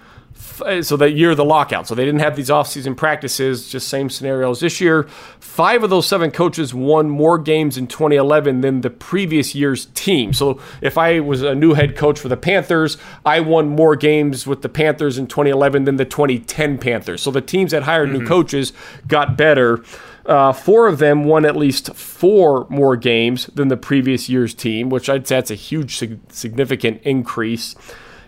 So 0.82 0.96
that 0.96 1.12
year 1.12 1.32
of 1.32 1.36
the 1.36 1.44
lockout. 1.44 1.88
So 1.88 1.94
they 1.94 2.04
didn't 2.04 2.20
have 2.20 2.36
these 2.36 2.48
offseason 2.48 2.96
practices, 2.96 3.68
just 3.68 3.88
same 3.88 4.08
scenarios 4.08 4.60
this 4.60 4.80
year. 4.80 5.04
Five 5.40 5.82
of 5.82 5.90
those 5.90 6.06
seven 6.06 6.30
coaches 6.30 6.72
won 6.72 7.10
more 7.10 7.38
games 7.38 7.76
in 7.76 7.86
2011 7.86 8.60
than 8.60 8.80
the 8.82 8.90
previous 8.90 9.54
year's 9.54 9.86
team. 9.86 10.32
So 10.32 10.60
if 10.80 10.96
I 10.96 11.20
was 11.20 11.42
a 11.42 11.54
new 11.54 11.74
head 11.74 11.96
coach 11.96 12.20
for 12.20 12.28
the 12.28 12.36
Panthers, 12.36 12.96
I 13.24 13.40
won 13.40 13.68
more 13.68 13.96
games 13.96 14.46
with 14.46 14.62
the 14.62 14.68
Panthers 14.68 15.18
in 15.18 15.26
2011 15.26 15.84
than 15.84 15.96
the 15.96 16.04
2010 16.04 16.78
Panthers. 16.78 17.22
So 17.22 17.30
the 17.30 17.40
teams 17.40 17.72
that 17.72 17.84
hired 17.84 18.10
mm-hmm. 18.10 18.18
new 18.18 18.26
coaches 18.26 18.72
got 19.06 19.36
better. 19.36 19.82
Uh, 20.26 20.52
four 20.52 20.86
of 20.86 20.98
them 20.98 21.24
won 21.24 21.44
at 21.44 21.56
least 21.56 21.94
four 21.94 22.66
more 22.68 22.96
games 22.96 23.46
than 23.54 23.68
the 23.68 23.76
previous 23.76 24.28
year's 24.28 24.54
team, 24.54 24.90
which 24.90 25.08
I'd 25.08 25.26
say 25.26 25.36
that's 25.36 25.50
a 25.50 25.54
huge, 25.54 25.96
significant 26.28 27.00
increase. 27.02 27.74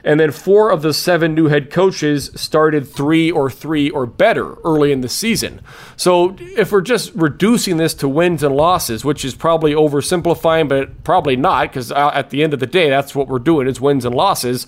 And 0.04 0.18
then 0.18 0.30
four 0.30 0.70
of 0.70 0.82
the 0.82 0.94
seven 0.94 1.34
new 1.34 1.46
head 1.46 1.70
coaches 1.70 2.30
started 2.34 2.88
three 2.88 3.30
or 3.30 3.50
three 3.50 3.90
or 3.90 4.06
better 4.06 4.54
early 4.64 4.92
in 4.92 5.00
the 5.00 5.08
season. 5.08 5.60
So 5.96 6.36
if 6.38 6.72
we're 6.72 6.80
just 6.80 7.12
reducing 7.14 7.76
this 7.76 7.94
to 7.94 8.08
wins 8.08 8.42
and 8.42 8.56
losses, 8.56 9.04
which 9.04 9.24
is 9.24 9.34
probably 9.34 9.72
oversimplifying, 9.72 10.68
but 10.68 11.04
probably 11.04 11.36
not, 11.36 11.68
because 11.68 11.92
uh, 11.92 12.10
at 12.14 12.30
the 12.30 12.42
end 12.42 12.54
of 12.54 12.60
the 12.60 12.66
day, 12.66 12.88
that's 12.88 13.14
what 13.14 13.28
we're 13.28 13.38
doing 13.38 13.66
is 13.66 13.80
wins 13.80 14.04
and 14.04 14.14
losses. 14.14 14.66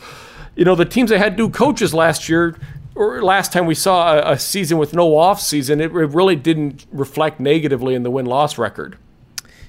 You 0.55 0.65
know, 0.65 0.75
the 0.75 0.85
teams 0.85 1.11
that 1.11 1.19
had 1.19 1.39
new 1.39 1.49
coaches 1.49 1.95
last 1.95 2.29
year 2.29 2.59
or 2.95 3.23
last 3.23 3.53
time 3.53 3.67
we 3.67 3.75
saw 3.75 4.19
a, 4.19 4.39
season 4.39 4.79
with 4.79 4.95
no 4.95 5.17
off 5.17 5.41
season, 5.41 5.81
it 5.81 5.91
really 5.93 6.37
didn't 6.37 6.87
reflect 6.93 7.41
negatively 7.41 7.95
in 7.95 8.03
the 8.03 8.11
win 8.11 8.27
loss 8.27 8.59
record. 8.59 8.99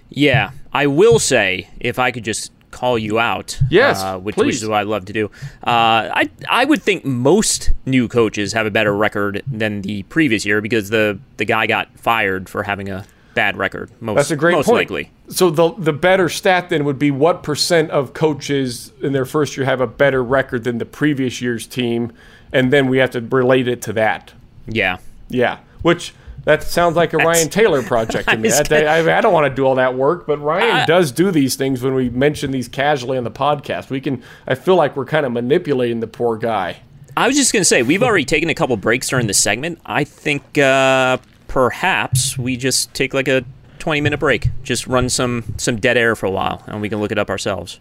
Yeah, 0.10 0.52
I 0.72 0.88
will 0.88 1.20
say 1.20 1.70
if 1.80 1.98
I 1.98 2.12
could 2.12 2.24
just 2.24 2.52
call 2.74 2.98
you 2.98 3.20
out. 3.20 3.58
Yes, 3.70 4.02
uh, 4.02 4.20
which, 4.20 4.36
which, 4.36 4.56
is 4.56 4.68
what 4.68 4.76
I 4.76 4.84
love 4.84 5.06
to 5.06 5.14
do. 5.14 5.28
Uh, 5.66 6.10
I 6.14 6.30
I 6.50 6.66
would 6.66 6.82
think 6.82 7.06
most 7.06 7.72
new 7.86 8.08
coaches 8.08 8.52
have 8.54 8.66
a 8.66 8.72
better 8.72 8.94
record 8.94 9.44
than 9.48 9.82
the 9.82 10.04
previous 10.04 10.46
year 10.46 10.60
because 10.60 10.90
the 10.90 11.20
the 11.38 11.46
guy 11.46 11.68
got 11.68 11.88
fired 11.98 12.50
for 12.50 12.64
having 12.64 12.90
a 12.90 13.06
bad 13.34 13.58
record. 13.58 13.90
Most, 14.00 14.16
That's 14.16 14.32
a 14.32 14.36
great 14.36 14.54
most 14.54 14.66
point. 14.66 14.90
likely. 14.90 15.12
So 15.30 15.50
the 15.50 15.74
the 15.78 15.94
better 15.94 16.30
stat 16.30 16.70
then 16.70 16.84
would 16.86 17.00
be 17.00 17.12
what 17.12 17.44
percent 17.44 17.92
of 17.92 18.14
coaches 18.14 18.92
in 19.02 19.14
their 19.14 19.26
first 19.26 19.56
year 19.56 19.66
have 19.66 19.82
a 19.82 19.88
better 19.88 20.24
record 20.24 20.64
than 20.64 20.78
the 20.78 20.86
previous 20.86 21.42
year's 21.42 21.68
team, 21.68 22.12
and 22.52 22.74
then 22.74 22.88
we 22.88 22.98
have 22.98 23.12
to 23.12 23.22
relate 23.22 23.68
it 23.68 23.82
to 23.84 23.94
that. 23.94 24.34
Yeah. 24.68 24.98
Yeah. 25.30 25.60
Which 25.82 26.14
that 26.46 26.64
sounds 26.64 26.96
like 26.96 27.14
a 27.14 27.18
That's, 27.18 27.28
Ryan 27.28 27.50
Taylor 27.50 27.84
project 27.84 28.28
to 28.30 28.38
me. 28.38 28.52
I, 28.52 28.64
gonna, 28.64 28.86
I, 28.86 29.18
I, 29.18 29.22
don't 29.22 29.34
want 29.34 29.50
to 29.50 29.56
do 29.56 29.66
all 29.66 29.76
that 29.76 29.96
work, 29.96 30.28
but 30.28 30.40
Ryan 30.40 30.82
uh, 30.82 30.86
does 30.86 31.12
do 31.12 31.32
these 31.32 31.56
things 31.56 31.82
when 31.82 31.94
we 31.94 32.10
mention 32.10 32.52
these 32.52 32.68
casually 32.68 33.18
on 33.18 33.24
the 33.24 33.32
podcast. 33.32 33.90
We 33.90 34.02
can. 34.02 34.22
I 34.46 34.56
feel 34.56 34.76
like 34.76 34.96
we're 34.96 35.06
kind 35.06 35.26
of 35.26 35.32
manipulating 35.32 36.02
the 36.02 36.08
poor 36.08 36.38
guy. 36.38 36.82
I 37.16 37.28
was 37.28 37.38
just 37.38 37.54
going 37.54 37.62
to 37.62 37.66
say 37.66 37.84
we've 37.84 38.04
already 38.04 38.26
taken 38.26 38.50
a 38.50 38.56
couple 38.56 38.76
breaks 38.76 39.08
during 39.10 39.28
the 39.28 39.34
segment. 39.34 39.80
I 39.86 40.04
think 40.04 40.58
uh, 40.58 41.18
perhaps 41.48 42.38
we 42.38 42.58
just 42.58 42.94
take 42.94 43.14
like 43.14 43.28
a 43.28 43.46
twenty 43.80 44.02
minute 44.02 44.20
break, 44.20 44.50
just 44.64 44.86
run 44.86 45.08
some 45.10 45.54
some 45.58 45.78
dead 45.78 45.98
air 45.98 46.16
for 46.16 46.26
a 46.26 46.32
while, 46.32 46.64
and 46.68 46.82
we 46.82 46.90
can 46.90 47.00
look 47.00 47.12
it 47.12 47.18
up 47.18 47.30
ourselves. 47.30 47.80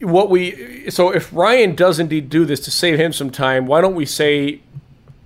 What 0.00 0.28
we 0.28 0.90
so 0.90 1.10
if 1.10 1.32
Ryan 1.32 1.74
does 1.76 2.00
indeed 2.00 2.30
do 2.30 2.44
this 2.44 2.60
to 2.60 2.70
save 2.70 2.98
him 2.98 3.12
some 3.12 3.30
time, 3.30 3.66
why 3.66 3.80
don't 3.80 3.94
we 3.94 4.06
say 4.06 4.60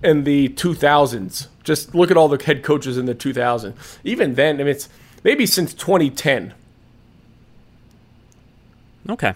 in 0.03 0.23
the 0.23 0.49
2000s. 0.49 1.47
Just 1.63 1.93
look 1.93 2.11
at 2.11 2.17
all 2.17 2.27
the 2.27 2.43
head 2.43 2.63
coaches 2.63 2.97
in 2.97 3.05
the 3.05 3.15
2000s. 3.15 3.73
Even 4.03 4.35
then, 4.35 4.55
I 4.55 4.59
mean, 4.59 4.67
it's 4.67 4.89
maybe 5.23 5.45
since 5.45 5.73
2010. 5.73 6.53
Okay. 9.09 9.33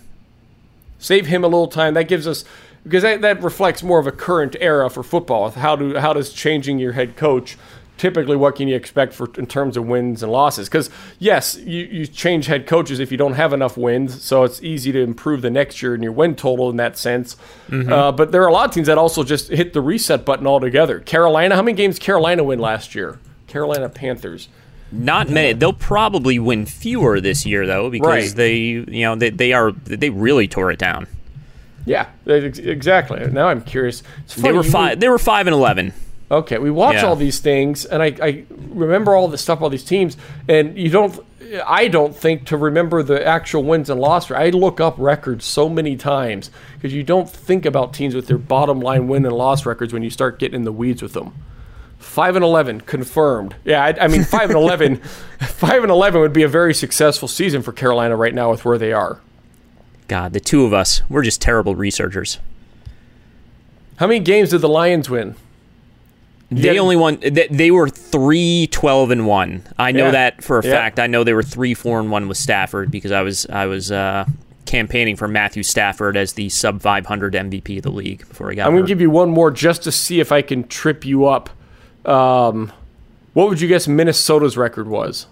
Save 1.00 1.28
him 1.28 1.44
a 1.44 1.48
little 1.48 1.68
time. 1.68 1.94
That 1.94 2.08
gives 2.08 2.28
us 2.28 2.46
because 2.84 3.04
that, 3.04 3.22
that 3.22 3.42
reflects 3.42 3.82
more 3.82 4.00
of 4.00 4.08
a 4.08 4.12
current 4.12 4.56
era 4.60 4.90
for 4.90 5.04
football. 5.04 5.50
How 5.50 5.76
do 5.76 5.98
how 5.98 6.14
does 6.14 6.32
changing 6.32 6.80
your 6.80 6.94
head 6.94 7.16
coach 7.16 7.58
typically 7.98 8.36
what 8.36 8.56
can 8.56 8.68
you 8.68 8.76
expect 8.76 9.14
for 9.14 9.30
in 9.38 9.46
terms 9.46 9.78
of 9.78 9.86
wins 9.88 10.24
and 10.24 10.32
losses? 10.32 10.68
Because 10.68 10.90
yes, 11.20 11.56
you, 11.58 11.86
you 11.86 12.08
change 12.08 12.48
head 12.48 12.68
coaches 12.68 13.00
if 13.00 13.12
you 13.12 13.18
don't 13.18 13.34
have 13.34 13.54
enough 13.54 13.78
wins, 13.78 14.22
so 14.24 14.44
it's 14.44 14.62
easy 14.64 14.92
to 14.92 15.00
improve 15.00 15.42
the 15.42 15.50
next 15.50 15.82
year 15.82 15.96
in 15.96 16.04
your 16.04 16.12
win 16.12 16.36
total 16.36 16.70
in 16.70 16.78
that 16.78 16.98
sense. 16.98 17.36
Mm-hmm. 17.70 17.92
Uh, 17.92 18.12
but 18.12 18.32
there 18.32 18.44
are 18.44 18.48
a 18.48 18.54
lot 18.54 18.68
of 18.68 18.74
teams 18.74 18.88
that 18.88 18.98
also 18.98 19.24
just 19.24 19.50
hit 19.50 19.74
the 19.74 19.82
reset 19.82 20.26
button 20.26 20.48
altogether. 20.48 21.00
Carolina, 21.00 21.56
how 21.56 21.62
many 21.62 21.76
games 21.76 22.00
Carolina 22.00 22.44
win 22.44 22.60
last 22.60 22.96
year? 22.96 23.20
Carolina 23.48 23.90
Panthers. 23.90 24.50
Not 24.92 25.30
many. 25.30 25.54
They'll 25.54 25.74
probably 25.74 26.40
win 26.40 26.66
fewer 26.66 27.20
this 27.20 27.46
year 27.46 27.66
though, 27.66 27.90
because 27.90 28.30
right. 28.30 28.36
they, 28.36 28.58
you 28.58 29.02
know, 29.04 29.16
they, 29.16 29.30
they 29.30 29.52
are 29.52 29.72
they 29.72 30.10
really 30.10 30.48
tore 30.48 30.72
it 30.72 30.80
down. 30.80 31.08
Yeah, 31.86 32.10
exactly. 32.26 33.28
Now 33.28 33.48
I'm 33.48 33.62
curious. 33.62 34.04
They 34.38 34.52
were 34.52 34.64
five. 34.64 35.00
They 35.00 35.10
were 35.10 35.20
five 35.20 35.48
and 35.48 35.54
eleven. 35.54 35.94
Okay, 36.30 36.58
we 36.58 36.72
watch 36.72 36.96
yeah. 36.96 37.06
all 37.06 37.16
these 37.16 37.40
things, 37.40 37.86
and 37.86 38.02
I, 38.02 38.16
I 38.20 38.46
remember 38.50 39.16
all 39.16 39.28
this 39.28 39.42
stuff, 39.42 39.62
all 39.62 39.70
these 39.70 39.84
teams, 39.84 40.18
and 40.48 40.78
you 40.78 40.90
don't. 40.90 41.24
I 41.64 41.88
don't 41.88 42.16
think 42.16 42.48
to 42.48 42.58
remember 42.58 43.04
the 43.04 43.24
actual 43.24 43.64
wins 43.64 43.92
and 43.92 44.02
losses. 44.02 44.32
I 44.32 44.50
look 44.50 44.80
up 44.80 44.96
records 44.98 45.46
so 45.46 45.70
many 45.70 45.96
times 45.96 46.50
because 46.74 46.92
you 46.92 47.04
don't 47.04 47.30
think 47.30 47.68
about 47.68 47.94
teams 47.94 48.16
with 48.16 48.26
their 48.26 48.40
bottom 48.40 48.80
line 48.80 49.08
win 49.08 49.24
and 49.24 49.36
loss 49.36 49.68
records 49.68 49.94
when 49.94 50.02
you 50.02 50.10
start 50.10 50.40
getting 50.40 50.56
in 50.56 50.64
the 50.64 50.72
weeds 50.72 51.04
with 51.04 51.14
them. 51.14 51.36
Five 52.00 52.36
and 52.36 52.44
eleven 52.44 52.82
confirmed. 52.82 53.56
Yeah, 53.64 53.84
I, 53.84 54.06
I 54.06 54.08
mean 54.08 54.24
five 54.26 54.50
and 54.50 54.58
eleven. 54.58 54.98
Five 55.40 55.84
and 55.84 55.92
eleven 55.92 56.22
would 56.22 56.34
be 56.34 56.44
a 56.44 56.48
very 56.48 56.74
successful 56.74 57.28
season 57.28 57.62
for 57.62 57.72
Carolina 57.72 58.16
right 58.16 58.34
now 58.34 58.50
with 58.50 58.66
where 58.66 58.80
they 58.80 58.94
are. 58.94 59.22
God, 60.08 60.34
the 60.34 60.40
two 60.40 60.66
of 60.66 60.74
us, 60.74 61.04
we're 61.08 61.24
just 61.24 61.42
terrible 61.42 61.76
researchers. 61.76 62.40
How 63.98 64.08
many 64.08 64.20
games 64.20 64.50
did 64.50 64.62
the 64.62 64.70
Lions 64.70 65.10
win? 65.10 65.36
They 66.52 66.76
Yeah. 66.76 66.82
only 66.82 66.96
won. 66.96 67.18
They, 67.22 67.48
they 67.50 67.72
were 67.72 67.90
three, 67.90 68.68
12 68.72 69.12
and 69.12 69.26
one. 69.26 69.64
I 69.80 69.92
know 69.92 70.06
Yeah. 70.06 70.12
that 70.12 70.44
for 70.44 70.60
a 70.60 70.64
Yeah. 70.66 70.72
fact. 70.72 71.00
I 71.00 71.08
know 71.08 71.24
they 71.24 71.34
were 71.34 71.42
three, 71.44 71.74
four 71.74 72.00
and 72.00 72.12
one 72.12 72.28
with 72.28 72.38
Stafford 72.38 72.92
because 72.92 73.12
I 73.12 73.22
was 73.22 73.48
I 73.50 73.66
was 73.66 73.92
uh, 73.92 74.26
campaigning 74.66 75.16
for 75.16 75.28
Matthew 75.28 75.64
Stafford 75.64 76.16
as 76.18 76.34
the 76.34 76.50
sub 76.50 76.82
500 76.82 77.34
MVP 77.36 77.78
of 77.78 77.84
the 77.84 77.90
league 77.92 78.28
before 78.28 78.52
I 78.52 78.56
got 78.56 78.68
I'm 78.68 78.74
going 78.74 78.84
to 78.84 78.88
give 78.88 79.02
you 79.02 79.10
one 79.10 79.30
more 79.30 79.50
just 79.52 79.84
to 79.84 79.92
see 79.92 80.20
if 80.20 80.32
I 80.32 80.42
can 80.42 80.64
trip 80.68 81.04
you 81.06 81.26
up. 81.26 81.50
Um, 82.06 82.72
what 83.34 83.50
would 83.50 83.60
you 83.62 83.68
guess 83.68 83.88
Minnesota's 83.88 84.56
record 84.58 84.88
was? 84.88 85.26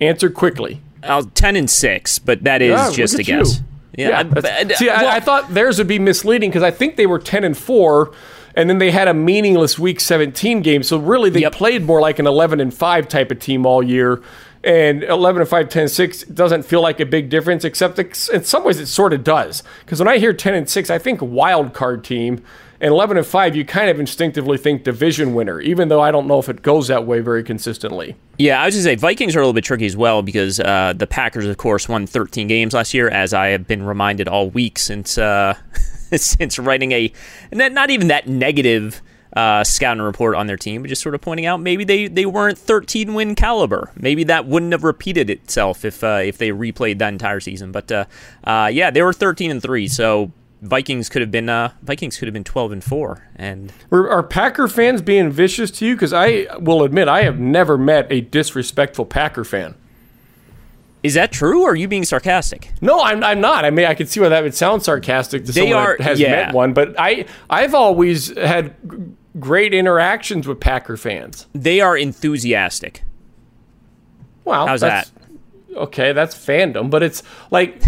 Answer 0.00 0.30
quickly. 0.30 0.80
Uh, 1.02 1.22
ten 1.34 1.54
and 1.56 1.68
six, 1.70 2.18
but 2.18 2.42
that 2.44 2.60
is 2.62 2.70
Yeah, 2.72 2.90
just 2.92 3.18
a 3.18 3.22
guess. 3.22 3.58
you. 3.96 4.04
Yeah, 4.04 4.22
that's- 4.24 4.66
but- 4.68 4.76
see, 4.76 4.86
well- 4.88 5.06
I, 5.06 5.16
I 5.16 5.20
thought 5.20 5.52
theirs 5.54 5.78
would 5.78 5.86
be 5.86 5.98
misleading 5.98 6.50
because 6.50 6.62
I 6.62 6.70
think 6.70 6.96
they 6.96 7.06
were 7.06 7.18
ten 7.18 7.44
and 7.44 7.56
four, 7.56 8.12
and 8.56 8.68
then 8.68 8.78
they 8.78 8.90
had 8.90 9.06
a 9.06 9.14
meaningless 9.14 9.78
Week 9.78 10.00
17 10.00 10.62
game. 10.62 10.82
So 10.82 10.98
really, 10.98 11.30
they 11.30 11.40
Yep. 11.42 11.52
played 11.52 11.84
more 11.84 12.00
like 12.00 12.18
an 12.18 12.26
11 12.26 12.58
and 12.60 12.72
five 12.72 13.06
type 13.08 13.30
of 13.30 13.38
team 13.38 13.66
all 13.66 13.82
year. 13.82 14.20
And 14.64 15.04
11 15.04 15.42
and 15.42 15.48
5, 15.48 15.68
10 15.68 15.82
and 15.82 15.90
6 15.90 16.24
doesn't 16.24 16.64
feel 16.64 16.82
like 16.82 16.98
a 16.98 17.06
big 17.06 17.28
difference, 17.28 17.64
except 17.64 17.98
in 18.00 18.42
some 18.42 18.64
ways 18.64 18.80
it 18.80 18.86
sort 18.86 19.12
of 19.12 19.22
does. 19.22 19.62
Because 19.84 20.00
when 20.00 20.08
I 20.08 20.18
hear 20.18 20.32
10 20.32 20.54
and 20.54 20.68
6, 20.68 20.90
I 20.90 20.98
think 20.98 21.20
wild 21.22 21.72
card 21.72 22.02
team. 22.02 22.42
And 22.80 22.90
11 22.92 23.16
and 23.16 23.24
5, 23.26 23.54
you 23.56 23.64
kind 23.64 23.88
of 23.88 24.00
instinctively 24.00 24.58
think 24.58 24.82
division 24.84 25.34
winner, 25.34 25.60
even 25.60 25.88
though 25.88 26.00
I 26.00 26.10
don't 26.10 26.26
know 26.26 26.38
if 26.40 26.48
it 26.48 26.62
goes 26.62 26.88
that 26.88 27.06
way 27.06 27.20
very 27.20 27.42
consistently. 27.44 28.16
Yeah, 28.38 28.60
I 28.60 28.66
was 28.66 28.74
going 28.74 28.84
to 28.84 28.90
say 28.90 28.94
Vikings 28.96 29.34
are 29.36 29.38
a 29.38 29.42
little 29.42 29.54
bit 29.54 29.64
tricky 29.64 29.86
as 29.86 29.96
well 29.96 30.20
because 30.22 30.58
uh, 30.60 30.92
the 30.94 31.06
Packers, 31.06 31.46
of 31.46 31.56
course, 31.58 31.88
won 31.88 32.06
13 32.06 32.48
games 32.48 32.74
last 32.74 32.92
year, 32.92 33.08
as 33.08 33.32
I 33.32 33.46
have 33.48 33.66
been 33.66 33.82
reminded 33.84 34.28
all 34.28 34.50
week 34.50 34.78
since 34.78 35.16
uh, 35.16 35.54
since 36.22 36.58
writing 36.58 36.92
a 36.92 37.12
not 37.52 37.90
even 37.90 38.08
that 38.08 38.28
negative 38.28 39.02
uh, 39.36 39.62
scouting 39.62 40.02
report 40.02 40.34
on 40.34 40.46
their 40.46 40.56
team, 40.56 40.82
but 40.82 40.88
just 40.88 41.02
sort 41.02 41.14
of 41.14 41.20
pointing 41.20 41.44
out 41.44 41.60
maybe 41.60 41.84
they, 41.84 42.08
they 42.08 42.24
weren't 42.24 42.56
13 42.56 43.12
win 43.12 43.34
caliber. 43.34 43.90
Maybe 43.94 44.24
that 44.24 44.46
wouldn't 44.46 44.72
have 44.72 44.82
repeated 44.82 45.28
itself 45.28 45.84
if 45.84 46.02
uh, 46.02 46.22
if 46.24 46.38
they 46.38 46.50
replayed 46.50 46.98
that 46.98 47.12
entire 47.12 47.40
season. 47.40 47.70
But 47.70 47.92
uh, 47.92 48.04
uh, 48.44 48.70
yeah, 48.72 48.90
they 48.90 49.02
were 49.02 49.12
13 49.12 49.50
and 49.50 49.62
three, 49.62 49.88
so 49.88 50.32
Vikings 50.62 51.10
could 51.10 51.20
have 51.20 51.30
been 51.30 51.50
uh, 51.50 51.72
Vikings 51.82 52.16
could 52.16 52.26
have 52.26 52.32
been 52.32 52.44
12 52.44 52.72
and 52.72 52.82
four, 52.84 53.28
and 53.36 53.72
are 53.92 54.22
Packer 54.22 54.68
fans 54.68 55.02
being 55.02 55.30
vicious 55.30 55.70
to 55.72 55.86
you? 55.86 55.94
Because 55.94 56.14
I 56.14 56.46
will 56.58 56.82
admit, 56.82 57.08
I 57.08 57.22
have 57.22 57.38
never 57.38 57.76
met 57.76 58.06
a 58.10 58.22
disrespectful 58.22 59.04
Packer 59.04 59.44
fan. 59.44 59.74
Is 61.02 61.14
that 61.14 61.30
true? 61.32 61.62
or 61.62 61.70
Are 61.70 61.76
you 61.76 61.88
being 61.88 62.04
sarcastic? 62.04 62.72
No, 62.80 63.00
I'm, 63.00 63.22
I'm 63.22 63.40
not. 63.40 63.64
I 63.64 63.70
mean, 63.70 63.86
I 63.86 63.94
can 63.94 64.06
see 64.06 64.20
why 64.20 64.28
that 64.30 64.42
would 64.42 64.54
sound 64.54 64.82
sarcastic 64.82 65.44
to 65.46 65.52
They 65.52 65.60
someone 65.62 65.78
are- 65.78 65.96
that 65.98 66.04
has 66.04 66.20
yeah. 66.20 66.30
met 66.30 66.54
one, 66.54 66.72
but 66.72 66.94
I, 66.98 67.26
I've 67.48 67.74
always 67.74 68.36
had 68.36 68.74
great 69.38 69.72
interactions 69.74 70.48
with 70.48 70.58
Packer 70.60 70.96
fans. 70.96 71.46
They 71.52 71.80
are 71.80 71.96
enthusiastic. 71.96 73.02
Wow, 74.44 74.66
How's 74.66 74.80
that's, 74.80 75.12
Okay, 75.74 76.12
that's 76.14 76.34
fandom, 76.34 76.88
but 76.88 77.02
it's 77.02 77.22
like, 77.50 77.82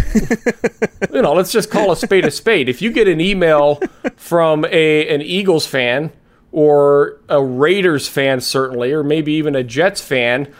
you 1.11 1.21
know, 1.23 1.33
let's 1.33 1.51
just 1.51 1.71
call 1.71 1.91
a 1.91 1.95
spade 1.95 2.23
a 2.25 2.29
spade. 2.31 2.69
If 2.69 2.81
you 2.83 2.91
get 2.91 3.07
an 3.07 3.19
email 3.19 3.81
from 4.15 4.63
a 4.65 5.07
an 5.07 5.23
Eagles 5.23 5.65
fan 5.65 6.11
or 6.51 7.19
a 7.29 7.41
Raiders 7.43 8.07
fan, 8.07 8.41
certainly, 8.41 8.91
or 8.91 9.03
maybe 9.03 9.33
even 9.33 9.55
a 9.55 9.63
Jets 9.63 10.01
fan, 10.01 10.53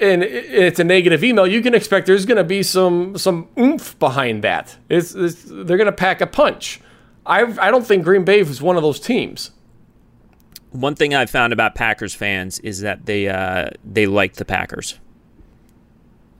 and 0.00 0.22
it's 0.22 0.78
a 0.78 0.84
negative 0.84 1.24
email, 1.24 1.46
you 1.46 1.60
can 1.60 1.74
expect 1.74 2.06
there's 2.06 2.26
going 2.26 2.36
to 2.36 2.44
be 2.44 2.62
some 2.62 3.16
some 3.18 3.48
oomph 3.58 3.98
behind 3.98 4.42
that. 4.44 4.76
It's, 4.88 5.14
it's 5.14 5.44
they're 5.44 5.76
going 5.76 5.86
to 5.86 5.92
pack 5.92 6.20
a 6.20 6.26
punch. 6.26 6.80
I 7.26 7.42
I 7.66 7.70
don't 7.70 7.86
think 7.86 8.04
Green 8.04 8.24
Bay 8.24 8.40
is 8.40 8.62
one 8.62 8.76
of 8.76 8.82
those 8.82 9.00
teams. 9.00 9.50
One 10.70 10.94
thing 10.94 11.14
I've 11.14 11.30
found 11.30 11.52
about 11.52 11.74
Packers 11.74 12.14
fans 12.14 12.58
is 12.60 12.80
that 12.80 13.06
they 13.06 13.28
uh, 13.28 13.70
they 13.84 14.06
like 14.06 14.34
the 14.34 14.44
Packers. 14.44 14.98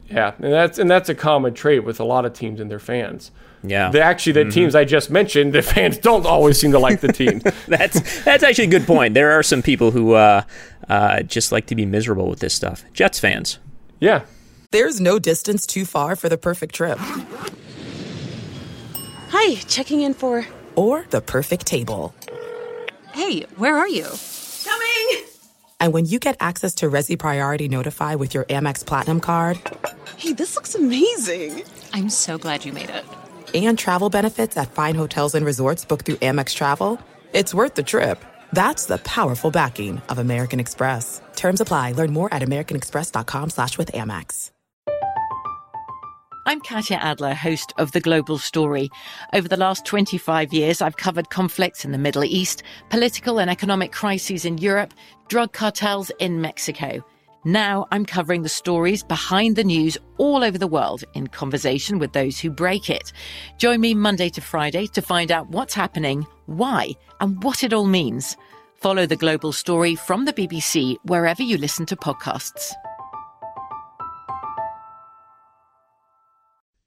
Yeah, 0.09 0.35
and 0.39 0.53
that's 0.53 0.79
and 0.79 0.91
that's 0.91 1.09
a 1.09 1.15
common 1.15 1.55
trait 1.55 1.85
with 1.85 2.01
a 2.01 2.05
lot 2.05 2.25
of 2.25 2.33
teams 2.33 2.61
and 2.61 2.71
their 2.71 2.79
fans. 2.79 3.31
Yeah, 3.63 3.91
The, 3.91 4.01
actually, 4.03 4.33
the 4.45 4.51
teams 4.51 4.75
I 4.75 4.85
just 4.85 5.11
mentioned, 5.11 5.53
the 5.53 5.63
fans 5.63 5.99
don't 5.99 6.25
always 6.27 6.61
seem 6.61 6.73
to 6.73 6.79
like 6.79 7.01
the 7.01 7.13
team. 7.13 7.41
that's 7.69 8.25
that's 8.25 8.43
actually 8.45 8.65
a 8.65 8.71
good 8.71 8.87
point. 8.87 9.15
There 9.15 9.33
are 9.33 9.43
some 9.43 9.63
people 9.63 9.91
who 9.91 10.13
uh, 10.13 10.43
uh, 10.89 11.23
just 11.23 11.51
like 11.51 11.67
to 11.67 11.75
be 11.75 11.85
miserable 11.87 12.29
with 12.29 12.39
this 12.41 12.55
stuff. 12.55 12.85
Jets 12.93 13.19
fans. 13.19 13.59
yeah. 14.01 14.23
There's 14.71 15.01
no 15.01 15.19
distance 15.19 15.67
too 15.67 15.87
far 15.87 16.15
for 16.15 16.29
the 16.29 16.37
perfect 16.37 16.75
trip. 16.75 16.99
Hi, 19.31 19.55
checking 19.67 20.03
in 20.03 20.13
for. 20.15 20.47
Or 20.77 21.07
the 21.09 21.21
perfect 21.23 21.67
table. 21.67 22.15
Hey, 23.13 23.47
where 23.57 23.77
are 23.79 23.89
you? 23.89 24.05
Coming! 24.65 25.25
And 25.81 25.93
when 25.95 26.05
you 26.05 26.19
get 26.19 26.37
access 26.39 26.75
to 26.77 26.91
Resy 26.91 27.19
Priority 27.19 27.69
Notify 27.69 28.15
with 28.17 28.35
your 28.35 28.45
Amex 28.45 28.85
Platinum 28.85 29.21
card 29.21 29.59
Hey, 30.19 30.33
this 30.33 30.57
looks 30.57 30.75
amazing. 30.75 31.63
I'm 31.93 32.11
so 32.11 32.39
glad 32.39 32.65
you 32.65 32.73
made 32.73 32.91
it. 32.91 33.05
And 33.55 33.79
travel 33.79 34.11
benefits 34.11 34.57
at 34.57 34.71
fine 34.71 34.95
hotels 34.95 35.35
and 35.35 35.45
resorts 35.47 35.85
booked 35.85 36.07
through 36.07 36.17
Amex 36.17 36.55
Travel, 36.55 37.01
it's 37.33 37.55
worth 37.55 37.75
the 37.75 37.83
trip. 37.83 38.23
That's 38.53 38.87
the 38.87 38.99
powerful 38.99 39.51
backing 39.51 40.03
of 40.09 40.19
American 40.19 40.61
Express. 40.61 41.21
Terms 41.37 41.61
apply. 41.61 41.93
Learn 41.93 42.13
more 42.13 42.33
at 42.33 42.43
americanexpress.com 42.43 43.51
slash 43.51 43.79
with 43.79 43.93
Amex. 43.93 44.51
I'm 46.49 46.63
Katya 46.63 46.97
Adler, 46.97 47.35
host 47.35 47.75
of 47.77 47.93
The 47.93 48.01
Global 48.01 48.39
Story. 48.39 48.89
Over 49.35 49.49
the 49.49 49.59
last 49.59 49.85
25 49.85 50.51
years, 50.55 50.81
I've 50.81 50.97
covered 50.97 51.29
conflicts 51.29 51.85
in 51.85 51.93
the 51.93 51.99
Middle 51.99 52.25
East, 52.25 52.63
political 52.89 53.39
and 53.39 53.51
economic 53.51 53.93
crises 53.93 54.47
in 54.47 54.57
Europe, 54.57 54.95
drug 55.29 55.53
cartels 55.53 56.11
in 56.19 56.41
Mexico. 56.41 57.05
Now 57.49 57.87
I'm 57.91 58.05
covering 58.05 58.43
the 58.43 58.51
stories 58.51 59.03
behind 59.03 59.57
the 59.57 59.65
news 59.65 59.97
all 60.19 60.45
over 60.45 60.59
the 60.59 60.67
world 60.67 61.05
in 61.15 61.29
conversation 61.29 61.99
with 61.99 62.13
those 62.13 62.39
who 62.39 62.51
break 62.51 62.91
it. 62.91 63.11
Join 63.57 63.81
me 63.81 63.95
Monday 63.95 64.29
to 64.29 64.43
Friday 64.43 64.87
to 64.89 65.01
find 65.01 65.33
out 65.33 65.49
what's 65.49 65.73
happening, 65.73 66.27
why, 66.45 66.91
and 67.21 67.43
what 67.43 67.65
it 67.65 67.73
all 67.73 67.87
means. 67.87 68.37
Follow 68.75 69.07
The 69.07 69.17
Global 69.17 69.53
Story 69.53 69.95
from 69.95 70.27
the 70.27 70.35
BBC 70.35 70.99
wherever 71.05 71.43
you 71.43 71.57
listen 71.57 71.87
to 71.87 71.97
podcasts. 71.97 72.75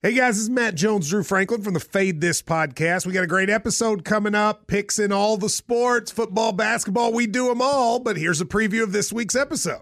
Hey 0.04 0.14
guys, 0.14 0.36
this 0.36 0.44
is 0.44 0.50
Matt 0.52 0.76
Jones, 0.76 1.10
Drew 1.10 1.24
Franklin 1.24 1.64
from 1.64 1.74
the 1.74 1.80
Fade 1.80 2.22
This 2.22 2.44
podcast. 2.44 3.08
We 3.08 3.14
got 3.14 3.24
a 3.24 3.28
great 3.28 3.50
episode 3.50 4.06
coming 4.06 4.36
up, 4.36 4.68
picks 4.68 5.00
in 5.00 5.12
all 5.12 5.38
the 5.38 5.50
sports, 5.50 6.12
football, 6.12 6.52
basketball, 6.52 7.14
we 7.14 7.26
do 7.26 7.48
them 7.48 7.64
all. 7.64 7.98
But 7.98 8.18
here's 8.18 8.42
a 8.42 8.46
preview 8.46 8.84
of 8.84 8.92
this 8.92 9.12
week's 9.12 9.36
episode. 9.36 9.82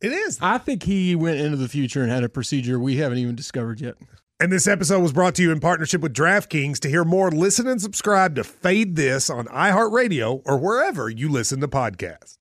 It 0.00 0.12
is. 0.12 0.38
I 0.40 0.58
think 0.58 0.84
he 0.84 1.16
went 1.16 1.40
into 1.40 1.56
the 1.56 1.68
future 1.68 2.02
and 2.02 2.10
had 2.10 2.22
a 2.22 2.28
procedure 2.28 2.78
we 2.78 2.98
haven't 2.98 3.18
even 3.18 3.34
discovered 3.34 3.80
yet. 3.80 3.96
And 4.40 4.52
this 4.52 4.68
episode 4.68 5.00
was 5.00 5.12
brought 5.12 5.34
to 5.34 5.42
you 5.42 5.50
in 5.50 5.58
partnership 5.58 6.00
with 6.00 6.14
DraftKings. 6.14 6.78
To 6.80 6.88
hear 6.88 7.04
more, 7.04 7.30
listen 7.32 7.66
and 7.66 7.82
subscribe 7.82 8.36
to 8.36 8.44
Fade 8.44 8.94
This 8.94 9.28
on 9.28 9.46
iHeartRadio 9.46 10.42
or 10.44 10.58
wherever 10.58 11.08
you 11.10 11.28
listen 11.28 11.60
to 11.60 11.68
podcasts. 11.68 12.36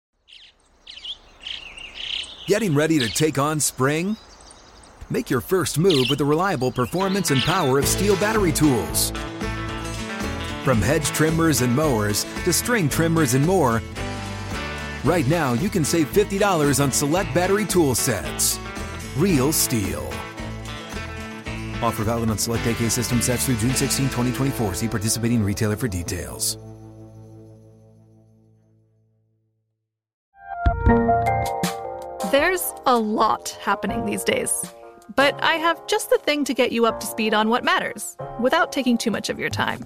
Getting 2.46 2.76
ready 2.76 3.00
to 3.00 3.10
take 3.10 3.40
on 3.40 3.60
spring? 3.60 4.16
Make 5.10 5.30
your 5.30 5.42
first 5.42 5.80
move 5.80 6.06
with 6.10 6.20
the 6.20 6.26
reliable 6.26 6.72
performance 6.72 7.32
and 7.32 7.42
power 7.42 7.80
of 7.80 7.86
STIHL 7.86 8.20
battery 8.20 8.52
tools. 8.52 9.12
From 10.64 10.82
hedge 10.82 11.08
trimmers 11.08 11.62
and 11.62 11.76
mowers 11.76 12.26
to 12.44 12.54
string 12.54 12.90
trimmers 12.90 13.34
and 13.34 13.46
more, 13.46 13.82
right 15.04 15.28
now 15.28 15.54
you 15.54 15.70
can 15.70 15.84
save 15.84 16.12
$50 16.12 16.84
on 16.84 16.92
select 16.92 17.34
battery 17.34 17.66
tool 17.66 17.96
sets. 17.96 18.60
Real 19.18 19.52
STIHL. 19.52 20.06
Offer 21.82 22.04
valid 22.04 22.30
on 22.30 22.38
select 22.38 22.66
AK 22.66 22.90
system 22.92 23.22
sets 23.22 23.46
through 23.46 23.58
June 23.58 23.74
16, 23.74 24.06
2024. 24.08 24.74
See 24.74 24.88
participating 24.88 25.44
retailer 25.44 25.76
for 25.76 25.88
details. 25.88 26.58
There's 32.32 32.74
a 32.86 32.98
lot 32.98 33.58
happening 33.62 34.06
these 34.06 34.24
days, 34.24 34.52
but 35.16 35.42
I 35.42 35.54
have 35.56 35.88
just 35.88 36.10
the 36.10 36.18
thing 36.18 36.44
to 36.46 36.54
get 36.54 36.72
you 36.72 36.86
up 36.86 37.00
to 37.00 37.08
speed 37.08 37.34
on 37.34 37.48
what 37.50 37.64
matters 37.64 38.18
without 38.40 38.72
taking 38.72 38.98
too 38.98 39.12
much 39.12 39.30
of 39.30 39.40
your 39.40 39.50
time. 39.50 39.86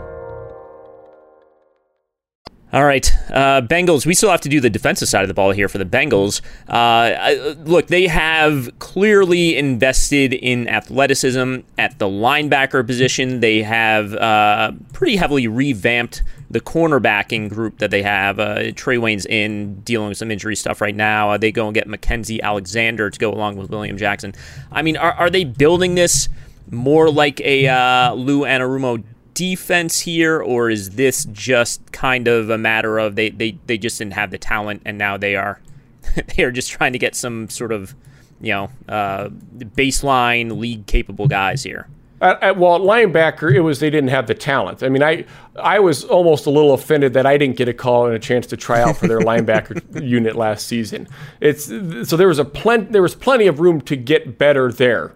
All 2.73 2.85
right, 2.85 3.11
uh, 3.31 3.61
Bengals. 3.61 4.05
We 4.05 4.13
still 4.13 4.31
have 4.31 4.39
to 4.41 4.49
do 4.49 4.61
the 4.61 4.69
defensive 4.69 5.09
side 5.09 5.23
of 5.23 5.27
the 5.27 5.33
ball 5.33 5.51
here 5.51 5.67
for 5.67 5.77
the 5.77 5.85
Bengals. 5.85 6.39
Uh, 6.69 7.53
look, 7.65 7.87
they 7.87 8.07
have 8.07 8.71
clearly 8.79 9.57
invested 9.57 10.33
in 10.33 10.69
athleticism 10.69 11.57
at 11.77 11.99
the 11.99 12.05
linebacker 12.05 12.87
position. 12.87 13.41
They 13.41 13.61
have 13.63 14.13
uh, 14.13 14.71
pretty 14.93 15.17
heavily 15.17 15.47
revamped 15.47 16.23
the 16.49 16.61
cornerbacking 16.61 17.49
group 17.49 17.79
that 17.79 17.91
they 17.91 18.03
have. 18.03 18.39
Uh, 18.39 18.57
Trae 18.71 18.97
Waynes 18.97 19.25
in 19.25 19.81
dealing 19.81 20.07
with 20.07 20.17
some 20.17 20.31
injury 20.31 20.55
stuff 20.55 20.79
right 20.79 20.95
now. 20.95 21.31
Uh, 21.31 21.37
they 21.37 21.51
go 21.51 21.67
and 21.67 21.73
get 21.73 21.89
Mackensie 21.89 22.41
Alexander 22.41 23.09
to 23.09 23.19
go 23.19 23.33
along 23.33 23.57
with 23.57 23.69
William 23.69 23.97
Jackson. 23.97 24.33
I 24.71 24.81
mean, 24.81 24.95
are, 24.95 25.13
are 25.13 25.29
they 25.29 25.43
building 25.43 25.95
this 25.95 26.29
more 26.69 27.09
like 27.09 27.41
a 27.41 27.67
uh, 27.67 28.13
Lou 28.13 28.41
Anarumo 28.41 29.03
defense 29.33 30.01
here, 30.01 30.41
or 30.41 30.69
is 30.69 30.91
this 30.91 31.25
just 31.25 31.91
kind 31.91 32.27
of 32.27 32.49
a 32.49 32.57
matter 32.57 32.99
of 32.99 33.15
they, 33.15 33.29
they, 33.29 33.57
they 33.67 33.77
just 33.77 33.97
didn't 33.97 34.13
have 34.13 34.31
the 34.31 34.37
talent 34.37 34.81
and 34.85 34.97
now 34.97 35.17
they 35.17 35.35
are 35.35 35.59
they 36.35 36.43
are 36.43 36.51
just 36.51 36.71
trying 36.71 36.93
to 36.93 36.99
get 36.99 37.15
some 37.15 37.49
sort 37.49 37.71
of 37.71 37.95
you 38.39 38.51
know 38.51 38.69
uh, 38.89 39.29
baseline 39.29 40.59
league 40.59 40.85
capable 40.87 41.27
guys 41.27 41.63
here? 41.63 41.87
At, 42.21 42.43
at, 42.43 42.57
well, 42.57 42.75
at 42.75 42.81
linebacker, 42.81 43.51
it 43.51 43.61
was 43.61 43.79
they 43.79 43.89
didn't 43.89 44.09
have 44.09 44.27
the 44.27 44.35
talent. 44.35 44.83
I 44.83 44.89
mean, 44.89 45.01
I 45.01 45.25
I 45.55 45.79
was 45.79 46.03
almost 46.03 46.45
a 46.45 46.49
little 46.49 46.73
offended 46.73 47.13
that 47.13 47.25
I 47.25 47.37
didn't 47.37 47.57
get 47.57 47.67
a 47.67 47.73
call 47.73 48.05
and 48.05 48.15
a 48.15 48.19
chance 48.19 48.45
to 48.47 48.57
try 48.57 48.81
out 48.81 48.97
for 48.97 49.07
their 49.07 49.19
linebacker 49.21 50.07
unit 50.07 50.35
last 50.35 50.67
season. 50.67 51.07
It's 51.39 51.65
so 51.65 52.17
there 52.17 52.27
was 52.27 52.39
a 52.39 52.45
plen- 52.45 52.91
there 52.91 53.01
was 53.01 53.15
plenty 53.15 53.47
of 53.47 53.59
room 53.59 53.81
to 53.81 53.95
get 53.95 54.37
better 54.37 54.71
there. 54.71 55.15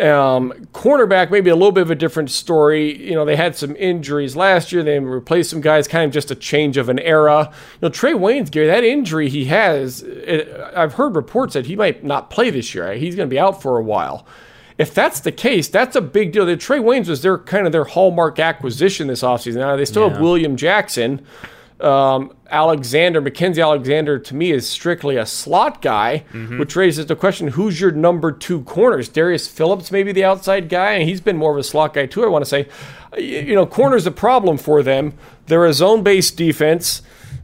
Um, 0.00 0.52
cornerback, 0.72 1.30
maybe 1.30 1.50
a 1.50 1.56
little 1.56 1.72
bit 1.72 1.82
of 1.82 1.90
a 1.90 1.94
different 1.94 2.30
story. 2.30 3.08
You 3.08 3.14
know, 3.14 3.24
they 3.24 3.36
had 3.36 3.56
some 3.56 3.74
injuries 3.76 4.36
last 4.36 4.70
year. 4.72 4.82
They 4.82 4.98
replaced 4.98 5.50
some 5.50 5.60
guys, 5.60 5.88
kind 5.88 6.04
of 6.04 6.12
just 6.12 6.30
a 6.30 6.34
change 6.34 6.76
of 6.76 6.88
an 6.88 6.98
era. 7.00 7.52
You 7.74 7.78
know, 7.82 7.90
Trae 7.90 8.14
Waynes, 8.14 8.50
Gary, 8.50 8.66
that 8.66 8.84
injury 8.84 9.28
he 9.28 9.46
has, 9.46 10.02
it, 10.02 10.48
I've 10.74 10.94
heard 10.94 11.16
reports 11.16 11.54
that 11.54 11.66
he 11.66 11.76
might 11.76 12.04
not 12.04 12.30
play 12.30 12.50
this 12.50 12.74
year. 12.74 12.92
He's 12.94 13.16
going 13.16 13.28
to 13.28 13.34
be 13.34 13.40
out 13.40 13.60
for 13.60 13.78
a 13.78 13.82
while. 13.82 14.26
If 14.78 14.94
that's 14.94 15.18
the 15.20 15.32
case, 15.32 15.68
that's 15.68 15.96
a 15.96 16.00
big 16.00 16.30
deal. 16.32 16.46
The 16.46 16.56
Trae 16.56 16.80
Waynes 16.80 17.08
was 17.08 17.22
their 17.22 17.38
kind 17.38 17.66
of 17.66 17.72
their 17.72 17.84
hallmark 17.84 18.38
acquisition 18.38 19.08
this 19.08 19.22
offseason. 19.22 19.56
Now 19.56 19.74
they 19.74 19.84
still 19.84 20.04
yeah. 20.04 20.12
have 20.12 20.20
William 20.20 20.56
Jackson. 20.56 21.26
Um, 21.80 22.34
Alexander, 22.50 23.22
Mackensie 23.22 23.62
Alexander, 23.62 24.18
to 24.18 24.34
me 24.34 24.50
is 24.50 24.68
strictly 24.68 25.16
a 25.16 25.24
slot 25.24 25.80
guy, 25.80 26.24
mm-hmm. 26.32 26.58
which 26.58 26.74
raises 26.74 27.06
the 27.06 27.14
question: 27.14 27.48
Who's 27.48 27.80
your 27.80 27.92
number 27.92 28.32
two 28.32 28.62
corners? 28.62 29.08
Darius 29.08 29.46
Phillips, 29.46 29.92
maybe 29.92 30.10
the 30.12 30.24
outside 30.24 30.68
guy, 30.68 30.92
and 30.92 31.08
he's 31.08 31.20
been 31.20 31.36
more 31.36 31.52
of 31.52 31.58
a 31.58 31.62
slot 31.62 31.94
guy 31.94 32.06
too. 32.06 32.24
I 32.24 32.28
want 32.28 32.44
to 32.44 32.48
say, 32.48 32.66
you 33.16 33.54
know, 33.54 33.66
corner's 33.66 34.06
a 34.06 34.10
problem 34.10 34.58
for 34.58 34.82
them. 34.82 35.14
They're 35.46 35.66
a 35.66 35.72
zone-based 35.72 36.36
defense, 36.36 37.02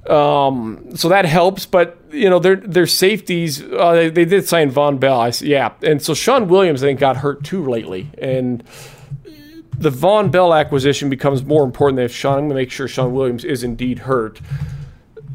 um, 0.09 0.97
so 0.97 1.09
that 1.09 1.27
helps. 1.27 1.65
But 1.65 1.99
you 2.11 2.29
know, 2.29 2.41
their 2.41 2.57
their 2.57 2.87
safeties, 2.87 3.63
uh, 3.63 3.93
they, 3.93 4.11
they, 4.11 4.25
did 4.25 4.49
sign 4.49 4.71
Vonn 4.71 4.99
Bell, 4.99 5.21
I, 5.21 5.33
yeah, 5.41 5.75
and 5.83 6.03
so 6.03 6.13
Shawn 6.13 6.49
Williams 6.49 6.83
I 6.83 6.87
think 6.89 6.99
got 6.99 7.19
hurt 7.19 7.45
too 7.45 7.65
lately, 7.65 8.11
and 8.19 8.65
the 9.79 9.91
Vonn 9.91 10.31
Bell 10.31 10.55
acquisition 10.55 11.11
becomes 11.11 11.45
more 11.45 11.65
important 11.65 11.97
than 11.97 12.05
if 12.05 12.15
Shawn 12.15 12.49
to 12.49 12.55
make 12.55 12.71
sure 12.71 12.89
Shawn 12.89 13.13
Williams 13.13 13.45
is 13.45 13.63
indeed 13.63 14.01
hurt. 14.01 14.41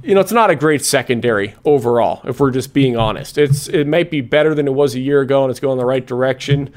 You 0.04 0.16
know, 0.16 0.22
it's 0.22 0.32
not 0.32 0.50
a 0.50 0.56
great 0.56 0.84
secondary 0.84 1.56
overall, 1.66 2.22
if 2.24 2.40
we're 2.40 2.52
just 2.52 2.74
being 2.74 2.96
honest. 2.96 3.38
It's 3.38 3.68
it 3.68 3.86
might 3.86 4.10
be 4.10 4.22
better 4.22 4.56
than 4.56 4.68
it 4.68 4.74
was 4.74 4.96
a 4.96 5.00
year 5.00 5.22
ago 5.22 5.44
and 5.44 5.52
it's 5.52 5.60
going 5.60 5.74
in 5.74 5.78
the 5.78 5.86
right 5.86 6.06
direction. 6.06 6.74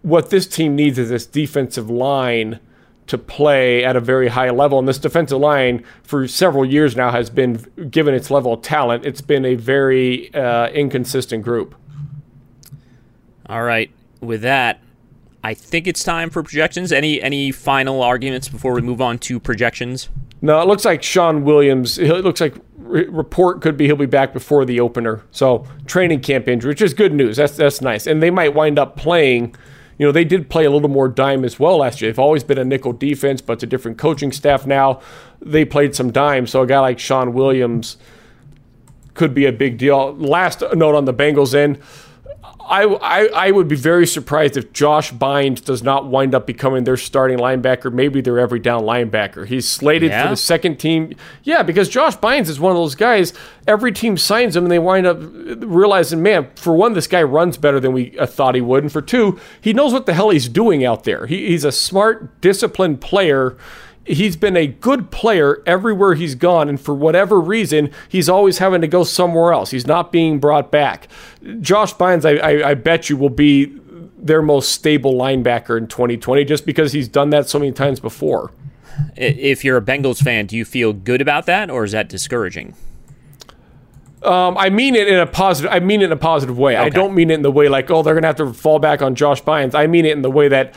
What 0.00 0.30
this 0.30 0.46
team 0.46 0.74
needs 0.74 0.98
is 0.98 1.10
this 1.10 1.26
defensive 1.26 1.90
line 1.90 2.60
to 3.08 3.18
play 3.18 3.84
at 3.84 3.94
a 3.96 4.00
very 4.00 4.28
high 4.28 4.50
level. 4.50 4.78
And 4.78 4.88
this 4.88 4.98
defensive 4.98 5.38
line 5.38 5.84
for 6.02 6.26
several 6.26 6.64
years 6.64 6.96
now 6.96 7.10
has 7.10 7.30
been 7.30 7.54
given 7.90 8.14
its 8.14 8.30
level 8.30 8.54
of 8.54 8.62
talent. 8.62 9.04
It's 9.04 9.20
been 9.20 9.44
a 9.44 9.54
very 9.54 10.32
uh, 10.34 10.68
inconsistent 10.68 11.44
group. 11.44 11.74
All 13.46 13.62
right. 13.62 13.90
With 14.20 14.42
that, 14.42 14.80
I 15.42 15.54
think 15.54 15.86
it's 15.86 16.04
time 16.04 16.30
for 16.30 16.42
projections. 16.42 16.92
Any 16.92 17.20
any 17.20 17.50
final 17.50 18.02
arguments 18.02 18.48
before 18.48 18.72
we 18.74 18.80
move 18.80 19.00
on 19.00 19.18
to 19.20 19.40
projections? 19.40 20.08
No, 20.40 20.60
it 20.60 20.66
looks 20.66 20.84
like 20.84 21.02
Shawn 21.02 21.44
Williams. 21.44 21.98
It 21.98 22.24
looks 22.24 22.40
like 22.40 22.54
report 22.76 23.62
could 23.62 23.76
be 23.76 23.86
he'll 23.86 23.96
be 23.96 24.06
back 24.06 24.32
before 24.32 24.64
the 24.64 24.78
opener. 24.80 25.22
So 25.30 25.66
training 25.86 26.20
camp 26.20 26.46
injury, 26.46 26.70
which 26.70 26.82
is 26.82 26.94
good 26.94 27.12
news. 27.12 27.36
That's 27.36 27.56
that's 27.56 27.80
nice. 27.80 28.06
And 28.06 28.22
they 28.22 28.30
might 28.30 28.54
wind 28.54 28.78
up 28.78 28.96
playing. 28.96 29.56
You 29.98 30.06
know, 30.06 30.12
they 30.12 30.24
did 30.24 30.48
play 30.48 30.64
a 30.64 30.70
little 30.70 30.88
more 30.88 31.08
dime 31.08 31.44
as 31.44 31.60
well 31.60 31.78
last 31.78 32.00
year. 32.00 32.10
They've 32.10 32.18
always 32.18 32.42
been 32.42 32.58
a 32.58 32.64
nickel 32.64 32.92
defense, 32.92 33.40
but 33.40 33.54
it's 33.54 33.62
a 33.62 33.66
different 33.66 33.98
coaching 33.98 34.32
staff 34.32 34.66
now. 34.66 35.00
They 35.40 35.64
played 35.64 35.94
some 35.94 36.10
dime. 36.10 36.46
So 36.46 36.62
a 36.62 36.66
guy 36.66 36.80
like 36.80 36.98
Shawn 36.98 37.34
Williams 37.34 37.98
could 39.14 39.34
be 39.34 39.44
a 39.44 39.52
big 39.52 39.78
deal. 39.78 40.14
Last 40.14 40.62
note 40.74 40.94
on 40.94 41.04
the 41.04 41.14
Bengals 41.14 41.54
end 41.54 41.78
I, 42.72 42.84
I, 42.84 43.26
I 43.26 43.50
would 43.50 43.68
be 43.68 43.76
very 43.76 44.06
surprised 44.06 44.56
if 44.56 44.72
Josh 44.72 45.12
Bynes 45.12 45.62
does 45.62 45.82
not 45.82 46.06
wind 46.06 46.34
up 46.34 46.46
becoming 46.46 46.84
their 46.84 46.96
starting 46.96 47.36
linebacker, 47.36 47.92
maybe 47.92 48.22
their 48.22 48.38
every 48.38 48.60
down 48.60 48.84
linebacker. 48.84 49.46
He's 49.46 49.68
slated 49.68 50.10
yeah. 50.10 50.22
for 50.22 50.30
the 50.30 50.36
second 50.36 50.78
team. 50.78 51.12
Yeah, 51.42 51.62
because 51.62 51.90
Josh 51.90 52.16
Bynes 52.16 52.48
is 52.48 52.58
one 52.58 52.72
of 52.72 52.78
those 52.78 52.94
guys, 52.94 53.34
every 53.66 53.92
team 53.92 54.16
signs 54.16 54.56
him 54.56 54.64
and 54.64 54.72
they 54.72 54.78
wind 54.78 55.06
up 55.06 55.18
realizing, 55.20 56.22
man, 56.22 56.48
for 56.56 56.74
one, 56.74 56.94
this 56.94 57.06
guy 57.06 57.22
runs 57.22 57.58
better 57.58 57.78
than 57.78 57.92
we 57.92 58.18
uh, 58.18 58.24
thought 58.24 58.54
he 58.54 58.62
would. 58.62 58.84
And 58.84 58.90
for 58.90 59.02
two, 59.02 59.38
he 59.60 59.74
knows 59.74 59.92
what 59.92 60.06
the 60.06 60.14
hell 60.14 60.30
he's 60.30 60.48
doing 60.48 60.82
out 60.82 61.04
there. 61.04 61.26
He, 61.26 61.48
he's 61.48 61.64
a 61.64 61.72
smart, 61.72 62.40
disciplined 62.40 63.02
player 63.02 63.54
he's 64.04 64.36
been 64.36 64.56
a 64.56 64.66
good 64.66 65.10
player 65.10 65.62
everywhere 65.66 66.14
he's 66.14 66.34
gone, 66.34 66.68
and 66.68 66.80
for 66.80 66.94
whatever 66.94 67.40
reason, 67.40 67.90
he's 68.08 68.28
always 68.28 68.58
having 68.58 68.80
to 68.80 68.88
go 68.88 69.04
somewhere 69.04 69.52
else. 69.52 69.70
He's 69.70 69.86
not 69.86 70.12
being 70.12 70.38
brought 70.38 70.70
back. 70.70 71.08
Josh 71.60 71.94
Bynes, 71.94 72.24
I, 72.24 72.38
I, 72.38 72.70
I 72.70 72.74
bet 72.74 73.08
you, 73.08 73.16
will 73.16 73.30
be 73.30 73.78
their 74.16 74.42
most 74.42 74.70
stable 74.72 75.14
linebacker 75.14 75.76
in 75.76 75.88
2020 75.88 76.44
just 76.44 76.64
because 76.64 76.92
he's 76.92 77.08
done 77.08 77.30
that 77.30 77.48
so 77.48 77.58
many 77.58 77.72
times 77.72 77.98
before. 77.98 78.52
If 79.16 79.64
you're 79.64 79.78
a 79.78 79.82
Bengals 79.82 80.22
fan, 80.22 80.46
do 80.46 80.56
you 80.56 80.64
feel 80.64 80.92
good 80.92 81.20
about 81.20 81.46
that, 81.46 81.70
or 81.70 81.82
is 81.84 81.92
that 81.92 82.08
discouraging? 82.08 82.74
Um, 84.22 84.56
I 84.56 84.70
mean 84.70 84.94
it 84.94 85.08
in 85.08 85.18
a 85.18 85.26
positive. 85.26 85.72
I 85.72 85.80
mean 85.80 86.00
it 86.00 86.06
in 86.06 86.12
a 86.12 86.16
positive 86.16 86.56
way. 86.56 86.76
Okay. 86.76 86.84
I 86.84 86.90
don't 86.90 87.14
mean 87.14 87.30
it 87.30 87.34
in 87.34 87.42
the 87.42 87.50
way 87.50 87.68
like, 87.68 87.90
oh, 87.90 88.02
they're 88.02 88.14
going 88.14 88.22
to 88.22 88.28
have 88.28 88.36
to 88.36 88.52
fall 88.52 88.78
back 88.78 89.02
on 89.02 89.16
Josh 89.16 89.42
Bynes. 89.42 89.74
I 89.74 89.88
mean 89.88 90.04
it 90.04 90.12
in 90.12 90.22
the 90.22 90.30
way 90.30 90.46
that 90.48 90.74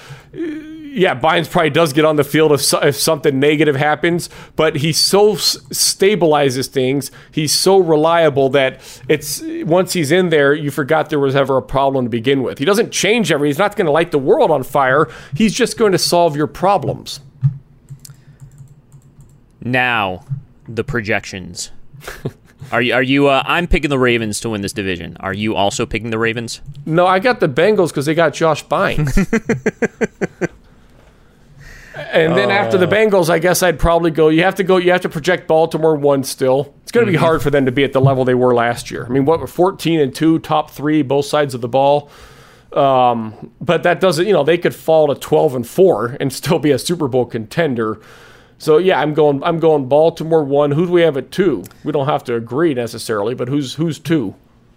yeah, 0.95 1.13
Bynes 1.13 1.51
probably 1.51 1.71
does 1.71 1.91
get 1.91 2.05
on 2.05 2.15
the 2.15 2.23
field 2.23 2.53
if, 2.53 2.73
if 2.81 2.95
something 2.95 3.37
negative 3.37 3.75
happens, 3.75 4.29
but 4.55 4.77
he 4.77 4.93
so 4.93 5.33
s- 5.33 5.57
stabilizes 5.71 6.67
things. 6.67 7.11
He's 7.31 7.51
so 7.51 7.77
reliable 7.77 8.47
that 8.51 8.79
it's 9.09 9.41
once 9.43 9.91
he's 9.91 10.09
in 10.09 10.29
there, 10.29 10.53
you 10.53 10.71
forgot 10.71 11.09
there 11.09 11.19
was 11.19 11.35
ever 11.35 11.57
a 11.57 11.61
problem 11.61 12.05
to 12.05 12.09
begin 12.09 12.43
with. 12.43 12.59
He 12.59 12.65
doesn't 12.65 12.91
change 12.91 13.29
everything. 13.29 13.49
He's 13.49 13.59
not 13.59 13.75
going 13.75 13.87
to 13.87 13.91
light 13.91 14.11
the 14.11 14.17
world 14.17 14.51
on 14.51 14.63
fire. 14.63 15.09
He's 15.35 15.53
just 15.53 15.77
going 15.77 15.91
to 15.91 15.97
solve 15.97 16.37
your 16.37 16.47
problems. 16.47 17.19
Now, 19.61 20.23
the 20.65 20.85
projections. 20.85 21.71
Are 22.71 22.81
you? 22.81 22.93
Are 22.93 23.03
you? 23.03 23.27
Uh, 23.27 23.43
I'm 23.45 23.67
picking 23.67 23.89
the 23.89 23.99
Ravens 23.99 24.39
to 24.39 24.49
win 24.49 24.61
this 24.61 24.73
division. 24.73 25.17
Are 25.19 25.33
you 25.33 25.55
also 25.55 25.85
picking 25.85 26.09
the 26.09 26.17
Ravens? 26.17 26.61
No, 26.85 27.05
I 27.05 27.19
got 27.19 27.39
the 27.39 27.49
Bengals 27.49 27.89
because 27.89 28.07
they 28.07 28.15
got 28.15 28.33
Josh 28.33 28.65
Bynes. 28.65 29.13
And 32.15 32.35
then 32.35 32.49
after 32.49 32.77
the 32.77 32.87
Bengals, 32.87 33.29
I 33.29 33.39
guess 33.39 33.61
I'd 33.61 33.77
probably 33.77 34.09
go. 34.09 34.29
You 34.29 34.43
have 34.43 34.55
to 34.55 34.63
go. 34.63 34.77
You 34.77 34.91
have 34.91 35.01
to 35.01 35.09
project 35.09 35.47
Baltimore 35.47 35.95
one 35.95 36.23
still. 36.23 36.73
It's 36.83 36.91
going 36.91 37.05
to 37.05 37.11
be 37.11 37.17
hard 37.17 37.41
for 37.41 37.49
them 37.49 37.65
to 37.65 37.71
be 37.71 37.83
at 37.83 37.91
the 37.93 37.99
level 38.01 38.23
they 38.23 38.33
were 38.33 38.55
last 38.55 38.89
year. 38.89 39.05
I 39.05 39.09
mean, 39.09 39.25
what 39.25 39.39
were 39.39 39.47
fourteen 39.47 39.99
and 39.99 40.15
two, 40.15 40.39
top 40.39 40.71
three, 40.71 41.01
both 41.01 41.25
sides 41.25 41.53
of 41.53 41.61
the 41.61 41.67
ball. 41.67 42.09
Um, 42.71 43.51
but 43.59 43.83
that 43.83 43.99
doesn't. 43.99 44.25
You 44.25 44.33
know, 44.33 44.43
they 44.43 44.57
could 44.57 44.73
fall 44.73 45.07
to 45.07 45.15
twelve 45.15 45.55
and 45.55 45.67
four 45.67 46.15
and 46.19 46.31
still 46.31 46.59
be 46.59 46.71
a 46.71 46.79
Super 46.79 47.07
Bowl 47.07 47.25
contender. 47.25 47.99
So 48.57 48.77
yeah, 48.77 48.99
I'm 48.99 49.13
going. 49.13 49.43
I'm 49.43 49.59
going 49.59 49.89
Baltimore 49.89 50.43
one. 50.43 50.71
Who 50.71 50.85
do 50.85 50.93
we 50.93 51.01
have 51.01 51.17
at 51.17 51.31
two? 51.31 51.63
We 51.83 51.91
don't 51.91 52.07
have 52.07 52.23
to 52.25 52.35
agree 52.35 52.73
necessarily, 52.73 53.35
but 53.35 53.49
who's 53.49 53.75
who's 53.75 53.99
two? 53.99 54.35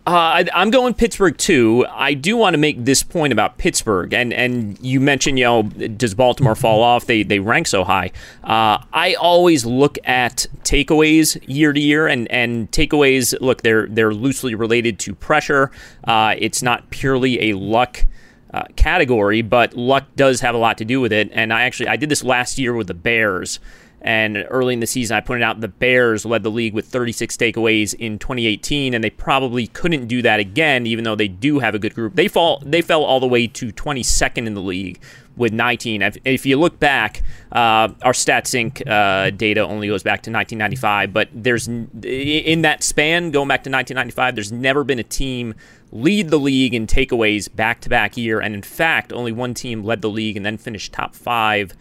Uh, 0.08 0.12
I, 0.40 0.44
I'm 0.54 0.70
going 0.70 0.94
Pittsburgh 0.94 1.36
too. 1.36 1.84
I 1.90 2.14
do 2.14 2.34
want 2.38 2.54
to 2.54 2.58
make 2.58 2.82
this 2.82 3.02
point 3.02 3.30
about 3.30 3.58
Pittsburgh, 3.58 4.14
and 4.14 4.32
and 4.32 4.78
you 4.80 5.00
mentioned, 5.00 5.38
you 5.38 5.44
know, 5.44 5.62
does 5.64 6.14
Baltimore 6.14 6.54
fall 6.54 6.82
off? 6.82 7.04
They 7.04 7.22
they 7.24 7.40
rank 7.40 7.66
so 7.66 7.84
high. 7.84 8.12
Uh, 8.42 8.82
I 8.90 9.16
always 9.20 9.66
look 9.66 9.98
at 10.04 10.46
takeaways 10.62 11.38
year 11.46 11.74
to 11.74 11.80
year, 11.80 12.06
and 12.06 12.26
and 12.30 12.70
takeaways. 12.70 13.38
Look, 13.42 13.60
they're 13.60 13.86
they're 13.86 14.14
loosely 14.14 14.54
related 14.54 14.98
to 15.00 15.14
pressure. 15.14 15.70
Uh, 16.04 16.34
it's 16.38 16.62
not 16.62 16.88
purely 16.88 17.50
a 17.50 17.56
luck. 17.58 18.06
Uh, 18.50 18.64
category, 18.76 19.42
but 19.42 19.74
luck 19.74 20.06
does 20.16 20.40
have 20.40 20.54
a 20.54 20.58
lot 20.58 20.78
to 20.78 20.84
do 20.86 21.02
with 21.02 21.12
it. 21.12 21.28
And 21.34 21.52
I 21.52 21.64
actually 21.64 21.90
I 21.90 21.96
did 21.96 22.08
this 22.08 22.24
last 22.24 22.56
year 22.58 22.72
with 22.72 22.86
the 22.86 22.94
Bears, 22.94 23.60
and 24.00 24.46
early 24.48 24.74
in 24.74 24.80
the 24.80 24.86
season, 24.86 25.16
I 25.16 25.20
pointed 25.20 25.42
out 25.42 25.60
the 25.60 25.68
Bears 25.68 26.24
led 26.24 26.42
the 26.44 26.50
league 26.50 26.72
with 26.72 26.86
36 26.86 27.36
takeaways 27.36 27.94
in 27.94 28.18
2018, 28.18 28.94
and 28.94 29.02
they 29.02 29.10
probably 29.10 29.66
couldn't 29.66 30.06
do 30.06 30.22
that 30.22 30.38
again, 30.38 30.86
even 30.86 31.04
though 31.04 31.16
they 31.16 31.28
do 31.28 31.58
have 31.58 31.74
a 31.74 31.78
good 31.78 31.94
group. 31.94 32.14
They 32.14 32.28
fall, 32.28 32.62
they 32.64 32.80
fell 32.80 33.02
all 33.02 33.18
the 33.18 33.26
way 33.26 33.48
to 33.48 33.72
22nd 33.72 34.46
in 34.46 34.54
the 34.54 34.60
league 34.60 35.00
with 35.36 35.52
19. 35.52 36.02
If, 36.02 36.16
if 36.24 36.46
you 36.46 36.56
look 36.58 36.78
back, 36.78 37.22
uh, 37.50 37.90
our 38.02 38.12
Stats 38.12 38.54
Inc 38.54 38.88
uh, 38.88 39.30
data 39.30 39.60
only 39.60 39.88
goes 39.88 40.02
back 40.02 40.22
to 40.22 40.30
1995, 40.30 41.12
but 41.12 41.28
there's 41.32 41.66
in 41.68 42.62
that 42.62 42.82
span 42.82 43.30
going 43.30 43.48
back 43.48 43.64
to 43.64 43.70
1995, 43.70 44.34
there's 44.34 44.52
never 44.52 44.84
been 44.84 44.98
a 44.98 45.04
team 45.04 45.54
lead 45.90 46.28
the 46.28 46.38
league 46.38 46.74
in 46.74 46.86
takeaways 46.86 47.54
back 47.54 47.80
to 47.80 47.88
back 47.88 48.16
year, 48.16 48.40
and 48.40 48.54
in 48.54 48.62
fact, 48.62 49.12
only 49.12 49.32
one 49.32 49.54
team 49.54 49.82
led 49.82 50.02
the 50.02 50.10
league 50.10 50.36
and 50.36 50.44
then 50.44 50.58
finished 50.58 50.92
top 50.92 51.14
five 51.14 51.72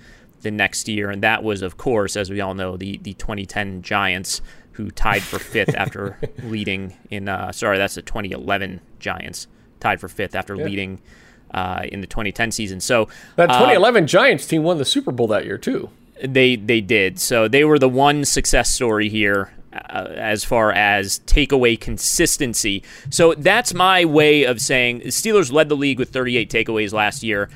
the 0.47 0.51
next 0.51 0.87
year, 0.87 1.09
and 1.09 1.21
that 1.23 1.43
was, 1.43 1.61
of 1.61 1.77
course, 1.77 2.15
as 2.15 2.29
we 2.29 2.39
all 2.41 2.53
know, 2.53 2.77
the 2.77 2.97
the 3.03 3.13
2010 3.15 3.81
Giants, 3.81 4.41
who 4.73 4.89
tied 4.91 5.21
for 5.23 5.39
fifth 5.39 5.75
after 5.83 6.17
leading 6.43 6.95
in. 7.09 7.27
Uh, 7.29 7.51
sorry, 7.51 7.77
that's 7.77 7.95
the 7.95 8.01
2011 8.01 8.79
Giants 8.99 9.47
tied 9.79 9.99
for 9.99 10.07
fifth 10.07 10.35
after 10.35 10.55
Yeah. 10.55 10.65
leading 10.65 11.01
uh, 11.53 11.83
in 11.91 12.01
the 12.01 12.07
2010 12.07 12.51
season. 12.51 12.79
So 12.79 13.07
That 13.35 13.49
uh, 13.49 13.53
2011 13.59 14.07
Giants 14.07 14.45
team 14.47 14.63
won 14.63 14.77
the 14.77 14.85
Super 14.85 15.11
Bowl 15.11 15.27
that 15.27 15.45
year 15.45 15.57
too. 15.57 15.89
they 16.23 16.55
they 16.55 16.81
did. 16.81 17.19
So 17.19 17.47
they 17.47 17.63
were 17.63 17.77
the 17.79 17.89
one 17.89 18.25
success 18.25 18.73
story 18.73 19.07
here 19.09 19.51
uh, 19.73 20.07
as 20.15 20.43
far 20.43 20.71
as 20.71 21.19
takeaway 21.27 21.79
consistency. 21.79 22.83
So 23.11 23.33
that's 23.35 23.73
my 23.73 24.03
way 24.05 24.43
of 24.43 24.59
saying 24.61 24.99
the 24.99 25.05
Steelers 25.09 25.51
led 25.51 25.69
the 25.69 25.75
league 25.75 25.99
with 25.99 26.09
38 26.09 26.49
takeaways 26.49 26.91
last 26.93 27.21
year. 27.23 27.49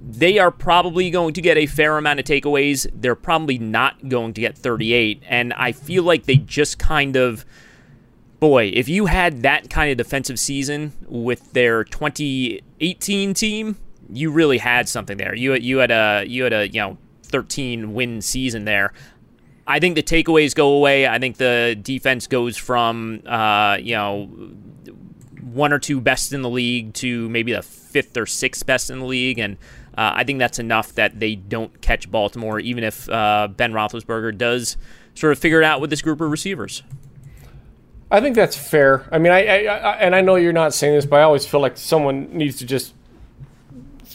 They 0.00 0.38
are 0.38 0.50
probably 0.50 1.10
going 1.10 1.34
to 1.34 1.40
get 1.40 1.56
a 1.56 1.66
fair 1.66 1.98
amount 1.98 2.20
of 2.20 2.24
takeaways. 2.24 2.86
They're 2.94 3.14
probably 3.14 3.58
not 3.58 4.08
going 4.08 4.32
to 4.34 4.40
get 4.40 4.56
38 4.56 5.22
and 5.26 5.52
I 5.54 5.72
feel 5.72 6.04
like 6.04 6.24
they 6.24 6.36
just 6.36 6.78
kind 6.78 7.16
of 7.16 7.44
boy, 8.40 8.70
if 8.72 8.88
you 8.88 9.06
had 9.06 9.42
that 9.42 9.70
kind 9.70 9.90
of 9.90 9.96
defensive 9.96 10.38
season 10.38 10.92
with 11.06 11.52
their 11.52 11.84
2018 11.84 13.34
team, 13.34 13.76
you 14.10 14.30
really 14.30 14.58
had 14.58 14.88
something 14.88 15.16
there. 15.16 15.34
You 15.34 15.54
you 15.54 15.78
had 15.78 15.90
a 15.90 16.24
you 16.26 16.44
had 16.44 16.52
a 16.52 16.68
you 16.68 16.80
know 16.80 16.98
13 17.24 17.94
win 17.94 18.22
season 18.22 18.64
there. 18.64 18.92
I 19.66 19.80
think 19.80 19.96
the 19.96 20.02
takeaways 20.02 20.54
go 20.54 20.72
away. 20.72 21.06
I 21.06 21.18
think 21.18 21.36
the 21.36 21.78
defense 21.80 22.26
goes 22.26 22.56
from 22.56 23.22
uh, 23.26 23.76
you 23.80 23.94
know 23.94 24.26
one 25.42 25.72
or 25.72 25.78
two 25.78 26.00
best 26.00 26.32
in 26.32 26.42
the 26.42 26.50
league 26.50 26.94
to 26.94 27.28
maybe 27.28 27.52
the 27.52 27.62
fifth 27.62 28.16
or 28.16 28.26
sixth 28.26 28.64
best 28.64 28.90
in 28.90 29.00
the 29.00 29.06
league, 29.06 29.38
and 29.38 29.58
uh, 29.98 30.12
I 30.14 30.22
think 30.22 30.38
that's 30.38 30.60
enough 30.60 30.94
that 30.94 31.18
they 31.18 31.34
don't 31.34 31.80
catch 31.80 32.08
Baltimore, 32.08 32.60
even 32.60 32.84
if 32.84 33.10
uh, 33.10 33.48
Ben 33.48 33.72
Roethlisberger 33.72 34.38
does 34.38 34.76
sort 35.16 35.32
of 35.32 35.40
figure 35.40 35.60
it 35.60 35.64
out 35.64 35.80
with 35.80 35.90
this 35.90 36.02
group 36.02 36.20
of 36.20 36.30
receivers. 36.30 36.84
I 38.08 38.20
think 38.20 38.36
that's 38.36 38.56
fair. 38.56 39.08
I 39.10 39.18
mean, 39.18 39.32
I, 39.32 39.66
I, 39.66 39.74
I 39.74 39.96
and 39.96 40.14
I 40.14 40.20
know 40.20 40.36
you're 40.36 40.52
not 40.52 40.72
saying 40.72 40.94
this, 40.94 41.04
but 41.04 41.18
I 41.18 41.24
always 41.24 41.44
feel 41.44 41.58
like 41.58 41.76
someone 41.76 42.32
needs 42.32 42.58
to 42.58 42.64
just 42.64 42.94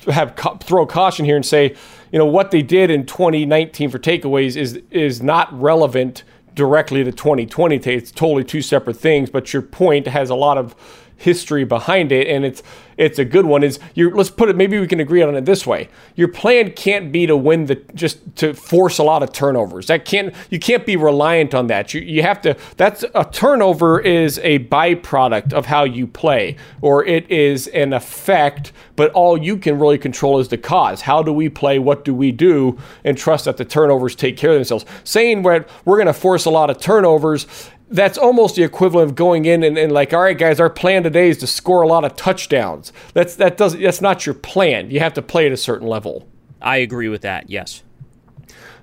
have 0.08 0.40
throw 0.62 0.86
caution 0.86 1.26
here 1.26 1.36
and 1.36 1.46
say, 1.46 1.76
you 2.14 2.18
know, 2.18 2.26
what 2.26 2.52
they 2.52 2.62
did 2.62 2.90
in 2.90 3.06
2019 3.06 3.90
for 3.90 4.00
takeaways 4.00 4.56
is 4.56 4.80
is 4.90 5.22
not 5.22 5.52
relevant 5.62 6.24
directly 6.56 7.04
to 7.04 7.12
2020. 7.12 7.76
It's 7.76 8.10
totally 8.10 8.46
two 8.46 8.62
separate 8.62 8.96
things. 8.96 9.30
But 9.30 9.52
your 9.52 9.62
point 9.62 10.08
has 10.08 10.30
a 10.30 10.36
lot 10.36 10.58
of 10.58 10.76
history 11.24 11.64
behind 11.64 12.12
it, 12.12 12.28
and 12.28 12.46
it's 12.46 12.62
it's 12.98 13.18
a 13.18 13.26
good 13.26 13.46
one. 13.46 13.64
Is 13.64 13.80
you 13.96 14.10
let's 14.12 14.30
put 14.30 14.50
it. 14.50 14.56
Maybe 14.56 14.80
we 14.80 14.88
can 14.88 15.00
agree 15.00 15.22
on 15.22 15.36
it 15.36 15.46
this 15.46 15.66
way. 15.66 15.90
Your 16.16 16.28
plan 16.28 16.72
can't 16.72 17.12
be 17.12 17.26
to 17.26 17.36
win 17.36 17.66
the 17.66 17.76
just 17.94 18.36
to 18.38 18.54
force 18.54 18.98
a 18.98 19.04
lot 19.04 19.24
of 19.24 19.32
turnovers. 19.32 19.88
That 19.88 20.06
can't 20.06 20.34
you 20.50 20.60
can't 20.60 20.86
be 20.86 20.96
reliant 20.96 21.54
on 21.54 21.68
that. 21.68 21.94
You 21.94 22.02
you 22.02 22.22
have 22.22 22.42
to. 22.42 22.58
That's 22.78 23.04
a 23.16 23.26
turnover 23.26 24.00
is 24.00 24.40
a 24.40 24.60
byproduct 24.60 25.54
of 25.54 25.66
how 25.66 25.84
you 25.84 26.08
play, 26.08 26.58
or 26.82 27.06
it 27.06 27.30
is 27.32 27.68
an 27.68 27.94
effect. 27.94 28.72
But 28.96 29.12
all 29.14 29.38
you 29.38 29.58
can 29.58 29.80
really 29.80 29.98
control 29.98 30.40
is 30.40 30.50
the 30.50 30.58
cause. 30.58 31.02
How 31.02 31.24
do 31.24 31.34
we 31.34 31.50
play? 31.50 31.80
What 31.80 32.06
do 32.06 32.14
we 32.14 32.32
do? 32.32 32.78
And 33.04 33.18
trust 33.18 33.46
that 33.46 33.58
the 33.58 33.66
turnovers 33.66 34.16
take 34.16 34.38
care 34.38 34.52
of 34.52 34.56
themselves. 34.58 34.86
Saying 35.04 35.44
we're 35.44 35.66
we're 35.86 35.98
going 35.98 36.08
to 36.08 36.14
force 36.14 36.46
a 36.46 36.52
lot 36.52 36.70
of 36.70 36.80
turnovers 36.80 37.48
that's 37.94 38.18
almost 38.18 38.56
the 38.56 38.64
equivalent 38.64 39.12
of 39.12 39.16
going 39.16 39.46
in 39.46 39.64
and, 39.64 39.78
and, 39.78 39.92
like, 39.92 40.14
all 40.14 40.24
right, 40.24 40.38
guys, 40.38 40.60
our 40.60 40.70
plan 40.70 41.04
today 41.04 41.30
is 41.30 41.38
to 41.38 41.48
score 41.48 41.84
a 41.84 41.88
lot 41.88 42.04
of 42.04 42.16
touchdowns. 42.16 42.92
That's 43.14 43.36
that 43.36 43.56
doesn't 43.56 43.80
that's 43.82 44.02
not 44.02 44.26
your 44.26 44.34
plan. 44.34 44.90
You 44.90 45.00
have 45.00 45.14
to 45.14 45.22
play 45.22 45.46
at 45.46 45.52
a 45.52 45.58
certain 45.58 45.88
level. 45.88 46.28
I 46.60 46.78
agree 46.78 47.08
with 47.08 47.22
that. 47.22 47.52
Yes. 47.52 47.84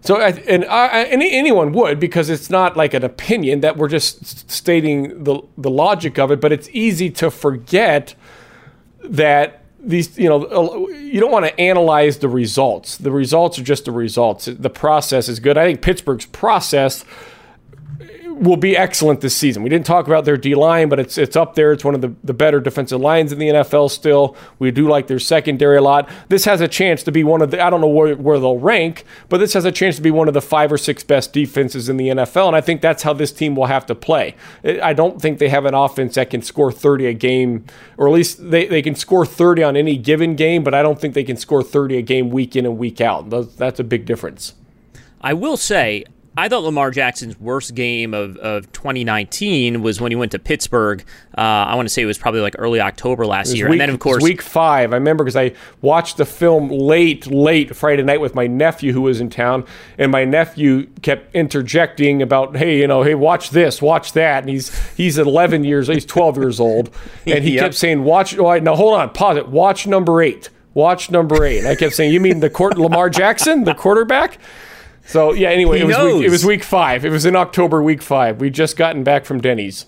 So 0.02 0.18
and 0.20 0.64
I, 0.64 1.04
any, 1.04 1.32
anyone 1.32 1.72
would 1.72 2.00
because 2.00 2.30
it's 2.30 2.48
not 2.48 2.76
like 2.76 2.94
an 2.94 3.04
opinion 3.04 3.61
that 3.61 3.76
we're 3.76 3.88
just 3.88 4.48
stating 4.48 5.24
the 5.24 5.42
the 5.58 5.70
logic 5.70 6.18
of 6.18 6.30
it. 6.30 6.40
But 6.40 6.52
it's 6.52 6.68
easy 6.70 7.11
to 7.11 7.32
forget 7.32 8.14
that 9.02 9.64
these 9.80 10.16
you 10.16 10.28
know 10.28 10.88
you 10.88 11.20
don't 11.20 11.32
want 11.32 11.46
to 11.46 11.61
analyze 11.61 12.18
the 12.18 12.28
results. 12.28 12.96
The 12.96 13.11
results 13.11 13.58
are 13.58 13.64
just 13.64 13.86
the 13.86 13.92
results. 13.92 14.46
The 14.46 14.70
process 14.70 15.28
is 15.28 15.40
good. 15.40 15.58
I 15.58 15.66
think 15.66 15.82
Pittsburgh's 15.82 16.26
process 16.26 17.04
will 18.41 18.57
be 18.57 18.76
excellent 18.76 19.20
this 19.20 19.36
season. 19.36 19.62
We 19.62 19.68
didn't 19.68 19.86
talk 19.86 20.07
about 20.07 20.24
their 20.24 20.38
D 20.38 20.55
line, 20.55 20.88
but 20.88 20.99
it's 20.99 21.18
it's 21.18 21.36
up 21.36 21.55
there. 21.55 21.72
It's 21.72 21.84
one 21.84 21.95
of 21.95 22.01
the, 22.01 22.14
the 22.24 22.32
better 22.32 22.59
defensive 22.59 23.01
lines 23.01 23.32
in 23.32 23.38
the 23.38 23.49
NFL 23.49 23.91
still. 23.91 24.36
We 24.59 24.70
do 24.70 24.88
like 24.88 25.07
their 25.07 25.18
secondary 25.18 25.76
a 25.76 25.82
lot. 25.82 26.09
This 26.28 26.47
has 26.47 26.61
a 26.61 26.68
chance 26.68 27.03
to 27.03 27.12
be 27.12 27.22
one 27.22 27.43
of 27.43 27.51
the 27.51 27.62
I 27.62 27.68
don't 27.68 27.80
know 27.80 27.88
where, 27.88 28.16
where 28.16 28.38
they'll 28.38 28.59
rank, 28.59 29.05
but 29.28 29.38
this 29.38 29.53
has 29.53 29.64
a 29.64 29.72
chance 29.72 29.97
to 29.97 30.03
be 30.03 30.11
one 30.11 30.26
of 30.26 30.34
the 30.34 30.41
five 30.41 30.72
or 30.72 30.78
six 30.78 31.05
best 31.05 31.32
defenses 31.32 31.88
in 31.88 31.99
the 31.99 32.09
NFL. 32.09 32.47
And 32.47 32.57
I 32.57 32.62
think 32.62 32.80
that's 32.80 33.03
how 33.03 33.12
this 33.12 33.30
team 33.30 33.55
will 33.55 33.66
have 33.66 33.84
to 33.86 33.95
play. 33.95 34.34
I 34.64 34.95
don't 34.95 35.20
think 35.20 35.38
they 35.38 35.51
have 35.51 35.66
an 35.66 35.74
offense 35.74 36.14
that 36.14 36.30
can 36.30 36.41
score 36.41 36.72
30 36.72 37.07
a 37.07 37.14
game, 37.14 37.66
or 37.99 38.09
at 38.09 38.14
least 38.14 38.51
they, 38.51 38.66
they 38.66 38.80
can 38.80 38.95
score 38.95 39.26
30 39.26 39.62
on 39.62 39.76
any 39.76 39.99
given 39.99 40.34
game, 40.34 40.64
but 40.64 40.74
I 40.74 40.82
don't 40.82 40.99
think 40.99 41.14
they 41.14 41.24
can 41.24 41.36
score 41.36 41.62
30 41.62 41.99
a 41.99 42.03
game 42.03 42.30
week 42.30 42.57
in 42.57 42.64
and 42.64 42.78
week 42.78 43.01
out. 43.01 43.28
That's 43.30 43.78
a 43.78 43.84
big 43.84 44.07
difference. 44.07 44.55
I 45.20 45.34
will 45.34 45.59
say, 45.59 46.07
I 46.37 46.49
thought 46.49 46.62
Lamar 46.62 46.91
Jackson's 46.93 47.39
worst 47.41 47.74
game 47.74 48.14
of, 48.14 48.37
of 48.37 48.70
2019 48.72 49.83
was 49.83 50.01
when 50.01 50.12
he 50.12 50.16
went 50.16 50.31
to 50.33 50.39
Pittsburgh. 50.39 51.05
Uh, 51.37 51.41
I 51.41 51.74
want 51.74 51.87
to 51.89 51.93
say 51.93 52.03
it 52.03 52.07
was 52.07 52.18
probably 52.18 52.41
like 52.41 52.55
early 52.57 52.81
October 52.81 53.26
last 53.26 53.55
year. 53.55 53.66
Week, 53.66 53.72
and 53.72 53.81
then, 53.81 53.91
of 53.91 53.99
course, 53.99 54.22
week 54.22 54.41
five. 54.41 54.93
I 54.93 54.97
remember 54.97 55.24
because 55.24 55.37
I 55.37 55.53
watched 55.83 56.18
the 56.18 56.24
film 56.24 56.68
late, 56.68 57.26
late 57.26 57.74
Friday 57.74 58.05
night 58.05 58.20
with 58.20 58.35
my 58.37 58.47
nephew 58.47 58.93
who 58.93 59.03
was 59.03 59.20
in 59.20 59.28
town, 59.28 59.64
and 59.99 60.12
my 60.12 60.24
nephew 60.24 60.87
kept 61.03 61.35
interjecting 61.35 62.22
about, 62.22 62.57
hey, 62.57 62.78
you 62.78 62.87
know, 62.87 63.03
hey, 63.03 63.16
watch 63.16 63.51
this, 63.51 63.83
watch 63.83 64.12
that. 64.12 64.45
And 64.45 64.49
he's 64.51 64.70
he's 64.97 65.18
11 65.18 65.64
years, 65.64 65.89
he's 65.89 66.07
12 66.07 66.37
years 66.37 66.61
old, 66.61 66.91
and 67.26 67.43
he 67.45 67.55
Yep. 67.57 67.62
kept 67.64 67.74
saying, 67.74 68.05
watch. 68.05 68.39
Oh, 68.39 68.57
now 68.61 68.76
hold 68.76 68.95
on, 68.95 69.11
pause 69.11 69.37
it. 69.37 69.49
Watch 69.49 69.87
number 69.87 70.22
eight. 70.22 70.49
Watch 70.74 71.11
number 71.11 71.45
eight. 71.45 71.59
And 71.59 71.68
I 71.68 71.74
kept 71.74 71.95
saying, 71.97 72.12
you 72.14 72.20
mean 72.20 72.39
the 72.39 72.49
court, 72.51 72.78
Lamar 72.78 73.11
Jackson, 73.11 73.64
the 73.64 73.74
quarterback? 73.74 74.39
So 75.11 75.32
yeah. 75.32 75.48
Anyway, 75.50 75.78
He 75.78 75.82
it 75.84 75.86
was 75.86 75.96
week, 75.98 76.24
it 76.26 76.30
was 76.30 76.44
week 76.44 76.62
five. 76.64 77.04
It 77.04 77.11
was 77.11 77.26
in 77.26 77.34
October, 77.36 77.82
week 77.82 78.00
five. 78.02 78.40
We'd 78.40 78.54
just 78.54 78.76
gotten 78.76 79.02
back 79.02 79.24
from 79.24 79.40
Denny's. 79.40 79.86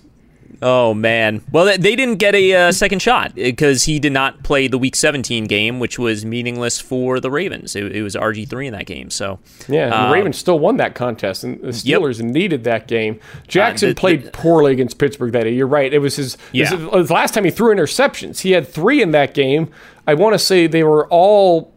Oh 0.61 0.93
man! 0.93 1.41
Well, 1.51 1.65
they- 1.65 1.75
they 1.77 1.95
didn't 1.95 2.19
get 2.19 2.35
a 2.35 2.53
uh, 2.55 2.71
second 2.71 3.01
shot 3.01 3.35
because 3.35 3.83
he 3.83 3.99
did 3.99 4.13
not 4.13 4.43
play 4.43 4.67
the 4.69 4.77
Week 4.77 4.95
17 4.95 5.43
game, 5.43 5.77
which 5.81 5.99
was 5.99 6.23
meaningless 6.23 6.79
for 6.79 7.19
the 7.19 7.29
Ravens. 7.29 7.75
It, 7.75 7.93
it 7.93 8.01
was 8.01 8.15
RG 8.15 8.47
three 8.47 8.67
in 8.67 8.73
that 8.73 8.85
game. 8.85 9.09
So 9.09 9.39
Yeah, 9.67 9.85
and 9.85 9.93
uh, 9.93 10.07
the 10.07 10.13
Ravens 10.13 10.37
still 10.37 10.59
won 10.59 10.77
that 10.77 10.95
contest, 10.95 11.43
and 11.43 11.59
the. 11.61 11.69
Steelers 11.69 12.21
needed 12.21 12.63
that 12.63 12.87
game. 12.87 13.19
Jackson 13.45 13.89
the- 13.89 13.95
played 13.95 14.31
poorly 14.31 14.71
against 14.71 14.99
Pittsburgh 14.99 15.33
that 15.33 15.43
day. 15.43 15.53
You're 15.53 15.67
right. 15.67 15.93
It 15.93 15.99
was 15.99 16.15
his. 16.15 16.37
Yeah. 16.53 16.65
This 16.65 16.79
is, 16.79 16.85
it 16.85 16.91
was 16.91 17.07
the 17.09 17.13
last 17.13 17.33
time 17.33 17.43
he 17.43 17.51
threw 17.51 17.75
interceptions. 17.75 18.39
He 18.41 18.51
had 18.51 18.65
three 18.65 19.01
in 19.01 19.11
that 19.11 19.33
game. 19.33 19.69
I 20.07 20.13
want 20.13 20.33
to 20.33 20.39
say 20.39 20.67
they 20.67 20.83
were 20.83 21.07
all 21.07 21.72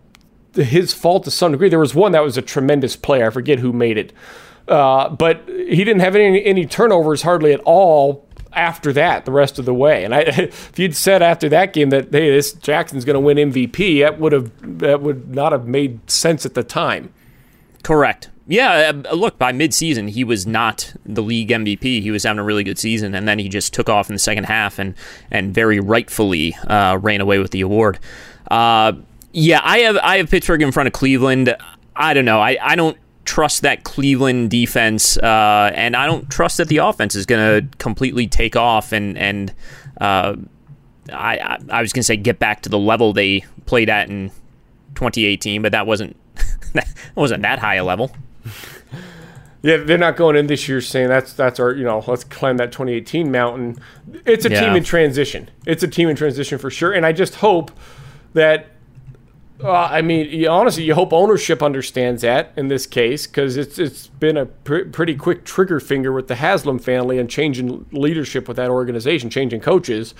his 0.56 0.92
fault 0.92 1.24
to 1.24 1.30
some 1.30 1.52
degree. 1.52 1.68
There 1.68 1.78
was 1.78 1.94
one 1.94 2.12
that 2.12 2.22
was 2.22 2.36
a 2.36 2.42
tremendous 2.42 2.96
play. 2.96 3.24
I 3.24 3.30
forget 3.30 3.58
who 3.58 3.72
made 3.72 3.98
it. 3.98 4.12
Uh, 4.68 5.08
but 5.08 5.44
he 5.48 5.84
didn't 5.84 6.00
have 6.00 6.16
any, 6.16 6.44
any 6.44 6.66
turnovers 6.66 7.22
hardly 7.22 7.52
at 7.52 7.60
all 7.60 8.26
after 8.52 8.92
that 8.94 9.26
the 9.26 9.30
rest 9.30 9.58
of 9.58 9.64
the 9.64 9.74
way. 9.74 10.04
And 10.04 10.14
I, 10.14 10.20
if 10.26 10.78
you'd 10.78 10.96
said 10.96 11.22
after 11.22 11.48
that 11.50 11.72
game 11.72 11.90
that 11.90 12.10
hey, 12.10 12.30
this 12.30 12.52
Jackson's 12.52 13.04
going 13.04 13.14
to 13.14 13.20
win 13.20 13.36
MVP, 13.36 14.00
that 14.00 14.18
would 14.18 14.32
have 14.32 14.50
that 14.80 15.02
would 15.02 15.34
not 15.34 15.52
have 15.52 15.66
made 15.66 16.10
sense 16.10 16.44
at 16.44 16.54
the 16.54 16.64
time. 16.64 17.12
Correct. 17.82 18.30
Yeah, 18.48 18.92
uh, 19.10 19.14
look, 19.14 19.38
by 19.38 19.52
midseason, 19.52 20.08
he 20.08 20.22
was 20.22 20.46
not 20.46 20.94
the 21.04 21.22
league 21.22 21.48
MVP. 21.48 22.00
He 22.00 22.10
was 22.12 22.22
having 22.22 22.38
a 22.38 22.44
really 22.44 22.62
good 22.62 22.78
season, 22.78 23.14
and 23.14 23.26
then 23.26 23.40
he 23.40 23.48
just 23.48 23.74
took 23.74 23.88
off 23.88 24.08
in 24.08 24.14
the 24.14 24.20
second 24.20 24.44
half 24.44 24.78
and, 24.78 24.94
and 25.32 25.52
very 25.52 25.80
rightfully 25.80 26.54
uh, 26.68 26.96
ran 27.00 27.20
away 27.20 27.40
with 27.40 27.50
the 27.50 27.60
award. 27.60 27.98
Uh, 28.48 28.92
yeah, 29.36 29.60
I 29.62 29.80
have 29.80 29.98
I 29.98 30.16
have 30.16 30.30
Pittsburgh 30.30 30.62
in 30.62 30.72
front 30.72 30.86
of 30.86 30.94
Cleveland. 30.94 31.54
I 31.94 32.14
don't 32.14 32.24
know. 32.24 32.40
I, 32.40 32.56
I 32.62 32.74
don't 32.74 32.96
trust 33.26 33.62
that 33.62 33.84
Cleveland 33.84 34.50
defense, 34.50 35.18
uh, 35.18 35.70
and 35.74 35.94
I 35.94 36.06
don't 36.06 36.30
trust 36.30 36.56
that 36.56 36.68
the 36.68 36.78
offense 36.78 37.14
is 37.14 37.26
going 37.26 37.68
to 37.68 37.76
completely 37.76 38.28
take 38.28 38.56
off 38.56 38.92
and 38.92 39.18
and 39.18 39.52
uh, 40.00 40.36
I 41.12 41.58
I 41.68 41.82
was 41.82 41.92
going 41.92 42.00
to 42.00 42.04
say 42.04 42.16
get 42.16 42.38
back 42.38 42.62
to 42.62 42.70
the 42.70 42.78
level 42.78 43.12
they 43.12 43.44
played 43.66 43.90
at 43.90 44.08
in 44.08 44.30
2018, 44.94 45.60
but 45.60 45.72
that 45.72 45.86
wasn't 45.86 46.16
that 46.72 46.88
wasn't 47.14 47.42
that 47.42 47.58
high 47.58 47.74
a 47.74 47.84
level. 47.84 48.10
Yeah, 49.60 49.76
they're 49.78 49.98
not 49.98 50.16
going 50.16 50.36
in 50.36 50.46
this 50.46 50.66
year 50.66 50.80
saying 50.80 51.08
that's 51.08 51.34
that's 51.34 51.60
our 51.60 51.74
you 51.74 51.84
know 51.84 52.02
let's 52.06 52.24
climb 52.24 52.56
that 52.56 52.72
2018 52.72 53.30
mountain. 53.30 53.78
It's 54.24 54.46
a 54.46 54.50
yeah. 54.50 54.60
team 54.60 54.76
in 54.76 54.82
transition. 54.82 55.50
It's 55.66 55.82
a 55.82 55.88
team 55.88 56.08
in 56.08 56.16
transition 56.16 56.56
for 56.56 56.70
sure, 56.70 56.94
and 56.94 57.04
I 57.04 57.12
just 57.12 57.34
hope 57.34 57.70
that. 58.32 58.68
Uh, 59.62 59.72
I 59.72 60.02
mean, 60.02 60.28
you, 60.28 60.48
honestly, 60.48 60.84
you 60.84 60.94
hope 60.94 61.12
ownership 61.12 61.62
understands 61.62 62.22
that 62.22 62.52
in 62.56 62.68
this 62.68 62.86
case 62.86 63.26
because 63.26 63.56
it's 63.56 63.78
it's 63.78 64.06
been 64.06 64.36
a 64.36 64.46
pr- 64.46 64.84
pretty 64.92 65.14
quick 65.14 65.44
trigger 65.44 65.80
finger 65.80 66.12
with 66.12 66.28
the 66.28 66.34
Haslam 66.34 66.78
family 66.78 67.18
and 67.18 67.30
changing 67.30 67.86
leadership 67.90 68.48
with 68.48 68.58
that 68.58 68.68
organization, 68.68 69.30
changing 69.30 69.60
coaches 69.60 70.14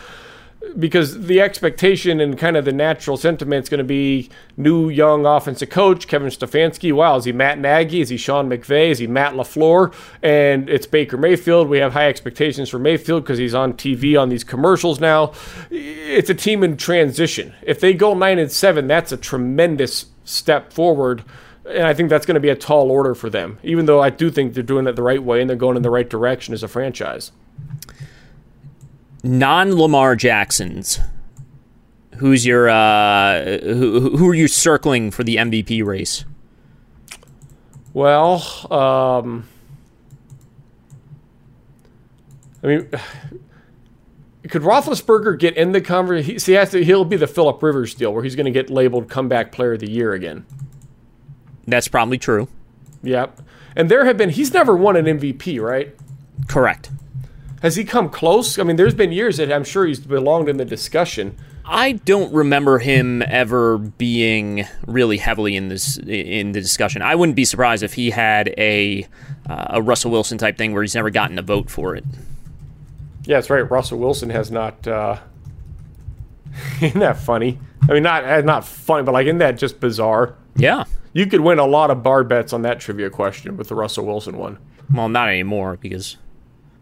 because 0.78 1.26
the 1.26 1.40
expectation 1.40 2.20
and 2.20 2.38
kind 2.38 2.56
of 2.56 2.64
the 2.64 2.72
natural 2.72 3.16
sentiment 3.16 3.64
is 3.64 3.68
going 3.68 3.78
to 3.78 3.84
be 3.84 4.28
new 4.56 4.88
young 4.88 5.26
offensive 5.26 5.70
coach 5.70 6.08
Kevin 6.08 6.28
Stefanski. 6.28 6.92
Wow, 6.92 7.16
is 7.16 7.24
he 7.24 7.32
Matt 7.32 7.58
Nagy? 7.58 8.00
Is 8.00 8.08
he 8.08 8.16
Sean 8.16 8.48
McVay? 8.48 8.90
Is 8.90 8.98
he 8.98 9.06
Matt 9.06 9.34
LaFleur? 9.34 9.94
And 10.22 10.68
it's 10.68 10.86
Baker 10.86 11.16
Mayfield. 11.16 11.68
We 11.68 11.78
have 11.78 11.92
high 11.92 12.08
expectations 12.08 12.68
for 12.68 12.78
Mayfield 12.78 13.22
because 13.22 13.38
he's 13.38 13.54
on 13.54 13.74
TV 13.74 14.20
on 14.20 14.28
these 14.28 14.44
commercials 14.44 15.00
now. 15.00 15.32
It's 15.70 16.30
a 16.30 16.34
team 16.34 16.62
in 16.62 16.76
transition. 16.76 17.54
If 17.62 17.80
they 17.80 17.94
go 17.94 18.14
nine 18.14 18.38
and 18.38 18.50
seven, 18.50 18.86
that's 18.86 19.12
a 19.12 19.16
tremendous 19.16 20.06
step 20.24 20.72
forward. 20.72 21.24
And 21.68 21.86
I 21.86 21.94
think 21.94 22.10
that's 22.10 22.26
going 22.26 22.36
to 22.36 22.40
be 22.40 22.48
a 22.48 22.56
tall 22.56 22.90
order 22.90 23.14
for 23.14 23.28
them, 23.28 23.58
even 23.62 23.86
though 23.86 24.00
I 24.00 24.10
do 24.10 24.30
think 24.30 24.54
they're 24.54 24.62
doing 24.62 24.86
it 24.86 24.94
the 24.94 25.02
right 25.02 25.22
way 25.22 25.40
and 25.40 25.50
they're 25.50 25.56
going 25.56 25.76
in 25.76 25.82
the 25.82 25.90
right 25.90 26.08
direction 26.08 26.54
as 26.54 26.62
a 26.62 26.68
franchise 26.68 27.32
non 29.26 29.74
Lamar 29.74 30.16
Jacksons, 30.16 31.00
who's 32.16 32.46
your 32.46 32.68
uh, 32.68 33.58
who, 33.60 34.16
who 34.16 34.28
are 34.28 34.34
you 34.34 34.48
circling 34.48 35.10
for 35.10 35.24
the 35.24 35.36
MVP 35.36 35.84
race? 35.84 36.24
Well, 37.92 38.42
um, 38.70 39.48
I 42.62 42.66
mean, 42.66 42.90
could 44.48 44.62
Roethlisberger 44.62 45.38
get 45.38 45.56
in 45.56 45.72
the 45.72 45.80
conversation? 45.80 46.38
See, 46.38 46.56
he 46.56 46.84
he'll 46.84 47.04
be 47.04 47.16
the 47.16 47.26
Philip 47.26 47.62
Rivers 47.62 47.94
deal 47.94 48.12
where 48.12 48.22
he's 48.22 48.36
going 48.36 48.46
to 48.46 48.52
get 48.52 48.70
labeled 48.70 49.08
comeback 49.08 49.52
player 49.52 49.74
of 49.74 49.80
the 49.80 49.90
year 49.90 50.12
again. 50.12 50.46
That's 51.66 51.88
probably 51.88 52.18
true. 52.18 52.48
Yep. 53.02 53.40
And 53.74 53.90
there 53.90 54.04
have 54.04 54.16
been, 54.16 54.30
he's 54.30 54.52
never 54.52 54.76
won 54.76 54.96
an 54.96 55.04
MVP, 55.04 55.60
right? 55.60 55.94
Correct. 56.48 56.90
Has 57.62 57.76
he 57.76 57.84
come 57.84 58.10
close? 58.10 58.58
I 58.58 58.62
mean, 58.62 58.76
there's 58.76 58.94
been 58.94 59.12
years 59.12 59.38
that 59.38 59.52
I'm 59.52 59.64
sure 59.64 59.86
he's 59.86 60.00
belonged 60.00 60.48
in 60.48 60.56
the 60.56 60.64
discussion. 60.64 61.36
I 61.64 61.92
don't 61.92 62.32
remember 62.32 62.78
him 62.78 63.22
ever 63.22 63.78
being 63.78 64.66
really 64.86 65.16
heavily 65.16 65.56
in 65.56 65.68
this 65.68 65.98
in 65.98 66.52
the 66.52 66.60
discussion. 66.60 67.02
I 67.02 67.14
wouldn't 67.16 67.34
be 67.34 67.44
surprised 67.44 67.82
if 67.82 67.94
he 67.94 68.10
had 68.10 68.54
a 68.56 69.06
uh, 69.48 69.66
a 69.70 69.82
Russell 69.82 70.12
Wilson 70.12 70.38
type 70.38 70.56
thing 70.58 70.72
where 70.74 70.82
he's 70.82 70.94
never 70.94 71.10
gotten 71.10 71.38
a 71.38 71.42
vote 71.42 71.68
for 71.68 71.96
it. 71.96 72.04
Yeah, 73.24 73.38
that's 73.38 73.50
right. 73.50 73.68
Russell 73.68 73.98
Wilson 73.98 74.30
has 74.30 74.50
not. 74.50 74.86
Uh, 74.86 75.18
isn't 76.80 77.00
that 77.00 77.18
funny? 77.18 77.58
I 77.88 77.94
mean, 77.94 78.04
not 78.04 78.24
uh, 78.24 78.40
not 78.42 78.64
funny, 78.64 79.02
but 79.02 79.12
like, 79.12 79.26
isn't 79.26 79.38
that 79.38 79.58
just 79.58 79.80
bizarre? 79.80 80.36
Yeah, 80.54 80.84
you 81.12 81.26
could 81.26 81.40
win 81.40 81.58
a 81.58 81.66
lot 81.66 81.90
of 81.90 82.02
bar 82.02 82.22
bets 82.22 82.52
on 82.52 82.62
that 82.62 82.78
trivia 82.78 83.10
question 83.10 83.56
with 83.56 83.68
the 83.68 83.74
Russell 83.74 84.06
Wilson 84.06 84.36
one. 84.36 84.58
Well, 84.92 85.08
not 85.08 85.28
anymore 85.28 85.78
because 85.80 86.16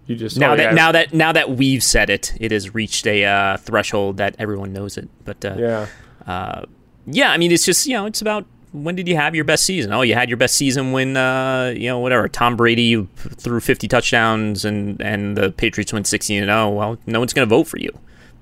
you 0.07 0.17
just 0.17 0.39
now 0.39 0.53
oh, 0.53 0.57
that 0.57 0.75
now 0.75 0.93
that 0.93 1.15
now 1.15 1.33
that 1.33 1.51
we've 1.51 1.83
said 1.83 2.11
it, 2.11 2.35
it 2.39 2.53
has 2.53 2.75
reached 2.75 3.07
a 3.07 3.25
uh, 3.25 3.57
threshold 3.57 4.19
that 4.19 4.37
everyone 4.39 4.73
knows 4.73 4.99
it. 4.99 5.09
But 5.25 5.45
uh, 5.45 5.57
yeah, 5.59 5.87
uh, 6.27 6.65
yeah. 7.07 7.31
I 7.31 7.39
mean, 7.39 7.53
it's 7.53 7.65
just 7.65 7.87
you 7.87 7.95
know, 7.95 8.07
it's 8.07 8.21
about 8.21 8.45
when 8.73 8.97
did 8.97 9.07
you 9.09 9.17
have 9.17 9.35
your 9.35 9.45
best 9.45 9.65
season? 9.65 9.93
Oh, 9.93 10.03
you 10.03 10.15
had 10.15 10.29
your 10.29 10.37
best 10.37 10.57
season 10.57 10.93
when 10.93 11.17
uh, 11.17 11.73
you 11.75 11.89
know 11.89 12.01
whatever 12.01 12.29
Tom 12.29 12.57
Brady 12.57 13.09
threw 13.17 13.61
50 13.61 13.89
touchdowns 13.89 14.65
and 14.65 15.01
and 15.01 15.37
the 15.37 15.53
Patriots 15.53 15.93
went 15.93 16.07
16 16.07 16.43
and 16.43 16.49
0. 16.49 16.71
Well, 16.71 16.99
no 17.07 17.19
one's 17.19 17.33
going 17.33 17.49
to 17.49 17.55
vote 17.55 17.65
for 17.65 17.79
you. 17.79 17.91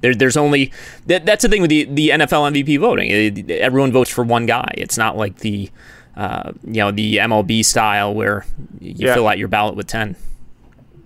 There, 0.00 0.14
there's 0.14 0.36
only 0.36 0.72
that, 1.06 1.26
that's 1.26 1.42
the 1.42 1.48
thing 1.48 1.60
with 1.60 1.70
the 1.70 1.84
the 1.84 2.08
NFL 2.08 2.50
MVP 2.52 2.80
voting. 2.80 3.10
It, 3.10 3.50
everyone 3.50 3.92
votes 3.92 4.10
for 4.10 4.24
one 4.24 4.46
guy. 4.46 4.72
It's 4.76 4.98
not 4.98 5.16
like 5.16 5.38
the 5.38 5.70
uh, 6.16 6.52
you 6.64 6.74
know 6.74 6.90
the 6.90 7.18
MLB 7.18 7.64
style 7.64 8.14
where 8.14 8.44
you 8.80 9.06
yeah. 9.06 9.14
fill 9.14 9.28
out 9.28 9.38
your 9.38 9.48
ballot 9.48 9.76
with 9.76 9.86
10. 9.86 10.16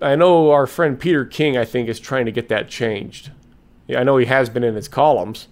I 0.00 0.14
know 0.14 0.50
our 0.50 0.66
friend 0.66 0.98
Peter 0.98 1.24
King, 1.24 1.56
I 1.56 1.64
think, 1.64 1.88
is 1.88 1.98
trying 1.98 2.26
to 2.26 2.32
get 2.32 2.48
that 2.48 2.68
changed. 2.68 3.30
Yeah, 3.86 4.00
I 4.00 4.02
know 4.02 4.16
he 4.16 4.26
has 4.26 4.48
been 4.50 4.64
in 4.64 4.74
his 4.74 4.88
columns. 4.88 5.48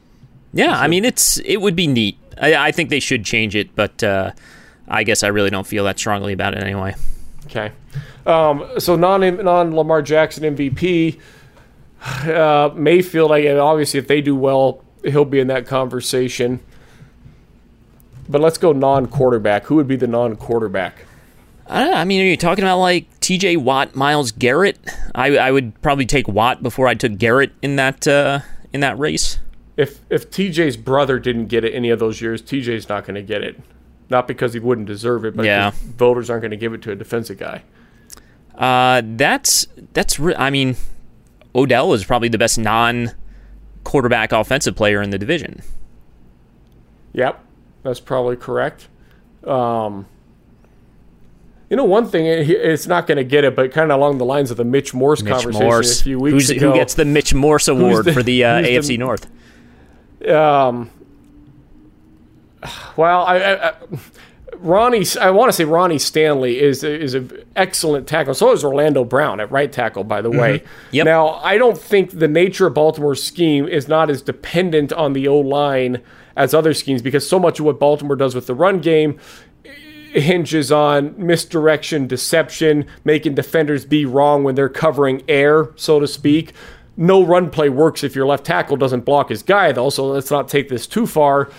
Yeah, 0.53 0.75
so. 0.77 0.83
I 0.83 0.89
mean, 0.89 1.05
it's 1.05 1.39
it 1.39 1.59
would 1.61 1.77
be 1.77 1.87
neat. 1.87 2.19
I, 2.41 2.55
I 2.55 2.73
think 2.73 2.91
they 2.91 3.01
should 3.01 3.25
change 3.25 3.57
it, 3.57 3.75
but 3.75 4.03
uh, 4.03 4.33
I 4.89 5.05
guess 5.05 5.23
I 5.23 5.29
really 5.29 5.51
don't 5.51 5.67
feel 5.67 5.85
that 5.85 5.99
strongly 5.99 6.33
about 6.33 6.55
it 6.55 6.63
anyway. 6.63 6.95
Okay, 7.47 7.73
um, 8.27 8.69
so 8.79 8.97
non 8.97 9.21
non 9.43 9.75
Lamar 9.75 10.03
Jackson 10.03 10.57
MVP 10.57 11.19
uh, 12.03 12.71
Mayfield. 12.75 13.33
I 13.33 13.39
and 13.39 13.59
obviously 13.59 13.99
if 13.99 14.09
they 14.09 14.21
do 14.21 14.37
well, 14.37 14.85
he'll 15.05 15.25
be 15.25 15.41
in 15.41 15.47
that 15.49 15.67
conversation. 15.67 16.61
But 18.29 18.41
let's 18.41 18.59
go 18.59 18.73
non 18.73 19.07
quarterback. 19.07 19.65
Who 19.65 19.77
would 19.77 19.89
be 19.89 19.97
the 19.97 20.07
non 20.07 20.37
quarterback? 20.37 21.07
I, 21.67 21.93
I 21.93 22.05
mean, 22.05 22.21
are 22.21 22.25
you 22.25 22.37
talking 22.37 22.65
about 22.65 22.79
like 22.79 23.21
T.J. 23.21 23.57
Watt, 23.57 23.95
Myles 23.95 24.33
Garrett? 24.33 24.79
I, 25.15 25.37
I 25.37 25.51
would 25.51 25.81
probably 25.83 26.07
take 26.07 26.29
Watt 26.29 26.63
before 26.63 26.87
I 26.87 26.95
took 26.95 27.17
Garrett 27.17 27.53
in 27.63 27.77
that 27.77 28.07
uh, 28.07 28.41
in 28.73 28.81
that 28.81 28.99
race. 28.99 29.39
If 29.77 30.01
if 30.11 30.31
T.J.'s 30.31 30.77
brother 30.77 31.19
didn't 31.19 31.47
get 31.47 31.65
it 31.65 31.75
any 31.75 31.91
of 31.91 31.99
those 31.99 32.21
years, 32.21 32.43
T.J.'s 32.43 32.89
not 32.89 33.05
going 33.05 33.15
to 33.15 33.23
get 33.23 33.43
it. 33.43 33.61
Not 34.11 34.29
because 34.29 34.53
he 34.53 34.61
wouldn't 34.61 34.87
deserve 34.87 35.25
it, 35.25 35.35
but 35.35 35.47
yeah. 35.47 35.73
voters 35.75 36.29
aren't 36.29 36.43
going 36.43 36.51
to 36.51 36.57
give 36.59 36.75
it 36.75 36.83
to 36.83 36.93
a 36.93 36.95
defensive 36.95 37.39
guy. 37.39 37.63
Uh, 38.55 39.03
that's 39.05 39.67
that's. 39.95 40.21
Re- 40.21 40.37
I 40.37 40.51
mean, 40.51 40.77
Odell 41.55 41.93
is 41.95 42.05
probably 42.05 42.29
the 42.29 42.39
best 42.39 42.59
non 42.59 43.13
quarterback 43.83 44.33
offensive 44.33 44.77
player 44.77 45.01
in 45.03 45.11
the 45.11 45.19
division. 45.19 45.63
Yep, 47.15 47.43
that's 47.83 48.01
probably 48.01 48.37
correct. 48.37 48.89
Um, 49.45 50.07
you 51.71 51.77
know, 51.77 51.85
one 51.85 52.07
thing 52.07 52.27
it's 52.27 52.87
not 52.87 53.07
going 53.07 53.17
to 53.17 53.25
get 53.25 53.45
it, 53.45 53.57
but 53.57 53.73
kind 53.73 53.91
of 53.91 53.99
along 53.99 54.19
the 54.19 54.25
lines 54.25 54.51
of 54.51 54.57
the 54.57 54.65
Mitch 54.65 54.93
Morse 54.93 55.23
Mitch 55.23 55.33
conversation 55.33 55.67
Morse. 55.67 56.01
a 56.01 56.05
few 56.05 56.19
weeks 56.19 56.33
Who's, 56.33 56.51
ago. 56.51 56.73
Who 56.73 56.79
gets 56.79 56.95
the 56.95 57.05
Mitch 57.05 57.33
Morse 57.35 57.69
Award 57.69 58.05
the, 58.05 58.13
for 58.13 58.23
the 58.23 58.45
uh, 58.45 58.63
AFC 58.63 58.89
the, 58.89 58.99
North? 58.99 59.27
Um, 60.29 60.91
well, 62.97 63.25
I, 63.25 63.37
I, 63.37 63.69
I 63.69 63.75
Ronnie, 64.59 65.05
I 65.21 65.31
want 65.31 65.51
to 65.51 65.53
say 65.53 65.65
Ronnie 65.65 65.99
Stanley 65.99 66.61
is 66.61 66.85
is 66.85 67.15
an 67.15 67.31
excellent 67.57 68.07
tackle. 68.07 68.35
So 68.35 68.53
is 68.53 68.65
Orlando 68.65 69.05
Brown 69.05 69.41
at 69.41 69.51
right 69.51 69.71
tackle, 69.71 70.05
by 70.05 70.23
the 70.23 70.31
mm-hmm. 70.31 70.41
way. 70.41 70.63
Yep. 70.93 71.05
Now, 71.05 71.35
I 71.35 71.59
don't 71.59 71.77
think 71.79 72.19
the 72.19 72.29
nature 72.29 72.67
of 72.67 72.75
Baltimore's 72.75 73.23
scheme 73.23 73.67
is 73.67 73.89
not 73.89 74.11
as 74.11 74.23
dependent 74.23 74.93
on 74.93 75.13
the 75.13 75.29
O 75.29 75.39
line 75.39 76.01
as 76.37 76.55
other 76.55 76.75
schemes 76.75 77.03
because 77.03 77.29
so 77.29 77.39
much 77.39 77.61
of 77.61 77.67
what 77.67 77.79
Baltimore 77.79 78.17
does 78.17 78.35
with 78.35 78.47
the 78.47 78.55
run 78.55 78.81
game 78.81 79.19
hinges 80.15 80.71
on 80.71 81.15
misdirection, 81.19 82.07
deception, 82.07 82.87
making 83.05 83.35
defenders 83.35 83.85
be 83.85 84.05
wrong 84.05 84.45
when 84.45 84.55
they're 84.55 84.69
covering 84.69 85.23
air, 85.29 85.71
so 85.77 86.01
to 86.01 86.07
speak. 86.07 86.53
No 86.97 87.25
run 87.25 87.51
play 87.51 87.69
works 87.69 88.05
if 88.05 88.15
your 88.15 88.27
left 88.27 88.45
tackle 88.45 88.77
doesn't 88.77 89.05
block 89.05 89.29
his 89.29 89.43
guy, 89.43 89.73
though. 89.73 89.91
So 89.91 90.07
let's 90.07 90.31
not 90.31 90.49
take 90.49 90.69
this 90.69 90.87
too 90.87 91.07
far. 91.07 91.51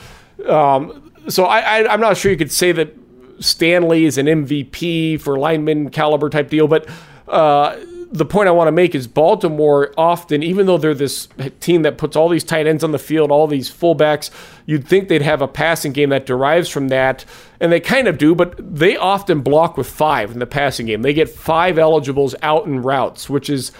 Um, 0.47 1.12
so 1.28 1.45
I, 1.45 1.60
I, 1.60 1.93
I'm 1.93 1.99
not 1.99 2.18
sure 2.18 2.32
you 2.32 2.38
could 2.38 2.51
say 2.51 2.72
that 2.72 2.95
Stanley 3.39 4.06
is 4.06 4.18
an 4.18 4.28
MVP 4.28 5.20
for 5.20 5.38
lineman 5.38 5.89
caliber 5.89 6.30
type 6.30 6.49
deal, 6.49 6.68
but 6.68 6.88
uh, 7.28 7.76
the 8.12 8.26
point 8.26 8.47
I 8.47 8.51
want 8.51 8.68
to 8.68 8.72
make 8.72 8.95
is 8.95 9.08
Baltimore 9.08 9.93
often, 9.97 10.43
even 10.43 10.66
though 10.66 10.78
they're 10.78 10.93
this 10.93 11.28
team 11.60 11.82
that 11.84 11.97
puts 11.97 12.16
all 12.16 12.30
these 12.30 12.43
tight 12.43 12.68
ends 12.68 12.84
on 12.84 12.91
the 12.91 12.99
field, 12.99 13.32
all 13.32 13.47
these 13.47 13.70
fullbacks, 13.70 14.30
you'd 14.66 14.88
think 14.88 15.08
they'd 15.08 15.22
have 15.22 15.41
a 15.41 15.47
passing 15.47 15.91
game 15.91 16.10
that 16.10 16.26
derives 16.26 16.70
from 16.70 16.89
that. 16.89 17.26
And 17.60 17.72
they 17.72 17.80
kind 17.80 18.08
of 18.08 18.18
do, 18.18 18.36
but 18.36 18.56
they 18.60 18.95
often 18.97 19.41
block 19.41 19.78
with 19.78 19.89
five 19.89 20.32
in 20.32 20.39
the 20.39 20.45
passing 20.45 20.86
game. 20.86 21.01
They 21.01 21.14
get 21.14 21.30
five 21.30 21.78
eligibles 21.78 22.36
out 22.41 22.66
in 22.66 22.82
routes, 22.82 23.30
which 23.30 23.49
is 23.49 23.72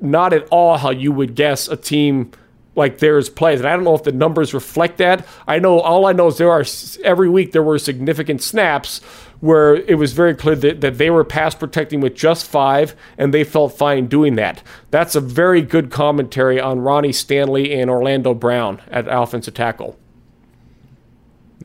not 0.00 0.32
at 0.32 0.46
all 0.50 0.78
how 0.78 0.90
you 0.90 1.12
would 1.12 1.34
guess 1.34 1.68
a 1.68 1.76
team 1.76 2.30
like 2.76 2.98
theirs 2.98 3.28
plays. 3.28 3.60
And 3.60 3.68
I 3.68 3.74
don't 3.74 3.84
know 3.84 3.94
if 3.94 4.02
the 4.02 4.12
numbers 4.12 4.52
reflect 4.52 4.98
that. 4.98 5.26
I 5.46 5.58
know 5.58 5.80
all 5.80 6.06
I 6.06 6.12
know 6.12 6.28
is 6.28 6.38
there 6.38 6.50
are 6.50 6.64
every 7.04 7.28
week 7.28 7.52
there 7.52 7.62
were 7.62 7.78
significant 7.78 8.42
snaps 8.42 9.00
where 9.44 9.74
it 9.74 9.98
was 9.98 10.14
very 10.14 10.34
clear 10.34 10.56
that, 10.56 10.80
that 10.80 10.96
they 10.96 11.10
were 11.10 11.22
pass 11.22 11.54
protecting 11.54 12.00
with 12.00 12.14
just 12.14 12.46
five 12.46 12.96
and 13.18 13.34
they 13.34 13.44
felt 13.44 13.76
fine 13.76 14.06
doing 14.06 14.36
that. 14.36 14.62
That's 14.90 15.14
a 15.14 15.20
very 15.20 15.60
good 15.60 15.90
commentary 15.90 16.58
on 16.58 16.80
Ronnie 16.80 17.12
Stanley 17.12 17.78
and 17.78 17.90
Orlando 17.90 18.32
Brown 18.32 18.80
at 18.90 19.06
offensive 19.06 19.52
tackle. 19.52 19.98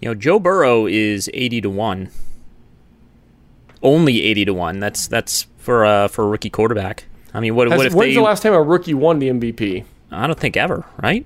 You 0.01 0.09
know, 0.09 0.15
Joe 0.15 0.39
Burrow 0.39 0.87
is 0.87 1.29
80 1.33 1.61
to 1.61 1.69
1. 1.69 2.11
Only 3.81 4.23
80 4.23 4.45
to 4.45 4.53
1. 4.53 4.79
That's 4.81 5.07
that's 5.07 5.47
for 5.57 5.85
uh, 5.85 6.09
for 6.09 6.25
a 6.25 6.27
rookie 6.27 6.49
quarterback. 6.49 7.05
I 7.33 7.39
mean, 7.39 7.55
what, 7.55 7.71
Has, 7.71 7.77
what 7.77 7.87
if 7.87 7.93
when's 7.93 8.11
they, 8.11 8.15
the 8.15 8.21
last 8.21 8.43
time 8.43 8.51
a 8.51 8.61
rookie 8.61 8.93
won 8.93 9.19
the 9.19 9.29
MVP? 9.29 9.85
I 10.11 10.27
don't 10.27 10.37
think 10.37 10.57
ever, 10.57 10.83
right? 11.01 11.25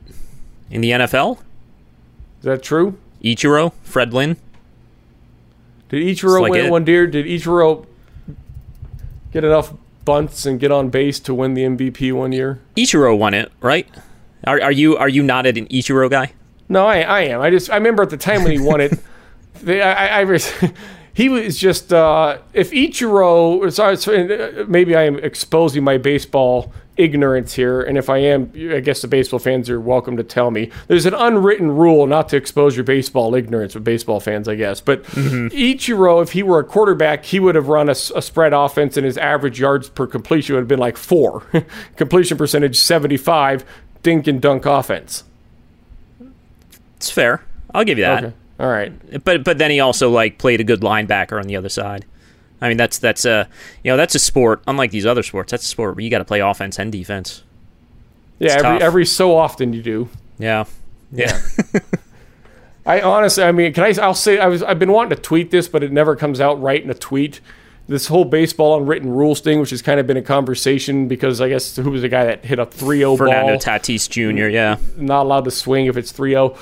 In 0.70 0.82
the 0.82 0.92
NFL? 0.92 1.40
Is 1.40 2.44
that 2.44 2.62
true? 2.62 3.00
Ichiro, 3.24 3.74
Fred 3.82 4.14
Lynn. 4.14 4.38
Did 5.94 6.08
Ichiro 6.08 6.42
like 6.42 6.50
win 6.50 6.66
it. 6.66 6.72
one 6.72 6.88
year? 6.88 7.06
Did 7.06 7.28
Ichiro 7.28 7.86
get 9.32 9.44
enough 9.44 9.76
bunts 10.06 10.44
and 10.44 10.60
get 10.60 10.72
on 10.72 10.90
base 10.90 11.20
to 11.20 11.36
win 11.36 11.54
the 11.54 11.62
MVP 11.66 12.12
one 12.14 12.32
year? 12.32 12.60
Ichiro 12.76 13.16
won 13.16 13.36
it, 13.36 13.52
right? 13.62 13.88
Are, 14.46 14.60
are 14.60 14.72
you 14.72 14.98
are 14.98 15.08
you 15.08 15.22
not 15.22 15.46
an 15.46 15.68
Ichiro 15.68 16.10
guy? 16.10 16.34
No, 16.68 16.88
I, 16.88 17.02
I 17.02 17.22
am. 17.26 17.42
I 17.42 17.52
just 17.52 17.70
I 17.70 17.76
remember 17.76 18.02
at 18.02 18.10
the 18.10 18.18
time 18.18 18.42
when 18.42 18.54
he 18.54 18.58
won 18.58 18.82
it, 18.82 18.98
they, 19.62 19.84
I, 19.84 20.22
I, 20.22 20.34
I 20.34 20.40
he 21.14 21.30
was 21.30 21.60
just 21.60 21.94
uh, 21.94 22.40
if 22.54 22.72
Ichiro. 22.72 23.72
Sorry, 23.72 23.96
sorry, 23.96 24.62
uh, 24.62 24.66
maybe 24.68 24.96
I 24.96 25.04
am 25.04 25.20
exposing 25.20 25.84
my 25.84 26.00
baseball 26.00 26.74
ignorance 26.98 27.54
here, 27.54 27.82
and 27.82 27.98
if 27.98 28.10
I 28.10 28.18
am, 28.20 28.52
I 28.56 28.80
guess 28.80 29.02
the 29.02 29.08
baseball 29.08 29.40
fans 29.40 29.70
are 29.70 29.80
welcome 29.80 30.18
to 30.18 30.24
tell 30.24 30.52
me. 30.52 30.70
There's 30.88 31.06
an 31.06 31.14
unwritten 31.14 31.72
rule 31.72 32.06
not 32.08 32.30
to 32.30 32.38
expose 32.38 32.76
your 32.76 32.84
baseball 32.84 33.36
ignorance 33.36 33.76
with 33.76 33.84
baseball 33.84 34.20
fans, 34.20 34.48
I 34.48 34.56
guess. 34.56 34.82
But 34.82 35.04
mm-hmm. 35.04 35.48
Ichiro, 35.48 36.22
if 36.22 36.32
he 36.32 36.44
were 36.44 36.60
a 36.60 36.64
quarterback, 36.64 37.26
he 37.26 37.40
would 37.40 37.56
have 37.56 37.68
run 37.68 37.90
a 37.90 37.96
spread 37.96 38.54
offense, 38.54 38.98
and 38.98 39.06
his 39.06 39.18
average 39.18 39.60
yards 39.60 39.90
per 39.90 40.08
completion 40.08 40.56
would 40.56 40.62
have 40.62 40.68
been 40.68 40.80
like 40.80 40.98
four. 40.98 41.44
completion 41.96 42.38
percentage 42.38 42.78
seventy 42.78 43.18
five. 43.18 43.66
Dink 44.04 44.28
and 44.28 44.42
dunk 44.42 44.66
offense. 44.66 45.24
It's 46.98 47.10
fair. 47.10 47.44
I'll 47.74 47.86
give 47.86 47.98
you 47.98 48.04
that. 48.04 48.24
Okay. 48.24 48.34
All 48.60 48.70
right. 48.70 49.24
But 49.24 49.44
but 49.44 49.58
then 49.58 49.72
he 49.72 49.80
also 49.80 50.10
like 50.10 50.38
played 50.38 50.62
a 50.62 50.64
good 50.64 50.82
linebacker 50.82 51.40
on 51.40 51.48
the 51.48 51.56
other 51.56 51.70
side. 51.70 52.06
I 52.64 52.70
mean 52.70 52.78
that's 52.78 52.98
that's 52.98 53.26
a 53.26 53.50
you 53.84 53.92
know 53.92 53.98
that's 53.98 54.16
a 54.16 54.20
sport 54.20 54.64
unlike 54.66 54.92
these 54.92 55.06
other 55.06 55.22
sports. 55.22 55.52
That's 55.52 55.66
a 55.66 55.68
sport 55.68 55.96
where 55.96 56.04
you 56.04 56.10
got 56.10 56.20
to 56.20 56.26
play 56.26 56.40
offense 56.40 56.80
and 56.80 56.94
defense. 56.94 57.44
Yeah, 58.40 58.52
every 58.52 58.62
tough. 58.62 58.82
every 58.82 59.06
so 59.06 59.36
often 59.36 59.74
you 59.74 59.82
do. 59.82 60.10
Yeah. 60.40 60.64
Yeah. 61.12 61.42
I 62.86 63.02
honestly, 63.02 63.44
I 63.44 63.52
mean, 63.52 63.74
can 63.74 63.84
I? 63.84 64.02
I'll 64.02 64.14
say 64.14 64.40
I 64.40 64.48
was. 64.48 64.64
I've 64.64 64.80
been 64.80 64.94
wanting 64.94 65.16
to 65.16 65.22
tweet 65.22 65.52
this, 65.52 65.68
but 65.68 65.84
it 65.84 65.92
never 65.92 66.16
comes 66.16 66.40
out 66.40 66.62
right 66.62 66.82
in 66.82 66.90
a 66.90 66.94
tweet. 66.94 67.42
This 67.88 68.08
whole 68.08 68.24
baseball 68.24 68.78
unwritten 68.78 69.10
rules 69.10 69.42
thing, 69.42 69.60
which 69.60 69.72
has 69.72 69.82
kind 69.82 70.00
of 70.00 70.08
been 70.08 70.16
a 70.16 70.22
conversation 70.22 71.10
because 71.10 71.42
I 71.42 71.50
guess 71.50 71.76
who 71.76 71.92
was 71.92 72.02
the 72.02 72.08
guy 72.08 72.24
that 72.24 72.46
hit 72.46 72.58
a 72.58 72.66
3-0 72.66 73.18
Fernando? 73.18 73.56
Tatis 73.58 74.10
Jr. 74.10 74.48
Yeah. 74.48 74.78
not 74.96 75.24
allowed 75.24 75.44
to 75.44 75.52
swing 75.52 75.88
if 75.88 75.98
it's 75.98 76.14
3-0. 76.14 76.58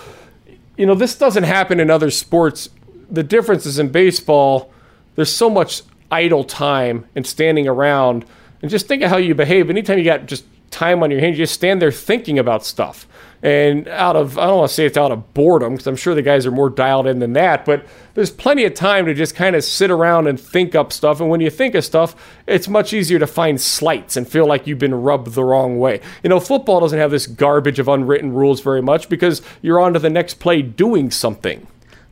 You 0.78 0.88
know, 0.88 0.96
this 0.96 1.14
doesn't 1.14 1.44
happen 1.44 1.80
in 1.80 1.92
other 1.92 2.10
sports. 2.10 2.70
The 3.12 3.22
difference 3.22 3.68
is 3.68 3.78
in 3.78 3.90
baseball, 3.90 4.74
there's 5.16 5.32
so 5.32 5.48
much 5.48 5.84
idle 6.12 6.44
time 6.44 7.08
and 7.16 7.26
standing 7.26 7.68
around. 7.68 8.26
And 8.62 8.70
just 8.70 8.88
think 8.88 9.02
of 9.02 9.10
how 9.10 9.18
you 9.18 9.34
behave. 9.34 9.70
Anytime 9.70 9.98
you 9.98 10.04
got 10.04 10.28
just 10.28 10.46
time 10.70 11.02
on 11.02 11.12
your 11.12 11.20
hands, 11.20 11.38
you 11.38 11.44
just 11.44 11.56
stand 11.56 11.82
there 11.82 11.92
thinking 11.92 12.38
about 12.38 12.66
stuff. 12.66 13.08
And 13.44 13.88
out 13.88 14.16
of, 14.16 14.38
I 14.38 14.46
don't 14.46 14.60
want 14.60 14.70
to 14.70 14.76
say 14.76 14.86
it's 14.86 14.98
out 14.98 15.12
of 15.12 15.34
boredom, 15.34 15.74
because 15.74 15.88
I'm 15.88 15.96
sure 15.96 16.14
the 16.14 16.22
guys 16.22 16.46
are 16.46 16.52
more 16.52 16.70
dialed 16.70 17.08
in 17.08 17.18
than 17.18 17.34
that, 17.34 17.66
but 17.66 17.84
there's 18.14 18.30
plenty 18.30 18.66
of 18.66 18.76
time 18.76 19.08
to 19.08 19.16
just 19.16 19.34
kind 19.36 19.56
of 19.56 19.64
sit 19.64 19.90
around 19.90 20.28
and 20.28 20.40
think 20.40 20.76
up 20.76 20.94
stuff. 20.94 21.20
And 21.20 21.28
when 21.28 21.42
you 21.42 21.50
think 21.50 21.74
of 21.74 21.84
stuff, 21.84 22.16
it's 22.46 22.68
much 22.68 22.94
easier 22.94 23.18
to 23.18 23.26
find 23.26 23.60
slights 23.60 24.16
and 24.16 24.28
feel 24.28 24.46
like 24.46 24.68
you've 24.68 24.78
been 24.78 24.94
rubbed 24.94 25.34
the 25.34 25.44
wrong 25.44 25.80
way. 25.80 26.02
You 26.22 26.30
know, 26.30 26.40
football 26.40 26.82
doesn't 26.82 27.00
have 27.00 27.10
this 27.10 27.26
garbage 27.26 27.80
of 27.80 27.88
unwritten 27.88 28.32
rules 28.32 28.62
very 28.62 28.82
much 28.84 29.10
because 29.10 29.42
you're 29.64 29.80
on 29.80 29.94
to 29.94 30.00
the 30.00 30.12
next 30.12 30.36
play 30.36 30.62
doing 30.62 31.10
something. 31.10 31.66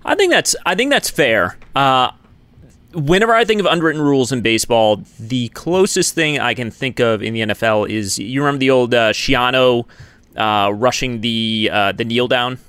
I 0.03 0.15
think 0.15 0.31
that's 0.31 0.55
I 0.65 0.73
think 0.73 0.89
that's 0.89 1.11
fair. 1.11 1.59
Uh, 1.75 2.09
whenever 2.93 3.33
I 3.33 3.45
think 3.45 3.59
of 3.59 3.67
unwritten 3.67 4.01
rules 4.01 4.31
in 4.31 4.41
baseball, 4.41 5.03
the 5.19 5.49
closest 5.49 6.15
thing 6.15 6.39
I 6.39 6.53
can 6.53 6.71
think 6.71 6.99
of 6.99 7.21
in 7.21 7.33
the 7.33 7.41
NFL 7.41 7.89
is 7.89 8.17
you 8.17 8.41
remember 8.41 8.59
the 8.59 8.71
old 8.71 8.93
uh, 8.93 9.13
Schiano 9.13 9.85
uh, 10.35 10.71
rushing 10.73 11.21
the 11.21 11.69
uh, 11.71 11.91
the 11.91 12.05
kneel 12.05 12.27
down. 12.27 12.59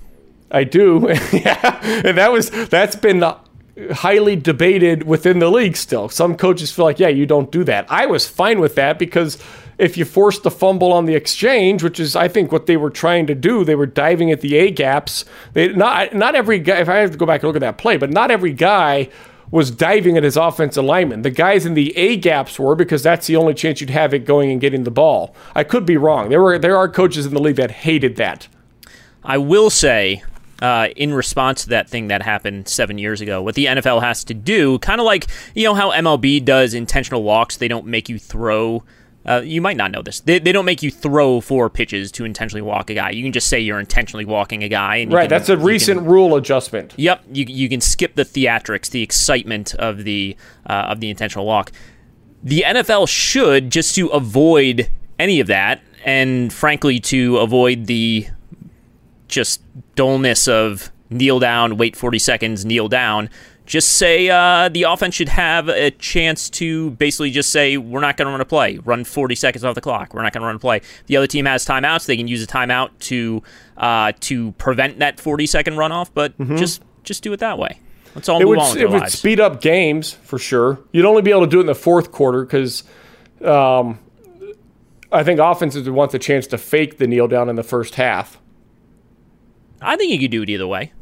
I 0.51 0.65
do. 0.65 1.07
yeah. 1.33 1.81
And 2.05 2.19
that 2.19 2.33
was 2.33 2.51
that's 2.69 2.97
been 2.97 3.23
highly 3.93 4.37
debated 4.37 5.05
within 5.05 5.39
the 5.39 5.51
league 5.51 5.77
still. 5.77 6.09
Some 6.09 6.37
coaches 6.37 6.73
feel 6.73 6.85
like, 6.85 6.99
yeah, 6.99 7.09
you 7.09 7.27
don't 7.27 7.51
do 7.51 7.65
that. 7.65 7.87
I 7.91 8.07
was 8.07 8.29
fine 8.29 8.61
with 8.61 8.75
that 8.75 8.99
because 8.99 9.39
if 9.79 9.97
you 9.97 10.05
force 10.05 10.39
the 10.39 10.51
fumble 10.51 10.93
on 10.93 11.07
the 11.07 11.15
exchange, 11.15 11.83
which 11.83 11.99
is 11.99 12.15
I 12.15 12.29
think 12.29 12.53
what 12.53 12.67
they 12.67 12.77
were 12.77 12.91
trying 12.91 13.27
to 13.29 13.35
do, 13.35 13.65
they 13.65 13.75
were 13.75 13.87
diving 13.87 14.31
at 14.31 14.43
the 14.43 14.57
A 14.57 14.71
gaps. 14.71 15.25
They 15.55 15.73
not 15.73 16.15
not 16.15 16.35
every 16.35 16.59
guy 16.59 16.81
if 16.81 16.89
I 16.89 16.97
have 16.97 17.13
to 17.13 17.17
go 17.17 17.27
back 17.27 17.43
and 17.43 17.49
look 17.49 17.57
at 17.57 17.61
that 17.61 17.79
play, 17.79 17.97
but 17.97 18.11
not 18.11 18.31
every 18.31 18.53
guy 18.53 19.09
was 19.51 19.71
diving 19.71 20.17
at 20.17 20.23
his 20.23 20.37
offensive 20.37 20.85
lineman. 20.85 21.23
The 21.23 21.31
guys 21.31 21.67
in 21.67 21.75
the 21.75 21.97
A 21.97 22.17
gaps 22.17 22.59
were 22.59 22.75
because 22.75 23.03
that's 23.03 23.27
the 23.27 23.37
only 23.37 23.55
chance 23.55 23.81
you'd 23.81 23.91
have 23.91 24.15
it 24.15 24.25
going 24.25 24.51
and 24.51 24.61
getting 24.61 24.85
the 24.85 24.91
ball. 24.91 25.35
I 25.55 25.65
could 25.65 25.85
be 25.85 25.97
wrong. 25.97 26.29
There 26.29 26.43
were 26.43 26.59
there 26.59 26.77
are 26.77 26.89
coaches 26.89 27.27
in 27.27 27.35
the 27.35 27.41
league 27.41 27.57
that 27.57 27.71
hated 27.71 28.17
that. 28.17 28.49
I 29.25 29.39
will 29.39 29.71
say, 29.71 30.23
uh, 30.63 30.89
in 30.97 31.13
response 31.13 31.65
to 31.65 31.71
that 31.71 31.89
thing 31.89 32.09
that 32.09 32.23
happened 32.23 32.69
seven 32.69 32.99
years 32.99 33.21
ago, 33.21 33.43
what 33.43 33.55
the 33.55 33.67
NFL 33.67 34.03
has 34.03 34.25
to 34.25 34.35
do, 34.35 34.79
kind 34.79 35.01
of 35.01 35.05
like 35.05 35.27
you 35.55 35.65
know 35.65 35.75
how 35.75 35.91
MLB 35.91 36.45
does 36.45 36.75
intentional 36.75 37.23
walks, 37.23 37.57
they 37.57 37.69
don't 37.69 37.87
make 37.87 38.09
you 38.09 38.19
throw. 38.19 38.85
Uh, 39.27 39.43
you 39.45 39.61
might 39.61 39.77
not 39.77 39.91
know 39.91 40.01
this. 40.01 40.21
They, 40.21 40.39
they 40.39 40.51
don't 40.51 40.65
make 40.65 40.83
you 40.83 40.91
throw 40.91 41.43
four 41.43 41.69
pitches 41.69 42.11
to 42.13 42.25
intentionally 42.25 42.63
walk 42.63 42.89
a 42.89 42.95
guy. 42.95 43.11
You 43.11 43.23
can 43.23 43.33
just 43.33 43.49
say 43.49 43.61
you're 43.61 43.79
intentionally 43.79 44.25
walking 44.25 44.63
a 44.65 44.69
guy. 44.69 44.97
And 44.97 45.13
Right, 45.13 45.25
can- 45.25 45.29
that's 45.31 45.51
a 45.51 45.59
recent 45.59 45.99
can- 46.01 46.09
rule 46.09 46.37
adjustment. 46.37 46.95
Yep, 46.97 47.25
you, 47.31 47.45
you 47.47 47.69
can 47.69 47.83
skip 47.83 48.15
the 48.15 48.25
theatrics, 48.25 48.89
the 48.91 49.03
excitement 49.03 49.75
of 49.75 50.05
the 50.05 50.37
uh, 50.69 50.73
of 50.89 51.01
the 51.01 51.11
intentional 51.11 51.45
walk. 51.45 51.71
The 52.43 52.65
NFL 52.67 53.09
should 53.09 53.71
just 53.71 53.95
to 53.97 54.09
avoid 54.09 54.89
any 55.19 55.39
of 55.41 55.49
that, 55.49 55.83
and 56.07 56.51
frankly 56.51 56.99
to 57.01 57.37
avoid 57.37 57.85
the 57.87 58.27
just 59.29 59.61
dullness 59.95 60.49
of 60.49 60.91
kneel 61.11 61.39
down, 61.39 61.77
wait 61.77 61.95
forty 61.97 62.19
seconds, 62.19 62.65
kneel 62.65 62.89
down. 62.89 63.29
Just 63.71 63.91
say 63.91 64.29
uh, 64.29 64.69
the 64.69 64.83
offense 64.83 65.15
should 65.15 65.29
have 65.29 65.69
a 65.69 65.93
chance 65.93 66.51
to 66.51 66.91
basically 66.91 67.31
just 67.31 67.53
say 67.53 67.77
we're 67.77 68.01
not 68.01 68.17
going 68.17 68.27
to 68.27 68.33
run 68.33 68.41
a 68.41 68.45
play, 68.45 68.79
run 68.79 69.05
40 69.05 69.37
seconds 69.37 69.65
off 69.65 69.77
the 69.77 69.81
clock. 69.81 70.13
We're 70.13 70.23
not 70.23 70.33
going 70.33 70.41
to 70.41 70.47
run 70.49 70.57
a 70.57 70.59
play. 70.59 70.81
The 71.07 71.17
other 71.17 71.29
team 71.29 71.45
has 71.45 71.65
timeouts, 71.65 72.07
they 72.07 72.17
can 72.17 72.27
use 72.27 72.43
a 72.43 72.49
timeout 72.49 72.91
to 73.03 73.45
uh, 73.77 74.11
to 74.23 74.51
prevent 74.59 74.99
that 74.99 75.21
40 75.21 75.47
second 75.47 75.75
runoff. 75.75 76.11
But 76.13 76.37
just 76.57 76.83
just 77.05 77.23
do 77.23 77.33
it 77.33 77.37
that 77.37 77.59
way. 77.59 77.79
Let's 78.17 78.29
all 78.29 78.41
Mm-hmm. 78.41 78.43
it 78.43 78.45
move 78.47 78.49
would, 78.49 78.59
on 78.59 78.75
with 78.75 78.83
it 78.83 78.87
our 78.87 79.01
would 79.03 79.09
speed 79.13 79.39
up 79.39 79.61
games 79.61 80.11
for 80.15 80.37
sure. 80.41 80.81
You'd 80.91 81.05
only 81.07 81.23
be 81.23 81.31
able 81.31 81.43
to 81.43 81.47
do 81.47 81.59
it 81.59 81.61
in 81.61 81.67
the 81.69 81.77
fourth 81.77 82.11
quarter 82.11 82.43
because 82.45 82.83
um, 83.45 84.01
I 85.13 85.23
think 85.23 85.39
offenses 85.39 85.85
would 85.89 85.95
want 85.95 86.11
the 86.11 86.19
chance 86.19 86.49
to 86.49 86.59
fake 86.59 86.99
the 86.99 87.07
kneel 87.07 87.29
down 87.29 87.49
in 87.49 87.55
the 87.55 87.63
first 87.63 87.95
half. 87.95 88.41
I 89.81 89.95
think 89.95 90.11
you 90.11 90.19
could 90.19 90.33
do 90.33 90.43
it 90.43 90.51
either 90.51 90.67
way. 90.67 90.93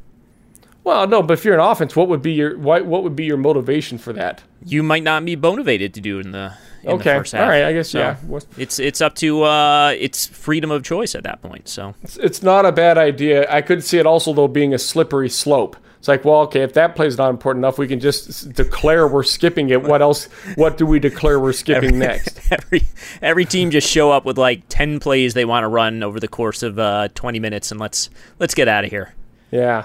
Well, 0.89 1.07
no, 1.07 1.23
but 1.23 1.35
if 1.35 1.45
you're 1.45 1.53
an 1.53 1.61
offense, 1.61 1.95
what 1.95 2.09
would 2.09 2.23
be 2.23 2.33
your 2.33 2.57
why, 2.57 2.81
what 2.81 3.03
would 3.03 3.15
be 3.15 3.27
your 3.27 3.37
motivation 3.37 3.99
for 3.99 4.15
that? 4.15 4.43
You 4.65 4.83
might 4.83 5.03
not 5.03 5.23
be 5.23 5.37
motivated 5.37 5.93
to 5.93 6.01
do 6.01 6.19
in 6.19 6.33
the 6.33 6.55
in 6.83 6.89
Okay, 6.93 7.13
the 7.13 7.19
first 7.19 7.33
half. 7.33 7.43
all 7.43 7.49
right, 7.51 7.65
I 7.65 7.75
guess, 7.75 7.91
So 7.91 7.99
yeah. 7.99 8.17
It's 8.57 8.79
it's 8.79 9.03
up 9.03 9.15
to 9.17 9.43
uh, 9.43 9.95
it's 9.99 10.27
freedom 10.29 10.71
of 10.71 10.83
choice 10.83 11.15
at 11.15 11.25
that 11.25 11.43
point. 11.43 11.69
So 11.69 11.95
It's, 12.03 12.17
it's 12.17 12.43
not 12.43 12.65
a 12.65 12.73
bad 12.73 12.97
idea. 12.97 13.47
I 13.53 13.61
could 13.61 13.85
see 13.85 13.99
it 13.99 14.07
also 14.07 14.33
though 14.33 14.49
being 14.49 14.73
a 14.73 14.79
slippery 14.79 15.29
slope. 15.29 15.77
It's 15.99 16.09
like, 16.09 16.25
well, 16.25 16.41
okay, 16.45 16.63
if 16.63 16.73
that 16.73 16.97
play 16.97 17.07
is 17.07 17.19
not 17.19 17.29
important 17.29 17.63
enough, 17.63 17.77
we 17.77 17.87
can 17.87 18.01
just 18.01 18.51
declare 18.55 19.07
we're 19.07 19.25
skipping 19.25 19.69
it. 19.69 19.83
What 19.83 20.01
else? 20.01 20.25
What 20.55 20.79
do 20.79 20.87
we 20.87 21.01
declare 21.01 21.39
we're 21.39 21.53
skipping 21.53 21.99
next? 21.99 22.41
every 22.51 22.89
every 23.21 23.45
team 23.45 23.71
just 23.71 23.91
show 23.91 24.11
up 24.11 24.25
with 24.25 24.39
like 24.39 24.63
ten 24.71 25.01
plays 25.01 25.35
they 25.35 25.45
want 25.45 25.65
to 25.65 25.69
run 25.69 26.03
over 26.03 26.19
the 26.19 26.29
course 26.29 26.63
of 26.63 26.79
uh, 26.79 27.09
twenty 27.15 27.41
minutes, 27.41 27.71
and 27.73 27.79
let's 27.79 28.09
let's 28.39 28.55
get 28.55 28.69
out 28.69 28.85
of 28.85 28.91
here. 28.91 29.13
Yeah. 29.51 29.85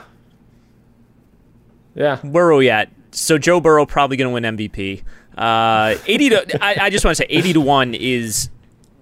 Yeah. 1.95 2.17
Where 2.19 2.47
are 2.47 2.55
we 2.55 2.69
at? 2.69 2.89
So 3.11 3.37
Joe 3.37 3.59
Burrow 3.59 3.85
probably 3.85 4.17
going 4.17 4.29
to 4.29 4.33
win 4.33 4.57
MVP. 4.57 5.03
Uh, 5.37 5.95
eighty 6.05 6.29
to 6.29 6.63
I, 6.63 6.85
I 6.85 6.89
just 6.89 7.03
want 7.03 7.17
to 7.17 7.23
say 7.23 7.27
eighty 7.29 7.53
to 7.53 7.61
one 7.61 7.95
is 7.95 8.49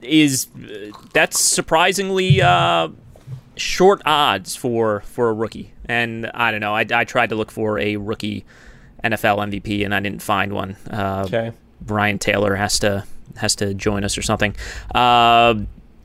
is 0.01 0.47
uh, 0.55 0.91
that's 1.13 1.39
surprisingly 1.39 2.41
uh, 2.41 2.89
short 3.57 4.01
odds 4.05 4.55
for 4.55 5.01
for 5.01 5.29
a 5.29 5.33
rookie. 5.33 5.73
And 5.85 6.29
I 6.33 6.51
don't 6.51 6.61
know. 6.61 6.73
I, 6.73 6.85
I 6.93 7.03
tried 7.03 7.29
to 7.29 7.35
look 7.35 7.51
for 7.51 7.79
a 7.79 7.97
rookie 7.97 8.45
NFL 9.03 9.49
MVP 9.49 9.83
and 9.83 9.93
I 9.93 9.99
didn't 9.99 10.21
find 10.21 10.53
one. 10.53 10.77
Uh, 10.89 11.23
okay. 11.25 11.51
Brian 11.81 12.19
Taylor 12.19 12.55
has 12.55 12.79
to 12.79 13.05
has 13.37 13.55
to 13.55 13.73
join 13.73 14.03
us 14.03 14.17
or 14.17 14.21
something. 14.21 14.55
Uh, 14.93 15.55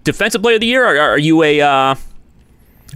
defensive 0.05 0.43
player 0.43 0.55
of 0.57 0.61
the 0.61 0.67
year? 0.67 0.85
Are, 0.85 1.11
are 1.13 1.19
you 1.19 1.43
a 1.43 1.61
uh, 1.61 1.95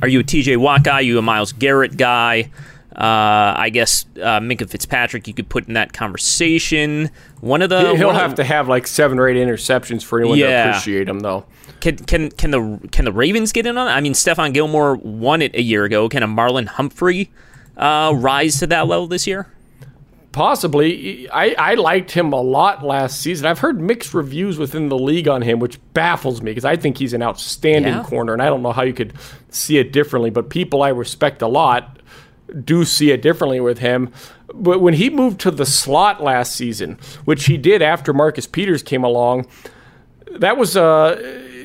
are 0.03 0.09
you 0.09 0.21
a 0.21 0.25
TJ 0.25 0.57
Watt 0.57 0.85
guy? 0.85 0.95
Are 0.99 1.03
you 1.03 1.19
a 1.19 1.23
Myles 1.23 1.53
Garrett 1.53 1.97
guy? 1.97 2.51
Uh, 2.95 3.55
I 3.57 3.71
guess 3.73 4.05
uh, 4.17 4.41
Minkah 4.41 4.69
Fitzpatrick 4.69 5.29
you 5.29 5.33
could 5.35 5.49
put 5.49 5.69
in 5.69 5.75
that 5.75 5.93
conversation. 5.93 7.11
One 7.41 7.63
of 7.63 7.71
the 7.71 7.95
he'll 7.97 8.11
have 8.11 8.33
of, 8.33 8.37
to 8.39 8.45
have 8.45 8.69
like 8.69 8.87
seven 8.87 9.19
or 9.19 9.29
eight 9.29 9.37
interceptions 9.37 10.03
for 10.03 10.19
anyone 10.19 10.39
Yeah. 10.39 10.65
to 10.65 10.71
appreciate 10.71 11.09
him, 11.09 11.21
though. 11.21 11.45
Can 11.81 11.97
can 11.97 12.31
can 12.33 12.51
the 12.51 12.89
can 12.91 13.05
the 13.05 13.13
Ravens 13.13 13.53
get 13.53 13.65
in 13.67 13.79
on? 13.79 13.87
it? 13.87 13.93
I 13.93 14.01
mean, 14.01 14.13
Stephon 14.15 14.53
Gilmore 14.53 14.97
won 14.97 15.41
it 15.41 15.55
a 15.55 15.63
year 15.63 15.85
ago. 15.85 16.09
Can 16.09 16.23
a 16.25 16.29
Marlon 16.29 16.67
Humphrey 16.67 17.31
uh, 17.77 18.13
rise 18.17 18.59
to 18.59 18.67
that 18.67 18.87
level 18.89 19.07
this 19.07 19.27
year? 19.27 19.47
Possibly. 20.33 21.29
I, 21.31 21.55
I 21.59 21.75
liked 21.75 22.13
him 22.13 22.33
a 22.33 22.41
lot 22.41 22.85
last 22.85 23.21
season. 23.21 23.47
I've 23.47 23.59
heard 23.59 23.81
mixed 23.81 24.15
reviews 24.15 24.59
within 24.59 24.89
the 24.89 24.97
league 24.99 25.27
on 25.27 25.43
him, 25.43 25.59
which 25.59 25.79
baffles 25.93 26.41
me 26.41 26.53
because 26.53 26.65
I 26.65 26.77
think 26.77 26.99
he's 26.99 27.13
an 27.15 27.23
outstanding 27.23 27.95
Yeah. 27.95 28.05
corner, 28.05 28.33
and 28.33 28.41
I 28.41 28.47
don't 28.47 28.63
know 28.63 28.71
how 28.73 28.83
you 28.83 28.93
could 28.93 29.13
see 29.49 29.79
it 29.79 29.93
differently. 29.93 30.31
But 30.31 30.49
people 30.49 30.83
I 30.83 30.91
respect 30.91 31.43
a 31.43 31.49
lot 31.49 31.97
do 32.65 32.85
see 32.85 33.11
it 33.11 33.23
differently 33.23 33.61
with 33.61 33.79
him. 33.79 34.13
But 34.55 34.81
when 34.81 34.95
he 34.95 35.11
moved 35.11 35.41
to 35.41 35.51
the 35.51 35.67
slot 35.67 36.23
last 36.23 36.55
season, 36.55 36.99
which 37.25 37.47
he 37.47 37.57
did 37.57 37.83
after 37.83 38.13
Marcus 38.13 38.47
Peters 38.47 38.83
came 38.83 39.05
along, 39.05 39.47
that 40.39 40.57
was 40.57 40.77
uh 40.77 41.17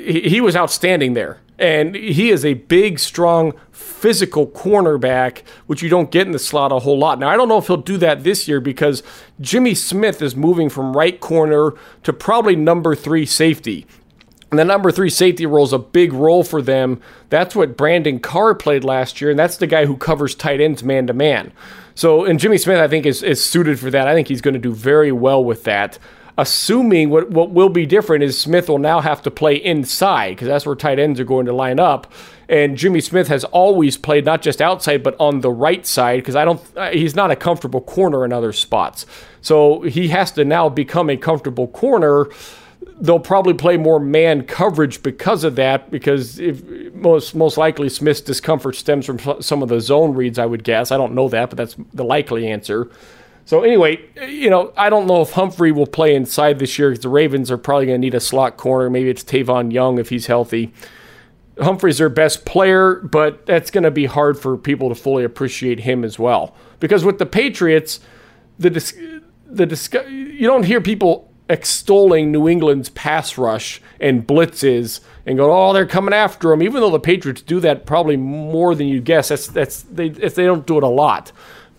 he, 0.05 0.21
he 0.21 0.41
was 0.41 0.55
outstanding 0.55 1.13
there. 1.13 1.39
And 1.57 1.95
he 1.95 2.31
is 2.31 2.43
a 2.43 2.55
big, 2.55 2.99
strong, 2.99 3.53
physical 3.71 4.45
cornerback, 4.47 5.43
which 5.67 5.81
you 5.81 5.87
don't 5.87 6.11
get 6.11 6.27
in 6.27 6.33
the 6.33 6.39
slot 6.39 6.73
a 6.73 6.79
whole 6.79 6.97
lot. 6.97 7.17
Now, 7.17 7.29
I 7.29 7.37
don't 7.37 7.47
know 7.47 7.57
if 7.57 7.67
he'll 7.67 7.77
do 7.77 7.97
that 7.97 8.25
this 8.25 8.45
year 8.45 8.59
because 8.59 9.03
Jimmy 9.39 9.73
Smith 9.73 10.21
is 10.21 10.35
moving 10.35 10.69
from 10.69 10.97
right 10.97 11.17
corner 11.17 11.73
to 12.03 12.11
probably 12.11 12.57
number 12.57 12.93
three 12.93 13.25
safety. 13.25 13.87
And 14.55 14.59
the 14.61 14.73
number 14.73 14.89
three 14.89 15.09
safety 15.09 15.45
role 15.45 15.65
is 15.65 15.73
a 15.73 15.77
big 15.77 16.13
role 16.13 16.41
for 16.41 16.61
them. 16.61 17.01
That's 17.29 17.57
what 17.57 17.75
Brandon 17.75 18.21
Carr 18.21 18.55
played 18.55 18.85
last 18.85 19.19
year, 19.19 19.29
and 19.29 19.37
that's 19.37 19.57
the 19.57 19.67
guy 19.67 19.85
who 19.85 19.97
covers 19.97 20.33
tight 20.33 20.61
ends 20.61 20.81
man 20.81 21.07
to 21.07 21.13
man. 21.13 21.51
So, 21.93 22.23
and 22.23 22.39
Jimmy 22.39 22.57
Smith, 22.57 22.79
I 22.79 22.87
think, 22.87 23.05
is, 23.05 23.21
is 23.21 23.43
suited 23.43 23.81
for 23.81 23.91
that. 23.91 24.07
I 24.07 24.13
think 24.13 24.29
he's 24.29 24.39
going 24.39 24.53
to 24.53 24.59
do 24.61 24.73
very 24.73 25.11
well 25.11 25.43
with 25.43 25.65
that. 25.65 25.99
Assuming 26.37 27.09
what, 27.09 27.31
what 27.31 27.49
will 27.49 27.67
be 27.67 27.85
different 27.85 28.23
is 28.23 28.39
Smith 28.39 28.69
will 28.69 28.77
now 28.77 29.01
have 29.01 29.21
to 29.23 29.31
play 29.31 29.55
inside 29.55 30.29
because 30.29 30.47
that's 30.47 30.65
where 30.65 30.73
tight 30.73 30.99
ends 30.99 31.19
are 31.19 31.25
going 31.25 31.47
to 31.47 31.53
line 31.53 31.77
up. 31.77 32.09
And 32.47 32.77
Jimmy 32.77 33.01
Smith 33.01 33.27
has 33.27 33.43
always 33.43 33.97
played 33.97 34.23
not 34.23 34.41
just 34.41 34.61
outside 34.61 35.03
but 35.03 35.17
on 35.19 35.41
the 35.41 35.51
right 35.51 35.85
side 35.85 36.19
because 36.19 36.37
I 36.37 36.45
don't 36.45 36.61
he's 36.93 37.15
not 37.15 37.31
a 37.31 37.35
comfortable 37.35 37.81
corner 37.81 38.23
in 38.23 38.31
other 38.31 38.53
spots. 38.53 39.05
So 39.41 39.81
he 39.81 40.09
has 40.09 40.31
to 40.31 40.45
now 40.45 40.69
become 40.69 41.09
a 41.09 41.17
comfortable 41.17 41.67
corner 41.67 42.27
they'll 42.99 43.19
probably 43.19 43.53
play 43.53 43.77
more 43.77 43.99
man 43.99 44.43
coverage 44.45 45.03
because 45.03 45.43
of 45.43 45.55
that. 45.55 45.91
Because 45.91 46.39
if 46.39 46.63
most 46.93 47.35
most 47.35 47.57
likely 47.57 47.89
Smith's 47.89 48.21
discomfort 48.21 48.75
stems 48.75 49.05
from 49.05 49.19
some 49.41 49.61
of 49.61 49.69
the 49.69 49.81
zone 49.81 50.13
reads, 50.13 50.39
I 50.39 50.45
would 50.45 50.63
guess. 50.63 50.91
I 50.91 50.97
don't 50.97 51.13
know 51.13 51.29
that, 51.29 51.49
but 51.49 51.57
that's 51.57 51.75
the 51.93 52.03
likely 52.03 52.47
answer. 52.47 52.89
So 53.45 53.61
anyway, 53.61 54.03
you 54.27 54.49
know, 54.49 54.73
I 54.75 54.89
don't 54.89 55.05
know 55.05 55.21
if 55.21 55.31
Humphrey 55.31 55.71
will 55.71 55.85
play 55.85 56.15
inside 56.15 56.57
this 56.57 56.79
year 56.79 56.89
because 56.89 57.03
the 57.03 57.09
Ravens 57.09 57.51
are 57.51 57.59
probably 57.59 57.85
going 57.85 58.01
to 58.01 58.05
need 58.05 58.15
a 58.15 58.19
slot 58.19 58.57
corner. 58.57 58.89
Maybe 58.89 59.09
it's 59.09 59.23
Tavon 59.23 59.71
Young 59.71 59.99
if 59.99 60.09
he's 60.09 60.25
healthy. 60.25 60.73
Humphrey's 61.61 61.99
their 61.99 62.09
best 62.09 62.43
player, 62.45 62.95
but 62.95 63.45
that's 63.45 63.69
going 63.69 63.83
to 63.83 63.91
be 63.91 64.05
hard 64.05 64.39
for 64.39 64.57
people 64.57 64.89
to 64.89 64.95
fully 64.95 65.23
appreciate 65.23 65.81
him 65.81 66.03
as 66.03 66.17
well. 66.17 66.55
Because 66.79 67.05
with 67.05 67.19
the 67.19 67.25
Patriots, 67.25 67.99
the 68.57 68.71
dis- 68.71 68.97
the 69.45 69.67
dis- 69.67 69.89
you 70.09 70.47
don't 70.47 70.63
hear 70.63 70.81
people 70.81 71.31
extolling 71.49 72.31
New 72.31 72.47
England's 72.47 72.89
pass 72.89 73.37
rush 73.37 73.81
and 73.99 74.25
blitzes 74.25 74.99
and 75.25 75.37
go, 75.37 75.51
"Oh, 75.51 75.73
they're 75.73 75.85
coming 75.85 76.13
after 76.13 76.49
them." 76.49 76.63
Even 76.63 76.81
though 76.81 76.89
the 76.89 76.99
Patriots 76.99 77.41
do 77.41 77.59
that 77.59 77.85
probably 77.85 78.17
more 78.17 78.75
than 78.75 78.87
you 78.87 78.99
guess, 79.01 79.29
that's 79.29 79.47
that's 79.47 79.81
they 79.83 80.07
if 80.07 80.35
they 80.35 80.45
don't 80.45 80.65
do 80.65 80.77
it 80.77 80.83
a 80.83 80.87
lot. 80.87 81.31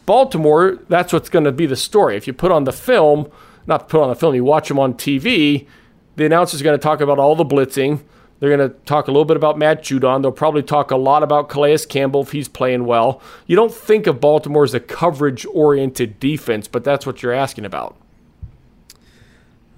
Baltimore, 0.06 0.78
that's 0.88 1.12
what's 1.12 1.28
going 1.28 1.44
to 1.44 1.52
be 1.52 1.66
the 1.66 1.76
story. 1.76 2.16
If 2.16 2.26
you 2.28 2.32
put 2.32 2.52
on 2.52 2.64
the 2.64 2.72
film, 2.72 3.30
not 3.66 3.88
put 3.88 4.00
on 4.00 4.08
the 4.08 4.14
film, 4.14 4.36
you 4.36 4.44
watch 4.44 4.68
them 4.68 4.78
on 4.78 4.94
TV, 4.94 5.66
the 6.14 6.24
announcer's 6.24 6.62
going 6.62 6.78
to 6.78 6.82
talk 6.82 7.00
about 7.00 7.18
all 7.18 7.34
the 7.34 7.44
blitzing. 7.44 8.00
They're 8.38 8.54
going 8.54 8.70
to 8.70 8.76
talk 8.84 9.08
a 9.08 9.10
little 9.10 9.24
bit 9.24 9.36
about 9.36 9.58
Matt 9.58 9.82
Judon. 9.82 10.22
They'll 10.22 10.30
probably 10.30 10.62
talk 10.62 10.90
a 10.90 10.96
lot 10.96 11.22
about 11.22 11.48
Calais 11.48 11.78
Campbell 11.88 12.22
if 12.22 12.32
he's 12.32 12.48
playing 12.48 12.84
well. 12.84 13.20
You 13.46 13.56
don't 13.56 13.72
think 13.72 14.06
of 14.06 14.20
Baltimore 14.20 14.64
as 14.64 14.74
a 14.74 14.80
coverage 14.80 15.46
oriented 15.46 16.20
defense, 16.20 16.68
but 16.68 16.84
that's 16.84 17.06
what 17.06 17.22
you're 17.22 17.32
asking 17.32 17.64
about. 17.64 17.96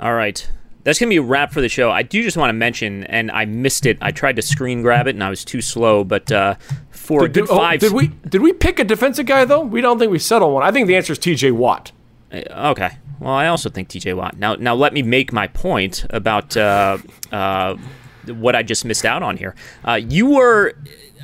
All 0.00 0.14
right. 0.14 0.48
That's 0.84 0.98
going 0.98 1.08
to 1.08 1.12
be 1.12 1.18
a 1.18 1.22
wrap 1.22 1.52
for 1.52 1.60
the 1.60 1.68
show. 1.68 1.90
I 1.90 2.02
do 2.02 2.22
just 2.22 2.36
want 2.36 2.48
to 2.50 2.54
mention, 2.54 3.04
and 3.04 3.30
I 3.30 3.44
missed 3.44 3.84
it. 3.84 3.98
I 4.00 4.10
tried 4.10 4.36
to 4.36 4.42
screen 4.42 4.80
grab 4.80 5.06
it, 5.06 5.14
and 5.14 5.22
I 5.22 5.28
was 5.28 5.44
too 5.44 5.60
slow. 5.60 6.02
But 6.02 6.32
uh, 6.32 6.54
for 6.90 7.24
a 7.24 7.28
Did, 7.28 7.46
good 7.46 7.50
oh, 7.50 7.58
five, 7.58 7.80
did 7.80 7.92
we 7.92 8.08
did 8.08 8.40
we 8.40 8.52
pick 8.52 8.78
a 8.78 8.84
defensive 8.84 9.26
guy 9.26 9.44
though? 9.44 9.60
We 9.60 9.80
don't 9.80 9.98
think 9.98 10.10
we 10.10 10.18
settled 10.18 10.54
one. 10.54 10.62
I 10.62 10.70
think 10.70 10.86
the 10.86 10.96
answer 10.96 11.12
is 11.12 11.18
T.J. 11.18 11.50
Watt. 11.50 11.92
Uh, 12.32 12.70
Okay. 12.70 12.90
Well, 13.20 13.34
I 13.34 13.48
also 13.48 13.68
think 13.68 13.88
T.J. 13.88 14.14
Watt. 14.14 14.38
Now, 14.38 14.54
now 14.54 14.74
let 14.74 14.92
me 14.92 15.02
make 15.02 15.32
my 15.32 15.48
point 15.48 16.06
about 16.10 16.56
uh, 16.56 16.98
uh, 17.32 17.74
what 18.26 18.54
I 18.54 18.62
just 18.62 18.84
missed 18.84 19.04
out 19.04 19.22
on 19.22 19.36
here. 19.36 19.54
Uh, 19.84 19.94
you 19.94 20.26
were. 20.30 20.74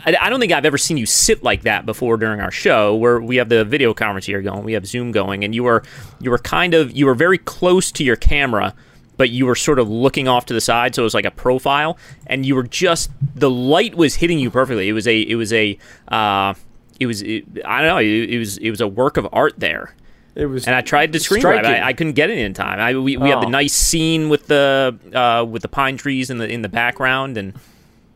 I 0.06 0.16
I 0.20 0.30
don't 0.30 0.40
think 0.40 0.52
I've 0.52 0.64
ever 0.66 0.78
seen 0.78 0.96
you 0.96 1.06
sit 1.06 1.42
like 1.42 1.62
that 1.62 1.86
before 1.86 2.16
during 2.16 2.40
our 2.40 2.50
show, 2.50 2.94
where 2.94 3.20
we 3.20 3.36
have 3.36 3.48
the 3.48 3.64
video 3.64 3.94
conference 3.94 4.26
here 4.26 4.42
going, 4.42 4.64
we 4.64 4.72
have 4.74 4.86
Zoom 4.86 5.12
going, 5.12 5.44
and 5.44 5.54
you 5.54 5.64
were 5.64 5.82
you 6.20 6.30
were 6.30 6.38
kind 6.38 6.74
of 6.74 6.92
you 6.96 7.06
were 7.06 7.14
very 7.14 7.38
close 7.38 7.90
to 7.92 8.04
your 8.04 8.16
camera, 8.16 8.74
but 9.16 9.30
you 9.30 9.46
were 9.46 9.54
sort 9.54 9.78
of 9.78 9.88
looking 9.88 10.28
off 10.28 10.46
to 10.46 10.54
the 10.54 10.60
side, 10.60 10.94
so 10.94 11.02
it 11.02 11.04
was 11.04 11.14
like 11.14 11.24
a 11.24 11.30
profile, 11.30 11.96
and 12.26 12.44
you 12.44 12.54
were 12.54 12.64
just 12.64 13.10
the 13.34 13.50
light 13.50 13.94
was 13.94 14.16
hitting 14.16 14.38
you 14.38 14.50
perfectly. 14.50 14.88
It 14.88 14.92
was 14.92 15.06
a 15.06 15.20
it 15.20 15.36
was 15.36 15.52
a 15.52 15.78
uh, 16.08 16.54
it 17.00 17.06
was 17.06 17.22
it, 17.22 17.44
I 17.64 17.80
don't 17.80 17.88
know 17.88 17.98
it, 17.98 18.06
it 18.30 18.38
was 18.38 18.58
it 18.58 18.70
was 18.70 18.80
a 18.80 18.88
work 18.88 19.16
of 19.16 19.26
art 19.32 19.54
there. 19.58 19.94
It 20.36 20.46
was, 20.46 20.66
and 20.66 20.74
I 20.74 20.80
tried 20.80 21.12
to 21.12 21.20
screen 21.20 21.42
grab. 21.42 21.64
it. 21.64 21.68
I, 21.68 21.88
I 21.88 21.92
couldn't 21.92 22.14
get 22.14 22.28
it 22.28 22.38
in 22.38 22.54
time. 22.54 22.80
I, 22.80 22.92
we 22.98 23.16
we 23.16 23.28
have 23.30 23.40
the 23.40 23.46
Oh. 23.46 23.50
nice 23.50 23.72
scene 23.72 24.28
with 24.28 24.48
the 24.48 24.98
uh, 25.14 25.44
with 25.44 25.62
the 25.62 25.68
pine 25.68 25.96
trees 25.96 26.28
in 26.28 26.38
the 26.38 26.48
in 26.52 26.62
the 26.62 26.68
background, 26.68 27.36
and 27.38 27.54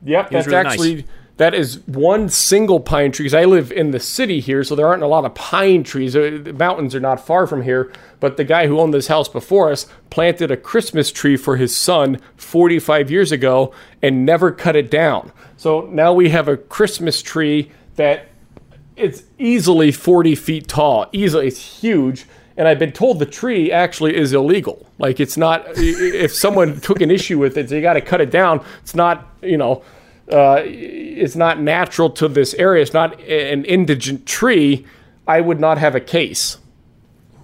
Yep, 0.05 0.27
it 0.27 0.31
that's 0.33 0.47
really 0.49 0.59
actually 0.59 0.95
nice. 0.97 1.05
That 1.39 1.55
is 1.55 1.81
one 1.87 2.29
single 2.29 2.79
pine 2.81 3.11
tree. 3.11 3.25
Because 3.25 3.35
I 3.35 3.45
live 3.45 3.73
in 3.73 3.91
the 3.93 4.01
city 4.01 4.39
here, 4.41 4.63
so 4.63 4.75
there 4.75 4.87
aren't 4.87 5.03
a 5.03 5.07
lot 5.09 5.25
of 5.25 5.35
pine 5.35 5.83
trees. 5.85 6.15
Uh, 6.15 6.39
The 6.43 6.53
mountains 6.53 6.95
are 6.95 7.01
not 7.01 7.25
far 7.25 7.47
from 7.47 7.63
here. 7.63 7.93
But 8.21 8.37
the 8.37 8.45
guy 8.45 8.67
who 8.67 8.79
owned 8.79 8.93
this 8.93 9.07
house 9.07 9.29
before 9.29 9.71
us 9.73 9.87
planted 10.11 10.51
a 10.51 10.57
Christmas 10.57 11.11
tree 11.11 11.37
for 11.37 11.57
his 11.57 11.75
son 11.75 12.21
45 12.37 13.11
years 13.11 13.33
ago 13.33 13.73
and 14.03 14.27
never 14.27 14.51
cut 14.53 14.77
it 14.77 14.91
down. 14.91 15.33
So 15.57 15.83
now 15.93 16.13
we 16.13 16.29
have 16.31 16.49
a 16.49 16.57
Christmas 16.57 17.23
tree 17.23 17.71
that 17.97 18.27
it's 18.97 19.23
easily 19.39 19.93
40 19.93 20.35
feet 20.35 20.67
tall. 20.69 21.07
Easily, 21.13 21.47
it's 21.47 21.81
huge. 21.81 22.27
And 22.57 22.67
I've 22.67 22.81
been 22.81 22.91
told 22.91 23.21
the 23.21 23.27
tree 23.27 23.71
actually 23.71 24.17
is 24.17 24.33
illegal. 24.33 24.85
Like 24.99 25.21
it's 25.21 25.37
not. 25.37 25.65
If 25.77 26.35
someone 26.35 26.81
took 26.81 27.01
an 27.01 27.13
issue 27.13 27.39
with 27.39 27.57
it, 27.57 27.69
they 27.69 27.81
got 27.81 27.93
to 27.93 28.01
cut 28.01 28.21
it 28.21 28.33
down. 28.33 28.65
It's 28.83 28.97
not. 28.97 29.29
You 29.41 29.57
know, 29.57 29.85
uh, 30.33 30.63
it's 30.65 31.37
not 31.37 31.61
natural 31.61 32.11
to 32.11 32.29
this 32.29 32.55
area. 32.55 32.83
It's 32.83 32.93
not 32.95 33.21
an 33.23 33.65
indigent 33.65 34.27
tree. 34.27 34.87
I 35.27 35.41
would 35.41 35.61
not 35.61 35.79
have 35.79 35.95
a 35.95 36.01
case. 36.01 36.59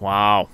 Wow. 0.00 0.48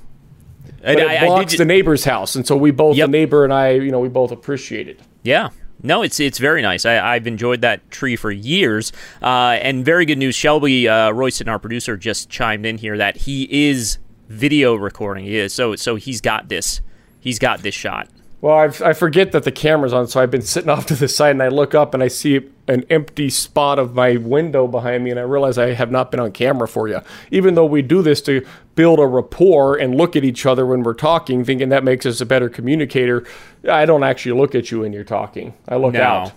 But 0.65 0.75
And 0.83 1.01
it 1.01 1.07
I- 1.09 1.17
I 1.17 1.21
did 1.21 1.27
blocks 1.27 1.57
the 1.59 1.65
neighbor's 1.65 2.05
house, 2.05 2.35
and 2.35 2.47
so 2.47 2.57
we 2.57 2.71
both, 2.71 2.97
the 2.97 3.07
neighbor 3.07 3.45
and 3.45 3.53
I, 3.53 3.71
you 3.73 3.91
know, 3.91 4.01
we 4.01 4.09
both 4.09 4.31
appreciate 4.33 4.89
it. 4.89 5.01
Yeah. 5.23 5.51
No, 5.83 6.03
it's 6.03 6.21
it's 6.21 6.39
very 6.39 6.61
nice. 6.61 6.85
I, 6.85 6.99
I've 7.15 7.27
enjoyed 7.27 7.63
that 7.63 7.91
tree 7.91 8.15
for 8.15 8.31
years. 8.31 8.93
Uh, 9.23 9.57
and 9.63 9.83
very 9.85 10.05
good 10.05 10.19
news. 10.19 10.35
Shelby 10.35 10.87
uh, 10.87 11.11
Royston, 11.11 11.49
our 11.49 11.59
producer, 11.59 11.97
just 11.97 12.29
chimed 12.29 12.67
in 12.67 12.77
here 12.77 12.99
that 12.99 13.17
he 13.17 13.69
is 13.71 13.97
video 14.29 14.75
recording. 14.75 15.25
He 15.25 15.37
is 15.39 15.55
so 15.55 15.75
so 15.77 15.97
he's 15.97 16.21
got 16.21 16.51
this. 16.51 16.83
He's 17.19 17.39
got 17.39 17.61
this 17.61 17.75
shot. 17.75 18.09
Well, 18.43 18.57
I've, 18.57 18.81
I 18.81 18.95
forget 18.95 19.33
that 19.33 19.45
the 19.45 19.53
camera's 19.53 19.93
on, 19.93 20.07
so 20.07 20.21
I've 20.21 20.31
been 20.31 20.43
sitting 20.43 20.71
off 20.71 20.87
to 20.87 20.95
the 20.95 21.09
side, 21.09 21.33
and 21.33 21.43
I 21.43 21.49
look 21.49 21.75
up 21.75 21.93
and 21.93 22.03
I 22.03 22.09
see 22.09 22.41
an 22.69 22.85
empty 22.89 23.29
spot 23.29 23.79
of 23.79 23.95
my 23.95 24.17
window 24.17 24.67
behind 24.67 25.05
me, 25.05 25.11
and 25.11 25.21
I 25.21 25.25
realize 25.25 25.59
I 25.59 25.75
have 25.75 25.91
not 25.91 26.11
been 26.11 26.21
on 26.21 26.33
camera 26.33 26.67
for 26.67 26.89
you. 26.89 27.01
Even 27.31 27.55
though 27.55 27.67
we 27.67 27.83
do 27.83 28.01
this 28.03 28.23
to 28.23 28.47
build 28.77 28.99
a 28.99 29.07
rapport 29.07 29.77
and 29.77 29.95
look 29.95 30.17
at 30.17 30.25
each 30.25 30.47
other 30.47 30.65
when 30.65 30.83
we're 30.83 30.95
talking, 30.95 31.45
thinking 31.45 31.69
that 31.69 31.85
makes 31.85 32.07
us 32.07 32.21
a 32.21 32.27
better 32.27 32.49
communicator, 32.49 33.27
I 33.69 33.85
don't 33.85 34.05
actually 34.05 34.39
look 34.41 34.55
at 34.55 34.71
you 34.71 34.81
when 34.81 34.93
you're 34.93 35.05
talking. 35.05 35.55
I 35.69 35.77
look 35.77 35.95
no. 35.95 36.03
out. 36.03 36.33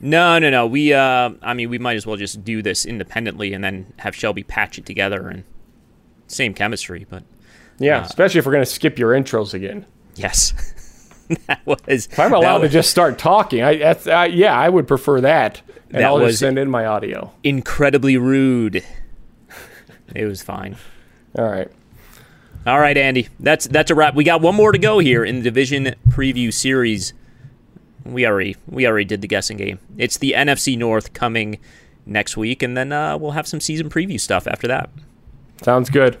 No, 0.00 0.38
no, 0.38 0.48
no. 0.50 0.64
We, 0.64 0.92
uh, 0.92 1.30
I 1.42 1.54
mean, 1.54 1.70
we 1.70 1.78
might 1.78 1.96
as 1.96 2.06
well 2.06 2.16
just 2.16 2.44
do 2.44 2.62
this 2.62 2.86
independently 2.86 3.52
and 3.52 3.64
then 3.64 3.92
have 3.98 4.14
Shelby 4.14 4.44
patch 4.44 4.78
it 4.78 4.86
together 4.86 5.28
and 5.28 5.42
same 6.28 6.54
chemistry. 6.54 7.04
But 7.10 7.24
Yeah, 7.80 8.04
especially 8.04 8.38
if 8.38 8.46
we're 8.46 8.52
going 8.52 8.64
to 8.64 8.70
skip 8.70 8.96
your 8.96 9.10
intros 9.10 9.54
again. 9.54 9.86
Yes. 10.14 10.54
that 11.46 11.60
was. 11.66 11.78
If 11.86 12.18
I'm 12.18 12.32
allowed 12.32 12.58
to 12.58 12.68
just 12.68 12.90
start 12.90 13.18
talking, 13.18 13.62
I, 13.62 13.76
that's, 13.76 14.06
uh, 14.06 14.28
yeah, 14.30 14.58
I 14.58 14.68
would 14.68 14.86
prefer 14.88 15.20
that. 15.22 15.60
And 15.90 16.00
That 16.00 16.04
I'll 16.04 16.18
was- 16.18 16.32
just 16.32 16.40
send 16.40 16.58
in 16.58 16.70
my 16.70 16.84
audio. 16.86 17.32
incredibly 17.42 18.16
rude. 18.16 18.84
it 20.14 20.24
was 20.26 20.42
fine. 20.42 20.76
All 21.36 21.44
right. 21.48 21.70
All 22.66 22.78
right, 22.80 22.96
Andy. 22.98 23.28
That's 23.40 23.66
that's 23.66 23.90
a 23.90 23.94
wrap. 23.94 24.14
We 24.14 24.24
got 24.24 24.40
one 24.42 24.54
more 24.54 24.72
to 24.72 24.78
go 24.78 24.98
here 24.98 25.24
in 25.24 25.36
the 25.36 25.42
division 25.42 25.94
preview 26.10 26.52
series. 26.52 27.14
We 28.04 28.26
already 28.26 28.56
we 28.68 28.86
already 28.86 29.04
did 29.06 29.20
the 29.22 29.28
guessing 29.28 29.56
game. 29.56 29.78
It's 29.96 30.18
the 30.18 30.34
NFC 30.36 30.76
North 30.76 31.12
coming 31.14 31.58
next 32.04 32.36
week, 32.36 32.62
and 32.62 32.76
then 32.76 32.92
uh, 32.92 33.16
we'll 33.16 33.30
have 33.32 33.46
some 33.46 33.60
season 33.60 33.88
preview 33.88 34.20
stuff 34.20 34.46
after 34.46 34.66
that. 34.68 34.90
Sounds 35.62 35.88
good. 35.88 36.18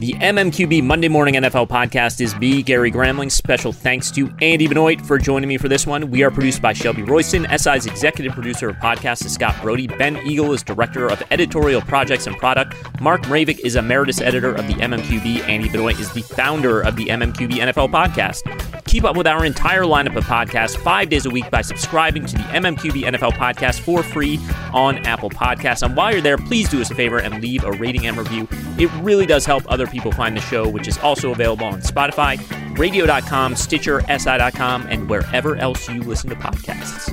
The 0.00 0.14
MMQB 0.14 0.82
Monday 0.82 1.08
Morning 1.08 1.34
NFL 1.34 1.68
podcast 1.68 2.22
is 2.22 2.34
me, 2.36 2.62
Gary 2.62 2.90
Gramling. 2.90 3.30
Special 3.30 3.70
thanks 3.70 4.10
to 4.12 4.32
Andy 4.40 4.66
Benoit 4.66 4.98
for 5.04 5.18
joining 5.18 5.46
me 5.46 5.58
for 5.58 5.68
this 5.68 5.86
one. 5.86 6.10
We 6.10 6.22
are 6.22 6.30
produced 6.30 6.62
by 6.62 6.72
Shelby 6.72 7.02
Royston. 7.02 7.46
SI's 7.58 7.84
executive 7.84 8.32
producer 8.32 8.70
of 8.70 8.76
podcasts 8.76 9.26
is 9.26 9.34
Scott 9.34 9.60
Brody. 9.60 9.88
Ben 9.88 10.16
Eagle 10.26 10.54
is 10.54 10.62
director 10.62 11.06
of 11.06 11.22
editorial 11.30 11.82
projects 11.82 12.26
and 12.26 12.34
product. 12.38 12.74
Mark 13.02 13.20
Mravic 13.24 13.58
is 13.58 13.76
emeritus 13.76 14.22
editor 14.22 14.54
of 14.54 14.66
the 14.68 14.72
MMQB. 14.72 15.46
Andy 15.46 15.68
Benoit 15.68 16.00
is 16.00 16.10
the 16.14 16.22
founder 16.22 16.80
of 16.80 16.96
the 16.96 17.04
MMQB 17.04 17.56
NFL 17.56 17.90
podcast. 17.90 18.70
Keep 18.90 19.04
up 19.04 19.16
with 19.16 19.26
our 19.26 19.44
entire 19.44 19.82
lineup 19.82 20.16
of 20.16 20.24
podcasts 20.24 20.76
five 20.76 21.10
days 21.10 21.24
a 21.24 21.30
week 21.30 21.48
by 21.48 21.62
subscribing 21.62 22.26
to 22.26 22.36
the 22.36 22.42
MMQB 22.42 23.02
NFL 23.02 23.34
podcast 23.34 23.78
for 23.78 24.02
free 24.02 24.40
on 24.72 24.98
Apple 25.06 25.30
Podcasts. 25.30 25.84
And 25.84 25.94
while 25.94 26.10
you're 26.10 26.20
there, 26.20 26.36
please 26.36 26.68
do 26.68 26.80
us 26.80 26.90
a 26.90 26.94
favor 26.96 27.18
and 27.18 27.40
leave 27.40 27.62
a 27.62 27.70
rating 27.70 28.06
and 28.06 28.16
review. 28.16 28.48
It 28.78 28.90
really 29.00 29.26
does 29.26 29.44
help 29.44 29.62
other 29.68 29.86
people 29.90 30.12
find 30.12 30.36
the 30.36 30.40
show, 30.40 30.68
which 30.68 30.88
is 30.88 30.98
also 30.98 31.32
available 31.32 31.66
on 31.66 31.80
Spotify, 31.82 32.38
radio.com, 32.78 33.56
Stitcher, 33.56 34.00
SI.com, 34.02 34.86
and 34.88 35.08
wherever 35.08 35.56
else 35.56 35.88
you 35.88 36.02
listen 36.02 36.30
to 36.30 36.36
podcasts. 36.36 37.10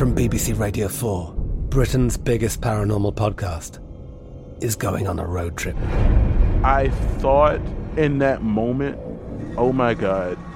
From 0.00 0.14
BBC 0.14 0.58
Radio 0.58 0.88
4, 0.88 1.34
Britain's 1.68 2.16
biggest 2.16 2.62
paranormal 2.62 3.14
podcast 3.14 3.78
is 4.62 4.74
going 4.74 5.06
on 5.06 5.18
a 5.18 5.26
road 5.26 5.58
trip. 5.58 5.76
I 6.64 6.88
thought 7.18 7.60
in 7.98 8.18
that 8.20 8.42
moment, 8.42 8.98
oh 9.58 9.74
my 9.74 9.92
God, 9.92 10.38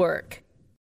Work. 0.00 0.42